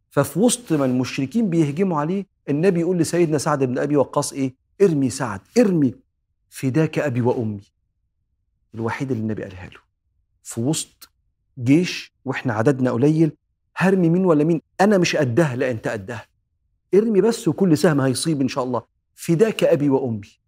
ففي 0.10 0.40
وسط 0.40 0.74
ما 0.74 0.86
المشركين 0.86 1.50
بيهجموا 1.50 2.00
عليه 2.00 2.26
النبي 2.50 2.80
يقول 2.80 2.98
لسيدنا 2.98 3.38
سعد 3.38 3.64
بن 3.64 3.78
أبي 3.78 3.98
وقاص 3.98 4.34
إيه؟ 4.34 4.54
ارمي 4.82 5.10
سعد 5.10 5.40
ارمي 5.58 5.94
فداك 6.50 7.00
أبي 7.00 7.22
وأمي. 7.22 7.62
الوحيد 8.76 9.12
اللي 9.12 9.24
النبي 9.24 9.44
قالها 9.44 9.66
له. 9.70 9.80
في 10.44 10.62
وسط 10.62 11.10
جيش 11.60 12.14
وإحنا 12.26 12.54
عددنا 12.54 12.92
قليل 12.92 13.32
هرمي 13.78 14.10
مين 14.10 14.26
ولا 14.26 14.44
مين؟ 14.44 14.62
أنا 14.82 14.98
مش 14.98 15.16
قدها 15.16 15.56
لا 15.56 15.72
أنت 15.72 15.88
قدها. 15.88 16.26
ارمي 16.94 17.22
بس 17.22 17.48
وكل 17.48 17.78
سهم 17.78 18.02
هيصيب 18.02 18.42
إن 18.42 18.48
شاء 18.48 18.64
الله. 18.64 18.84
فداك 19.16 19.64
أبي 19.64 19.90
وأمي. 19.90 20.40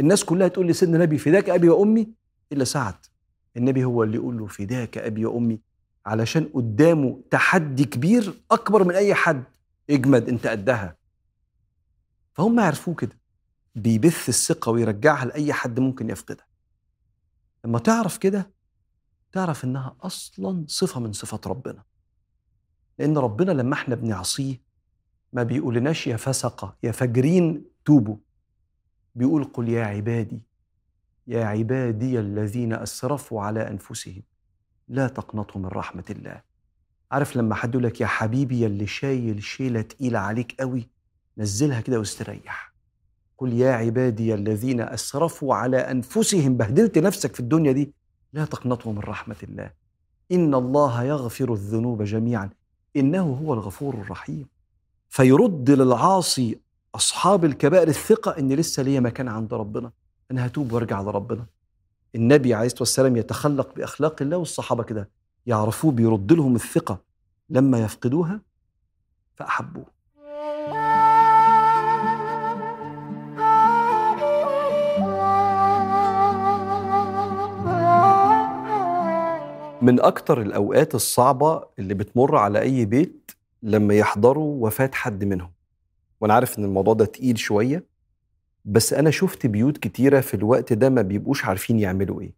الناس 0.00 0.24
كلها 0.24 0.48
تقول 0.48 0.66
لسيدنا 0.68 0.96
النبي 0.96 1.18
فداك 1.18 1.50
أبي 1.50 1.68
وأمي؟ 1.68 2.12
إلا 2.52 2.64
سعد. 2.64 2.94
النبي 3.56 3.84
هو 3.84 4.02
اللي 4.02 4.16
يقول 4.16 4.38
له 4.38 4.46
فداك 4.46 4.98
أبي 4.98 5.26
وأمي 5.26 5.60
علشان 6.06 6.44
قدامه 6.54 7.20
تحدي 7.30 7.84
كبير 7.84 8.34
أكبر 8.50 8.84
من 8.84 8.94
أي 8.94 9.14
حد. 9.14 9.44
اجمد 9.90 10.28
أنت 10.28 10.46
قدها. 10.46 10.96
فهم 12.34 12.60
عرفوه 12.60 12.94
كده. 12.94 13.18
بيبث 13.74 14.28
الثقة 14.28 14.72
ويرجعها 14.72 15.24
لأي 15.24 15.52
حد 15.52 15.80
ممكن 15.80 16.10
يفقدها. 16.10 16.46
لما 17.64 17.78
تعرف 17.78 18.18
كده 18.18 18.50
تعرف 19.32 19.64
إنها 19.64 19.96
أصلا 20.00 20.64
صفة 20.68 21.00
من 21.00 21.12
صفات 21.12 21.46
ربنا. 21.46 21.82
لأن 22.98 23.18
ربنا 23.18 23.52
لما 23.52 23.74
إحنا 23.74 23.94
بنعصيه 23.94 24.69
ما 25.32 25.42
بيقولناش 25.42 26.06
يا 26.06 26.16
فسقة 26.16 26.76
يا 26.82 26.92
فاجرين 26.92 27.64
توبوا. 27.84 28.16
بيقول 29.14 29.44
قل 29.44 29.68
يا 29.68 29.84
عبادي 29.84 30.42
يا 31.26 31.44
عبادي 31.44 32.20
الذين 32.20 32.72
أسرفوا 32.72 33.42
على 33.42 33.68
أنفسهم 33.68 34.22
لا 34.88 35.08
تقنطوا 35.08 35.60
من 35.60 35.66
رحمة 35.66 36.04
الله. 36.10 36.42
عارف 37.10 37.36
لما 37.36 37.54
حد 37.54 37.74
يقول 37.74 37.84
لك 37.84 38.00
يا 38.00 38.06
حبيبي 38.06 38.62
يلي 38.62 38.86
شايل 38.86 39.42
شيلة 39.42 39.82
تقيلة 39.82 40.18
عليك 40.18 40.60
قوي 40.60 40.88
نزلها 41.38 41.80
كده 41.80 41.98
واستريح. 41.98 42.74
قل 43.38 43.52
يا 43.52 43.72
عبادي 43.72 44.34
الذين 44.34 44.80
أسرفوا 44.80 45.54
على 45.54 45.76
أنفسهم 45.76 46.56
بهدلت 46.56 46.98
نفسك 46.98 47.34
في 47.34 47.40
الدنيا 47.40 47.72
دي 47.72 47.92
لا 48.32 48.44
تقنطوا 48.44 48.92
من 48.92 48.98
رحمة 48.98 49.36
الله. 49.42 49.70
إن 50.32 50.54
الله 50.54 51.04
يغفر 51.04 51.52
الذنوب 51.52 52.02
جميعا 52.02 52.50
إنه 52.96 53.22
هو 53.22 53.54
الغفور 53.54 53.94
الرحيم. 53.94 54.46
فيرد 55.10 55.70
للعاصي 55.70 56.60
أصحاب 56.94 57.44
الكبائر 57.44 57.88
الثقة 57.88 58.38
إن 58.38 58.52
لسه 58.52 58.82
ليا 58.82 59.00
مكان 59.00 59.28
عند 59.28 59.54
ربنا 59.54 59.90
أنا 60.30 60.46
هتوب 60.46 60.72
وأرجع 60.72 61.00
لربنا 61.00 61.46
النبي 62.14 62.54
عليه 62.54 62.66
الصلاة 62.66 62.82
والسلام 62.82 63.16
يتخلق 63.16 63.74
بأخلاق 63.74 64.22
الله 64.22 64.36
والصحابة 64.36 64.82
كده 64.82 65.10
يعرفوه 65.46 65.92
بيرد 65.92 66.32
لهم 66.32 66.54
الثقة 66.54 66.98
لما 67.50 67.78
يفقدوها 67.84 68.40
فأحبوه. 69.36 69.84
من 79.82 80.00
أكتر 80.00 80.40
الأوقات 80.42 80.94
الصعبة 80.94 81.62
اللي 81.78 81.94
بتمر 81.94 82.36
على 82.36 82.60
أي 82.60 82.84
بيت 82.84 83.19
لما 83.62 83.94
يحضروا 83.94 84.66
وفاة 84.66 84.90
حد 84.94 85.24
منهم. 85.24 85.50
وأنا 86.20 86.34
عارف 86.34 86.58
إن 86.58 86.64
الموضوع 86.64 86.94
ده 86.94 87.04
تقيل 87.04 87.38
شوية 87.38 87.84
بس 88.64 88.92
أنا 88.92 89.10
شفت 89.10 89.46
بيوت 89.46 89.78
كتيرة 89.78 90.20
في 90.20 90.34
الوقت 90.34 90.72
ده 90.72 90.90
ما 90.90 91.02
بيبقوش 91.02 91.44
عارفين 91.44 91.78
يعملوا 91.78 92.20
إيه. 92.20 92.32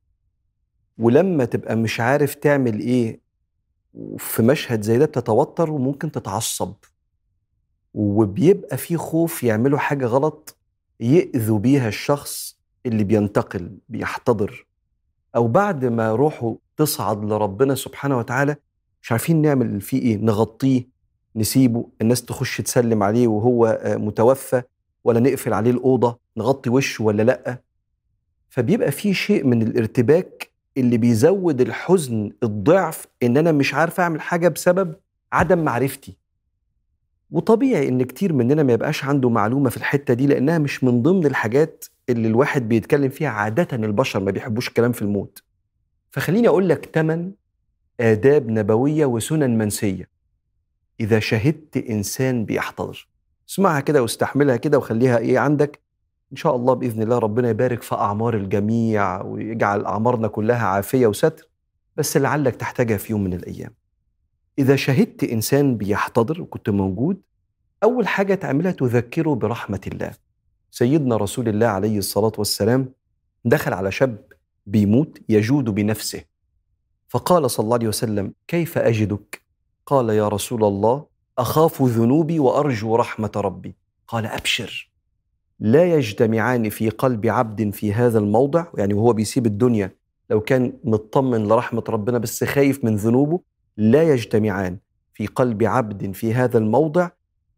ولما 0.99 1.45
تبقى 1.45 1.77
مش 1.77 2.01
عارف 2.01 2.35
تعمل 2.35 2.81
إيه 2.81 3.20
في 4.18 4.43
مشهد 4.43 4.83
زي 4.83 4.99
ده 4.99 5.05
بتتوتر 5.07 5.70
وممكن 5.70 6.12
تتعصب. 6.12 6.75
وبيبقى 7.95 8.77
في 8.77 8.97
خوف 8.97 9.43
يعملوا 9.43 9.79
حاجة 9.79 10.07
غلط 10.07 10.57
يأذوا 11.01 11.59
بيها 11.59 11.89
الشخص 11.89 12.59
اللي 12.87 13.05
بينتقل 13.05 13.79
بيحتضر. 13.89 14.66
أو 15.37 15.49
بعد 15.49 15.85
ما 15.85 16.12
روحه 16.14 16.57
تصعد 16.77 17.25
لربنا 17.25 17.75
سبحانه 17.75 18.18
وتعالى 18.18 18.57
مش 19.03 19.12
عارفين 19.12 19.43
نعمل 19.43 19.81
فيه 19.81 20.03
إيه 20.03 20.16
نغطيه. 20.16 20.91
نسيبه 21.37 21.85
الناس 22.01 22.24
تخش 22.24 22.61
تسلم 22.61 23.03
عليه 23.03 23.28
وهو 23.28 23.80
متوفى 23.85 24.62
ولا 25.05 25.20
نقفل 25.20 25.53
عليه 25.53 25.70
الأوضة 25.70 26.18
نغطي 26.37 26.70
وشه 26.70 27.05
ولا 27.05 27.22
لأ؟ 27.22 27.59
فبيبقى 28.49 28.91
في 28.93 29.14
شيء 29.14 29.45
من 29.47 29.62
الارتباك 29.62 30.51
اللي 30.76 30.99
بيزود 30.99 31.61
الحزن 31.61 32.30
الضعف 32.43 33.07
إن 33.22 33.37
أنا 33.37 33.53
مش 33.53 33.74
عارف 33.74 34.01
أعمل 34.01 34.20
حاجة 34.20 34.49
بسبب 34.49 34.95
عدم 35.33 35.59
معرفتي. 35.64 36.16
وطبيعي 37.30 37.89
إن 37.89 38.03
كتير 38.03 38.33
مننا 38.33 38.62
ما 38.62 38.72
يبقاش 38.72 39.05
عنده 39.05 39.28
معلومة 39.28 39.70
في 39.70 39.76
الحتة 39.76 40.14
دي 40.14 40.26
لأنها 40.26 40.59
مش 40.59 40.85
من 40.85 41.03
ضمن 41.03 41.26
الحاجات 41.26 41.85
اللي 42.09 42.28
الواحد 42.28 42.68
بيتكلم 42.68 43.09
فيها 43.09 43.28
عادة 43.28 43.76
البشر 43.76 44.20
ما 44.20 44.30
بيحبوش 44.30 44.68
الكلام 44.68 44.93
في 44.93 45.03
الموت. 45.03 45.43
فخليني 46.11 46.49
أقول 46.49 46.68
لك 46.68 46.91
ثمان 46.95 47.33
آداب 48.01 48.49
نبوية 48.51 49.07
وسنن 49.07 49.59
منسية. 49.59 50.12
إذا 51.03 51.20
شهدت 51.20 51.76
إنسان 51.76 52.44
بيحتضر. 52.44 53.09
اسمعها 53.48 53.80
كده 53.80 54.03
واستحملها 54.03 54.57
كده 54.57 54.78
وخليها 54.78 55.18
إيه 55.18 55.38
عندك. 55.38 55.80
إن 56.32 56.36
شاء 56.36 56.57
الله 56.57 56.74
بإذن 56.74 57.03
الله 57.03 57.18
ربنا 57.18 57.50
يبارك 57.50 57.82
في 57.82 57.94
أعمار 57.94 58.36
الجميع 58.36 59.22
ويجعل 59.22 59.84
أعمارنا 59.84 60.28
كلها 60.28 60.66
عافية 60.66 61.07
وستر 61.07 61.48
بس 61.96 62.16
لعلك 62.16 62.57
تحتاجها 62.57 62.96
في 62.96 63.12
يوم 63.12 63.24
من 63.24 63.34
الأيام. 63.34 63.74
إذا 64.59 64.76
شهدت 64.76 65.24
إنسان 65.24 65.76
بيحتضر 65.76 66.42
وكنت 66.42 66.70
موجود 66.70 67.20
أول 67.82 68.09
حاجة 68.09 68.34
تعملها 68.34 68.72
تذكره 68.72 69.34
برحمة 69.34 69.80
الله. 69.86 70.12
سيدنا 70.70 71.16
رسول 71.16 71.48
الله 71.48 71.66
عليه 71.66 71.98
الصلاة 71.98 72.32
والسلام 72.38 72.92
دخل 73.44 73.72
على 73.72 73.92
شاب 73.92 74.18
بيموت 74.66 75.18
يجود 75.28 75.64
بنفسه. 75.64 76.24
فقال 77.09 77.50
صلى 77.50 77.64
الله 77.64 77.76
عليه 77.76 77.88
وسلم 77.88 78.32
كيف 78.48 78.78
أجدك؟ 78.78 79.41
قال 79.87 80.11
يا 80.11 80.28
رسول 80.28 80.64
الله 80.64 81.05
أخاف 81.39 81.83
ذنوبي 81.83 82.39
وأرجو 82.39 82.97
رحمة 82.97 83.30
ربي. 83.37 83.74
قال 84.09 84.26
أبشر. 84.26 84.91
لا 85.61 85.95
يجتمعان 85.95 86.68
في 86.68 86.89
قلب 86.91 87.26
عبد 87.26 87.70
في 87.70 87.93
هذا 87.93 88.18
الموضع. 88.18 88.66
يعني 88.78 88.95
وهو 88.95 89.12
بيسيب 89.12 89.47
الدنيا 89.47 89.97
لو 90.30 90.41
كان 90.41 90.72
مطمن 90.85 91.49
لرحمة 91.49 91.85
ربنا 91.89 92.18
بس 92.18 92.45
خايف 92.45 92.85
من 92.85 92.97
ذنوبه 92.97 93.41
لا 93.76 94.03
يجتمعان 94.03 94.78
في 95.14 95.26
قلب 95.26 95.62
عبد 95.62 96.12
في 96.12 96.35
هذا 96.35 96.59
الموضع 96.59 97.11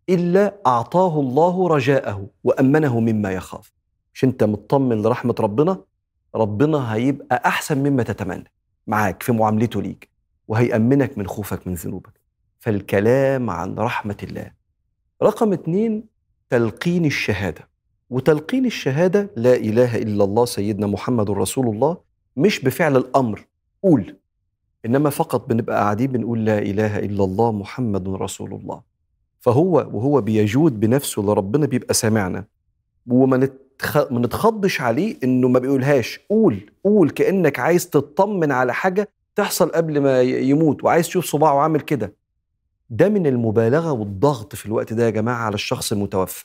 إلا 0.09 0.55
أعطاه 0.67 1.21
الله 1.21 1.69
رجاءه 1.69 2.27
وأمنه 2.45 3.01
مما 3.01 3.33
يخاف. 3.33 3.73
مش 4.15 4.25
أنت 4.25 4.45
مطمن 4.45 5.03
لرحمة 5.03 5.35
ربنا؟ 5.41 5.81
ربنا 6.35 6.95
هيبقى 6.95 7.43
أحسن 7.47 7.79
مما 7.79 8.03
تتمنى. 8.03 8.53
معاك 8.87 9.23
في 9.23 9.33
معاملته 9.33 9.83
ليك. 9.83 10.14
وهيأمنك 10.49 11.19
من 11.19 11.27
خوفك 11.27 11.67
من 11.67 11.75
ذنوبك. 11.75 12.21
فالكلام 12.61 13.51
عن 13.51 13.75
رحمة 13.75 14.17
الله. 14.23 14.51
رقم 15.23 15.53
اتنين 15.53 16.05
تلقين 16.51 17.05
الشهادة. 17.05 17.69
وتلقين 18.11 18.67
الشهادة 18.67 19.31
لا 19.37 19.55
إله 19.55 19.97
إلا 19.97 20.25
الله 20.25 20.45
سيدنا 20.45 20.87
محمد 20.87 21.31
رسول 21.31 21.69
الله 21.69 21.97
مش 22.37 22.61
بفعل 22.61 22.97
الأمر. 22.97 23.47
قول. 23.83 24.17
إنما 24.87 25.11
فقط 25.11 25.49
بنبقى 25.49 25.77
قاعدين 25.77 26.13
بنقول 26.13 26.45
لا 26.45 26.59
إله 26.59 26.99
إلا 26.99 27.25
الله 27.25 27.53
محمد 27.53 28.09
رسول 28.09 28.55
الله. 28.55 28.83
فهو 29.41 29.71
وهو 29.93 30.21
بيجود 30.21 30.81
بنفسه 30.81 31.23
لربنا 31.23 31.67
بيبقى 31.67 31.95
سامعنا. 31.95 32.45
وما. 33.07 33.49
ما 34.11 34.21
نتخضش 34.21 34.81
عليه 34.81 35.17
إنه 35.25 35.49
ما 35.49 35.59
بيقولهاش. 35.59 36.21
قول 36.31 36.71
قول 36.85 37.11
كأنك 37.11 37.59
عايز 37.59 37.91
تطمن 37.91 38.53
على 38.53 38.75
حاجة 38.75 39.09
تحصل 39.37 39.69
قبل 39.69 40.01
ما 40.01 40.23
يموت 40.23 40.85
وعايز 40.85 41.07
تشوف 41.07 41.25
صباعه 41.25 41.59
عامل 41.59 41.81
كده. 41.81 42.15
ده 42.91 43.09
من 43.09 43.27
المبالغة 43.27 43.93
والضغط 43.93 44.55
في 44.55 44.67
الوقت 44.67 44.93
ده 44.93 45.05
يا 45.05 45.11
جماعة 45.11 45.45
على 45.45 45.55
الشخص 45.55 45.93
المتوفى. 45.93 46.45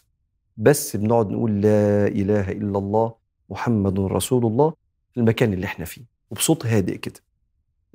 بس 0.58 0.96
بنقعد 0.96 1.30
نقول 1.30 1.62
لا 1.62 2.08
إله 2.08 2.52
إلا 2.52 2.78
الله 2.78 3.14
محمد 3.50 4.00
رسول 4.00 4.46
الله 4.46 4.74
في 5.14 5.20
المكان 5.20 5.54
اللي 5.54 5.66
إحنا 5.66 5.86
فيه. 5.86 6.02
وبصوت 6.32 6.66
هادئ 6.66 6.98
كده. 6.98 7.20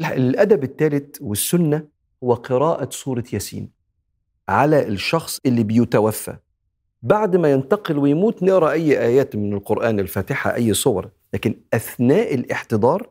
الأدب 0.01 0.65
الثالث 0.65 1.17
والسنة 1.23 1.85
هو 2.25 2.35
قراءة 2.35 2.91
سورة 2.91 3.25
ياسين 3.33 3.71
على 4.49 4.89
الشخص 4.89 5.41
اللي 5.47 5.63
بيتوفى. 5.63 6.37
بعد 7.03 7.37
ما 7.37 7.53
ينتقل 7.53 7.99
ويموت 7.99 8.43
نقرأ 8.43 8.71
أي 8.71 9.01
آيات 9.01 9.37
من 9.37 9.53
القرآن 9.53 10.01
الفاتحة 10.01 10.55
أي 10.55 10.75
صور. 10.75 11.11
لكن 11.35 11.55
أثناء 11.75 12.35
الاحتضار 12.35 13.11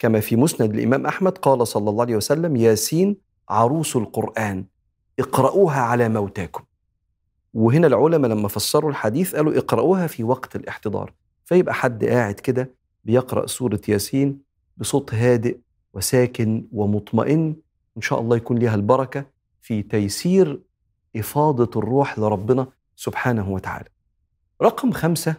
كما 0.00 0.20
في 0.20 0.36
مسند 0.36 0.74
الإمام 0.74 1.06
أحمد 1.06 1.38
قال 1.38 1.66
صلى 1.66 1.90
الله 1.90 2.02
عليه 2.02 2.16
وسلم 2.16 2.56
ياسين 2.56 3.16
عروس 3.48 3.96
القرآن 3.96 4.64
اقرأوها 5.18 5.80
على 5.80 6.08
موتاكم. 6.08 6.64
وهنا 7.54 7.86
العلماء 7.86 8.30
لما 8.30 8.48
فسروا 8.48 8.90
الحديث 8.90 9.34
قالوا 9.36 9.58
اقرأوها 9.58 10.06
في 10.06 10.24
وقت 10.24 10.56
الاحتضار. 10.56 11.12
فيبقى 11.44 11.74
حد 11.74 12.04
قاعد 12.04 12.34
كده 12.34 12.70
بيقرأ 13.04 13.46
سورة 13.46 13.80
ياسين 13.88 14.38
بصوت 14.76 15.14
هادئ 15.14 15.58
وساكن 15.94 16.66
ومطمئن 16.72 17.56
إن 17.96 18.02
شاء 18.02 18.20
الله 18.20 18.36
يكون 18.36 18.58
لها 18.58 18.74
البركة 18.74 19.24
في 19.60 19.82
تيسير 19.82 20.60
إفاضة 21.16 21.80
الروح 21.80 22.18
لربنا 22.18 22.66
سبحانه 22.96 23.50
وتعالى. 23.50 23.88
رقم 24.62 24.92
خمسة 24.92 25.34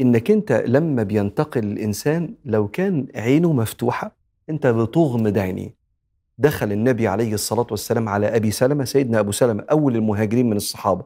إنك 0.00 0.30
أنت 0.30 0.52
لما 0.52 1.02
بينتقل 1.02 1.64
الإنسان 1.64 2.34
لو 2.44 2.68
كان 2.68 3.06
عينه 3.14 3.52
مفتوحة 3.52 4.16
أنت 4.50 4.66
بتغمض 4.66 5.38
عينيه 5.38 5.84
دخل 6.38 6.72
النبي 6.72 7.08
عليه 7.08 7.34
الصلاة 7.34 7.66
والسلام 7.70 8.08
على 8.08 8.36
أبي 8.36 8.50
سلمة 8.50 8.84
سيدنا 8.84 9.20
أبو 9.20 9.32
سلمة 9.32 9.64
أول 9.70 9.96
المهاجرين 9.96 10.50
من 10.50 10.56
الصحابة. 10.56 11.04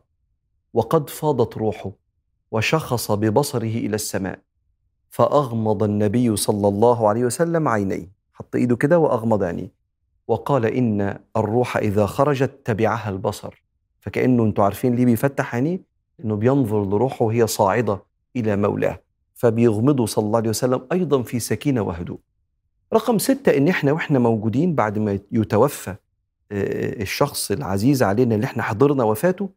وقد 0.74 1.11
فاضت 1.11 1.57
روحه 1.57 1.91
وشخص 2.51 3.11
ببصره 3.12 3.76
إلى 3.78 3.95
السماء 3.95 4.39
فأغمض 5.11 5.82
النبي 5.82 6.36
صلى 6.36 6.68
الله 6.68 7.09
عليه 7.09 7.24
وسلم 7.24 7.68
عينيه. 7.68 8.11
حط 8.32 8.57
إيده 8.57 8.76
كده 8.76 8.99
وأغمض 8.99 9.43
عينيه. 9.43 9.72
وقال 10.28 10.66
إن 10.66 11.18
الروح 11.36 11.76
إذا 11.76 12.07
خرجت 12.07 12.51
تبعها 12.64 13.11
البصر. 13.11 13.64
فكأنه 14.01 14.45
أنتوا 14.45 14.64
عارفين 14.64 14.95
ليه 14.95 15.05
بيفتح 15.05 15.55
عينيه؟ 15.55 15.80
إنه 16.24 16.36
بينظر 16.36 16.84
لروحه 16.84 17.24
وهي 17.24 17.47
صاعدة. 17.47 18.03
إلى 18.41 18.57
مولاه 18.57 19.01
فبيغمضه 19.34 20.07
صلى 20.07 20.24
الله 20.26 20.39
عليه 20.39 20.49
وسلم 20.49 20.80
أيضا 20.93 21.22
في 21.22 21.39
سكينة 21.39 21.80
وهدوء. 21.80 22.18
رقم 22.93 23.18
ستة 23.18 23.57
إن 23.57 23.68
إحنا 23.68 23.93
وإحنا 23.93 24.18
موجودين 24.18 24.74
بعد 24.74 24.99
ما 24.99 25.18
يتوفى 25.32 25.91
آه، 26.53 27.03
الشخص 27.03 27.51
العزيز 27.51 28.03
علينا 28.03 28.34
اللي 28.34 28.45
إحنا 28.45 28.62
حضرنا 28.62 29.05
وفاته 29.05 29.51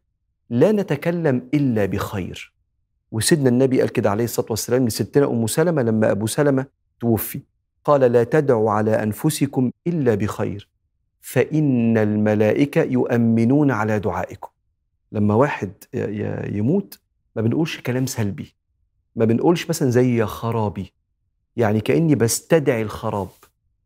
لا 0.50 0.72
نتكلم 0.72 1.48
إلا 1.54 1.86
بخير. 1.86 2.52
وسيدنا 3.12 3.48
النبي 3.48 3.80
قال 3.80 3.88
كده 3.88 4.10
عليه 4.10 4.24
الصلاة 4.24 4.46
والسلام 4.50 4.86
لستنا 4.86 5.26
أم 5.26 5.46
سلمة 5.46 5.82
لما 5.82 6.10
أبو 6.10 6.26
سلمة 6.26 6.66
توفي. 7.00 7.40
قال 7.84 8.00
لا 8.00 8.24
تدعوا 8.24 8.70
على 8.70 9.02
أنفسكم 9.02 9.70
إلا 9.86 10.14
بخير 10.14 10.68
فإن 11.20 11.98
الملائكة 11.98 12.82
يؤمنون 12.82 13.70
على 13.70 13.98
دعائكم. 13.98 14.48
لما 15.12 15.34
واحد 15.34 15.72
يموت 16.52 16.98
ما 17.36 17.42
بنقولش 17.42 17.80
كلام 17.80 18.06
سلبي. 18.06 18.54
ما 19.16 19.24
بنقولش 19.24 19.68
مثلا 19.68 19.90
زي 19.90 20.16
يا 20.16 20.24
خرابي 20.24 20.92
يعني 21.56 21.80
كأني 21.80 22.14
بستدعي 22.14 22.82
الخراب. 22.82 23.28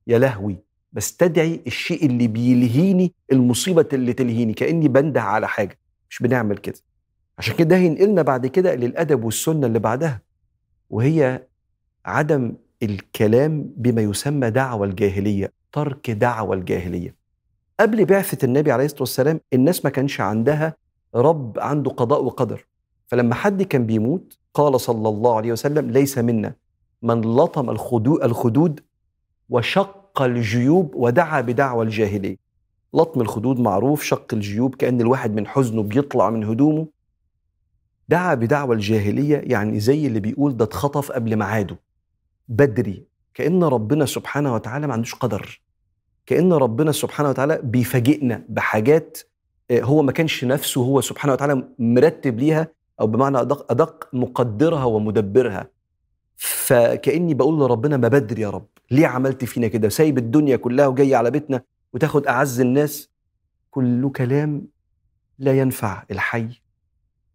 يا 0.06 0.18
لهوي 0.18 0.56
بستدعي 0.92 1.60
الشيء 1.66 2.06
اللي 2.06 2.26
بيلهيني 2.26 3.12
المصيبة 3.32 3.86
اللي 3.92 4.12
تلهيني 4.12 4.52
كأني 4.54 4.88
بنده 4.88 5.22
على 5.22 5.48
حاجة. 5.48 5.78
مش 6.10 6.18
بنعمل 6.22 6.56
كده. 6.58 6.78
عشان 7.38 7.54
كده 7.56 7.68
ده 7.68 7.76
هينقلنا 7.76 8.22
بعد 8.22 8.46
كده 8.46 8.74
للأدب 8.74 9.24
والسنة 9.24 9.66
اللي 9.66 9.78
بعدها 9.78 10.20
وهي 10.90 11.42
عدم 12.04 12.52
الكلام 12.82 13.70
بما 13.76 14.02
يسمى 14.02 14.50
دعوة 14.50 14.86
الجاهلية 14.86 15.52
ترك 15.72 16.10
دعوة 16.10 16.56
الجاهلية. 16.56 17.14
قبل 17.80 18.04
بعثة 18.04 18.44
النبي 18.44 18.72
عليه 18.72 18.84
الصلاة 18.84 19.00
والسلام 19.02 19.40
الناس 19.52 19.84
ما 19.84 19.90
كانش 19.90 20.20
عندها 20.20 20.76
رب 21.14 21.58
عنده 21.58 21.90
قضاء 21.90 22.24
وقدر. 22.24 22.66
فلما 23.06 23.34
حد 23.34 23.62
كان 23.62 23.86
بيموت 23.86 24.38
قال 24.56 24.80
صلى 24.80 25.08
الله 25.08 25.36
عليه 25.36 25.52
وسلم 25.52 25.90
ليس 25.90 26.18
منا 26.18 26.54
من 27.02 27.20
لطم 27.20 27.70
الخدود, 27.70 28.80
وشق 29.50 30.22
الجيوب 30.22 30.94
ودعا 30.94 31.40
بدعوى 31.40 31.84
الجاهلية 31.84 32.36
لطم 32.94 33.20
الخدود 33.20 33.60
معروف 33.60 34.02
شق 34.02 34.34
الجيوب 34.34 34.74
كأن 34.74 35.00
الواحد 35.00 35.34
من 35.34 35.46
حزنه 35.46 35.82
بيطلع 35.82 36.30
من 36.30 36.44
هدومه. 36.44 36.86
دعا 38.08 38.34
بدعوى 38.34 38.74
الجاهلية 38.74 39.36
يعني 39.44 39.80
زي 39.80 40.06
اللي 40.06 40.20
بيقول 40.20 40.56
ده 40.56 40.64
اتخطف 40.64 41.12
قبل 41.12 41.36
ميعاده. 41.36 41.76
بدري 42.48 43.04
كأن 43.34 43.64
ربنا 43.64 44.06
سبحانه 44.06 44.54
وتعالى 44.54 44.86
ما 44.86 44.92
عندوش 44.92 45.14
قدر. 45.14 45.60
كأن 46.26 46.52
ربنا 46.52 46.92
سبحانه 46.92 47.28
وتعالى 47.28 47.60
بيفاجئنا 47.62 48.44
بحاجات 48.48 49.18
آه، 49.70 49.80
هو 49.80 50.02
ما 50.02 50.12
كانش 50.12 50.44
نفسه 50.44 50.80
هو 50.80 51.00
سبحانه 51.00 51.32
وتعالى 51.32 51.68
مرتب 51.78 52.38
ليها 52.38 52.68
أو 53.00 53.06
بمعنى 53.06 53.40
أدق, 53.40 53.72
أدق 53.72 54.08
مقدرها 54.12 54.84
ومدبرها. 54.84 55.70
فكأني 56.36 57.34
بقول 57.34 57.60
لربنا 57.60 57.96
ما 57.96 58.08
بدري 58.08 58.42
يا 58.42 58.50
رب 58.50 58.66
ليه 58.90 59.06
عملت 59.06 59.44
فينا 59.44 59.68
كده؟ 59.68 59.88
سايب 59.88 60.18
الدنيا 60.18 60.56
كلها 60.56 60.86
وجاي 60.86 61.14
على 61.14 61.30
بيتنا 61.30 61.62
وتاخد 61.92 62.26
أعز 62.26 62.60
الناس. 62.60 63.10
كل 63.70 64.10
كلام 64.10 64.66
لا 65.38 65.58
ينفع 65.58 66.04
الحي 66.10 66.48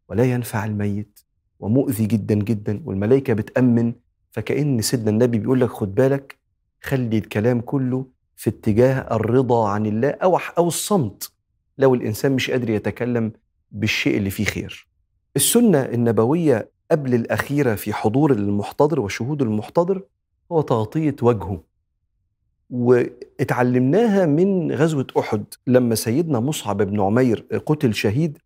ولا 0.09 0.23
ينفع 0.23 0.65
الميت 0.65 1.19
ومؤذي 1.59 2.05
جدا 2.05 2.35
جدا 2.35 2.81
والملائكة 2.85 3.33
بتأمن. 3.33 3.93
فكأن 4.31 4.81
سيدنا 4.81 5.09
النبي 5.09 5.39
بيقول 5.39 5.61
لك 5.61 5.69
خد 5.69 5.95
بالك 5.95 6.39
خلي 6.83 7.17
الكلام 7.17 7.61
كله 7.61 8.05
في 8.35 8.49
اتجاه 8.49 9.15
الرضا 9.15 9.69
عن 9.69 9.85
الله 9.85 10.09
أو 10.09 10.39
أو 10.57 10.67
الصمت. 10.67 11.31
لو 11.77 11.93
الإنسان 11.95 12.31
مش 12.31 12.51
قادر 12.51 12.69
يتكلم 12.69 13.31
بالشيء 13.71 14.17
اللي 14.17 14.29
فيه 14.29 14.45
خير. 14.45 14.90
السنة 15.35 15.81
النبوية 15.81 16.69
قبل 16.91 17.13
الأخيرة 17.13 17.75
في 17.75 17.93
حضور 17.93 18.31
المحتضر 18.31 18.99
وشهود 18.99 19.41
المحتضر 19.41 20.01
هو 20.51 20.61
تغطية 20.61 21.15
وجهه. 21.21 21.61
واتعلمناها 22.69 24.25
من 24.25 24.71
غزوة 24.71 25.07
أحد 25.19 25.43
لما 25.67 25.95
سيدنا 25.95 26.39
مصعب 26.39 26.77
بن 26.81 27.01
عمير 27.01 27.45
قتل 27.65 27.93
شهيد 27.93 28.37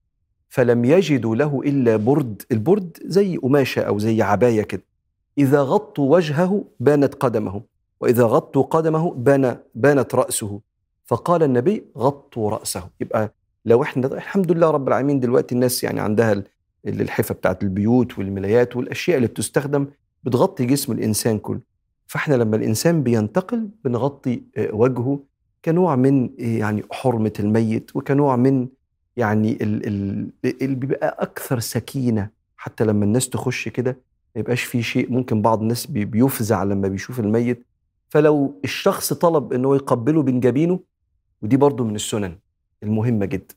فلم 0.49 0.85
يجدوا 0.85 1.35
له 1.35 1.61
إلا 1.65 1.95
برد 1.95 2.41
البرد 2.51 2.97
زي 3.05 3.37
قماشة 3.37 3.81
أو 3.81 3.99
زي 3.99 4.21
عباية 4.21 4.61
كده. 4.61 4.83
إذا 5.37 5.61
غطوا 5.61 6.15
وجهه 6.15 6.65
بانت 6.79 7.13
قدمه 7.15 7.61
وإذا 8.01 8.23
غطوا 8.23 8.63
قدمه 8.63 9.11
بان 9.13 9.57
بانت 9.75 10.15
رأسه. 10.15 10.61
فقال 11.05 11.43
النبي 11.43 11.85
غطوا 11.97 12.49
رأسه. 12.49 12.89
يبقى 13.01 13.33
لو 13.65 13.83
إحنا 13.83 14.07
الحمد 14.07 14.51
لله 14.51 14.69
رب 14.71 14.87
العالمين 14.87 15.19
دلوقتي 15.19 15.55
الناس 15.55 15.83
يعني 15.83 15.99
عندها 15.99 16.43
ال- 16.85 17.01
الحفة 17.01 17.35
بتاعت 17.35 17.63
البيوت 17.63 18.17
والملايات 18.19 18.75
والأشياء 18.75 19.17
اللي 19.17 19.27
بتستخدم 19.27 19.87
بتغطي 20.23 20.65
جسم 20.65 20.91
الإنسان 20.91 21.39
كله. 21.39 21.59
فإحنا 22.07 22.35
لما 22.35 22.55
الإنسان 22.55 23.03
بينتقل 23.03 23.69
بنغطي 23.83 24.41
آه، 24.57 24.75
وجهه 24.75 25.19
كنوع 25.65 25.95
من 25.95 26.23
آه، 26.39 26.43
يعني 26.43 26.83
حرمة 26.91 27.33
الميت 27.39 27.95
وكنوع 27.95 28.35
من 28.35 28.67
يعني 29.17 29.51
ال- 29.61 29.87
ال- 29.87 30.29
اللي 30.61 30.75
بيبقى 30.75 31.17
أكثر 31.19 31.59
سكينة. 31.59 32.29
حتى 32.57 32.83
لما 32.83 33.05
الناس 33.05 33.29
تخش 33.29 33.69
كده 33.69 33.91
ما 34.35 34.39
يبقاش 34.39 34.63
في 34.63 34.83
شيء. 34.83 35.11
ممكن 35.11 35.41
بعض 35.41 35.61
الناس 35.61 35.85
بي- 35.87 36.05
بيفزع 36.05 36.63
لما 36.63 36.87
بيشوف 36.87 37.19
الميت. 37.19 37.65
فلو 38.09 38.59
الشخص 38.63 39.13
طلب 39.13 39.53
إن 39.53 39.65
هو 39.65 39.75
يقبله 39.75 40.21
بين 40.23 40.39
جبينه 40.39 40.79
ودي 41.41 41.57
برضو 41.57 41.83
من 41.83 41.95
السنن 41.95 42.35
المهمة 42.83 43.25
جدا. 43.25 43.55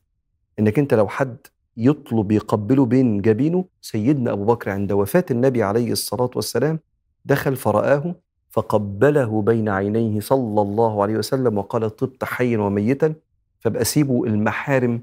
إنك 0.59 0.79
أنت 0.79 0.95
لو 0.95 1.09
حد 1.09 1.37
يطلب 1.79 2.33
يقبله 2.33 2.85
بين 2.87 3.21
جبينه 3.23 3.65
سيدنا 3.81 4.33
أبو 4.33 4.45
بكر 4.45 4.71
عند 4.71 4.93
وفاة 4.93 5.25
النبي 5.31 5.63
عليه 5.63 5.93
الصلاة 5.93 6.31
والسلام 6.37 6.79
دخل 7.25 7.57
فرآه 7.57 8.15
فقبله 8.51 9.43
بين 9.43 9.69
عينيه 9.69 10.21
صلى 10.21 10.63
الله 10.63 11.03
عليه 11.03 11.17
وسلم 11.19 11.59
وقال 11.59 11.97
طبت 11.97 12.25
حيا 12.25 12.59
وميتا 12.59 13.15
فبقى 13.61 13.85
سيبوا 13.85 14.27
المحارم 14.27 15.01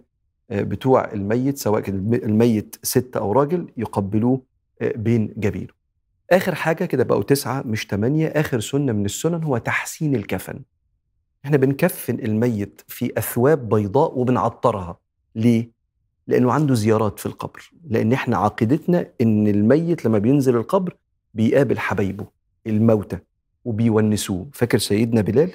آه، 0.51 0.61
بتوع 0.61 1.11
الميت 1.13 1.57
سواء 1.57 1.82
كان 1.82 1.95
الم- 1.95 2.13
الميت 2.13 2.76
ست 2.84 3.17
أو 3.17 3.32
راجل 3.32 3.67
يقبلوه 3.78 4.41
آه، 4.82 4.93
بين 4.95 5.34
جبينه. 5.38 5.67
آخر 6.32 6.55
حاجة 6.55 6.86
كده 6.86 7.03
بقوا 7.03 7.23
تسعة 7.23 7.61
مش 7.61 7.88
ثمانيه 7.89 8.28
آخر 8.28 8.59
سنة 8.59 8.93
من 8.93 9.05
السنن 9.05 9.43
هو 9.43 9.57
تحسين 9.57 10.15
الكفن. 10.15 10.59
إحنا 11.45 11.57
بنكفن 11.57 12.19
الميت 12.19 12.82
في 12.88 13.11
أثواب 13.17 13.69
بيضاء 13.69 14.19
وبنعطرها. 14.19 14.97
ليه؟ 15.36 15.74
لأنه 16.28 16.51
عنده 16.51 16.73
زيارات 16.76 17.19
في 17.19 17.26
القبر. 17.26 17.71
لأن 17.89 18.13
إحنا 18.13 18.38
عقيدتنا 18.38 19.07
إن 19.21 19.47
الميت 19.47 20.05
لما 20.05 20.17
بينزل 20.17 20.55
القبر 20.55 20.95
بيقابل 21.34 21.80
حبايبه 21.80 22.26
الموتى 22.67 23.17
وبيونسوه. 23.65 24.47
فاكر 24.53 24.78
سيدنا 24.78 25.21
بلال؟ 25.21 25.51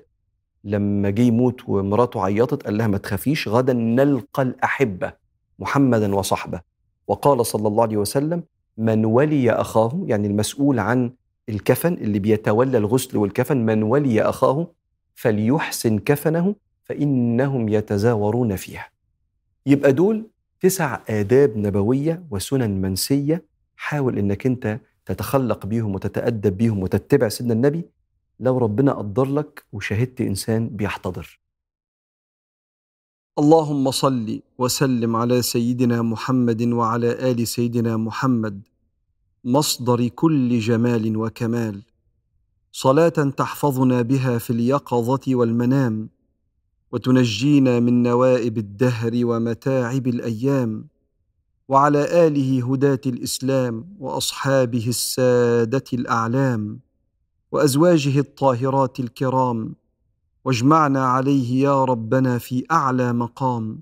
لما 0.65 1.11
جه 1.11 1.23
يموت 1.23 1.69
ومراته 1.69 2.23
عيطت 2.25 2.63
قال 2.63 2.79
لها 2.79 2.87
ما 2.87 2.99
تخافيش 2.99 3.49
غدا 3.49 3.73
نلقى 3.73 4.43
الأحبة 4.43 5.13
محمدا 5.59 6.15
وصحبه. 6.15 6.61
وقال 7.07 7.47
صلى 7.47 7.69
الله 7.69 7.83
عليه 7.83 7.97
وسلم 7.97 8.43
من 8.79 9.05
ولي 9.05 9.51
أخاه 9.53 10.03
يعني 10.07 10.27
المسؤول 10.29 10.79
عن 10.79 11.13
الكفن 11.49 11.95
اللي 11.95 12.19
بيتولى 12.19 12.79
الغسل 12.79 13.17
والكفن 13.17 13.57
من 13.67 13.83
ولي 13.83 14.23
أخاه 14.23 14.67
فليحسن 15.15 15.99
كفنه 15.99 16.55
فإنهم 16.85 17.69
يتزاورون 17.69 18.57
فيها. 18.57 18.87
يبقى 19.67 19.93
دول 19.93 20.30
تسع 20.61 21.01
آداب 21.09 21.57
نبوية 21.57 22.27
وسنن 22.31 22.81
منسية 22.81 23.45
حاول 23.77 24.19
إنك 24.19 24.47
أنت 24.47 24.81
تتخلق 25.07 25.67
بيهم 25.67 25.95
وتتأدب 25.95 26.57
بيهم 26.57 26.83
وتتبع 26.83 27.29
سيدنا 27.29 27.53
النبي. 27.55 27.85
لو 28.41 28.59
ربنا 28.59 28.93
قدر 28.93 29.25
لك 29.25 29.65
وشاهدت 29.73 30.21
إنسان 30.21 30.69
بيحتضر. 30.69 31.41
اللهم 33.39 33.91
صل 33.91 34.41
وسلم 34.59 35.17
على 35.17 35.43
سيدنا 35.43 36.03
محمد 36.03 36.63
وعلى 36.63 37.31
آل 37.31 37.47
سيدنا 37.47 37.97
محمد. 37.97 38.63
مصدر 39.45 40.09
كل 40.09 40.59
جمال 40.59 41.17
وكمال. 41.17 41.83
صلاة 42.73 43.09
تحفظنا 43.09 44.03
بها 44.03 44.39
في 44.39 44.51
اليقظة 44.51 45.35
والمنام. 45.35 46.09
وتنجينا 46.93 47.81
من 47.81 48.03
نوائب 48.03 48.59
الدهر 48.59 49.11
ومتاعب 49.15 50.07
الأيام 50.07 50.87
وعلى 51.69 52.27
آله 52.27 52.73
هداة 52.73 53.01
الإسلام 53.07 53.97
وأصحابه 53.99 54.89
السادة 54.89 55.85
الأعلام 55.93 56.81
وأزواجه 57.53 58.19
الطاهرات 58.19 59.01
الكرام 59.01 59.75
واجمعنا 60.45 61.07
عليه 61.07 61.63
يا 61.63 61.85
ربنا 61.85 62.39
في 62.39 62.65
أعلى 62.71 63.13
مقام 63.13 63.81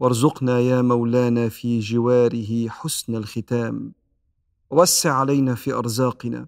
وارزقنا 0.00 0.58
يا 0.60 0.82
مولانا 0.82 1.48
في 1.48 1.78
جواره 1.80 2.68
حسن 2.68 3.14
الختام. 3.16 3.92
ووسع 4.70 5.12
علينا 5.12 5.54
في 5.54 5.72
أرزاقنا 5.72 6.46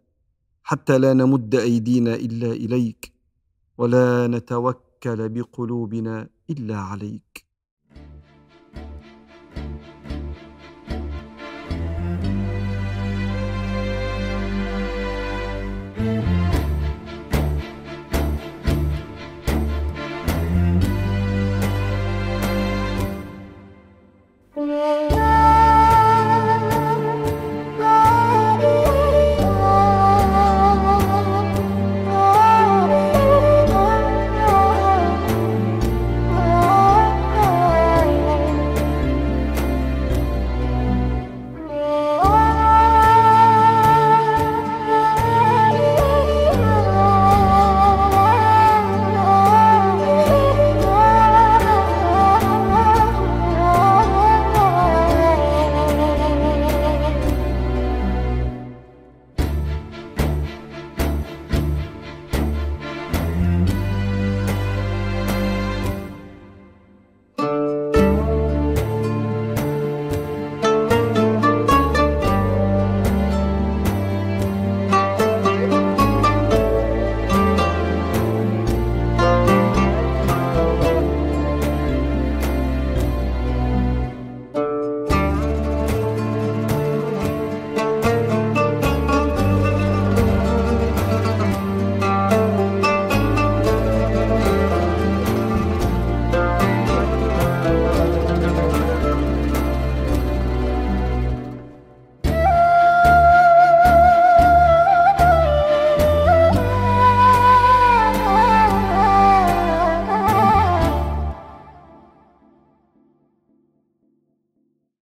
حتى 0.63 0.99
لا 0.99 1.13
نمد 1.13 1.55
أيدينا 1.55 2.15
إلا 2.15 2.53
إليك 2.53 3.13
ولا 3.79 4.27
نتوكل 4.27 4.92
بقلوبنا 5.29 6.29
الا 6.51 6.77
عليك. 6.77 7.52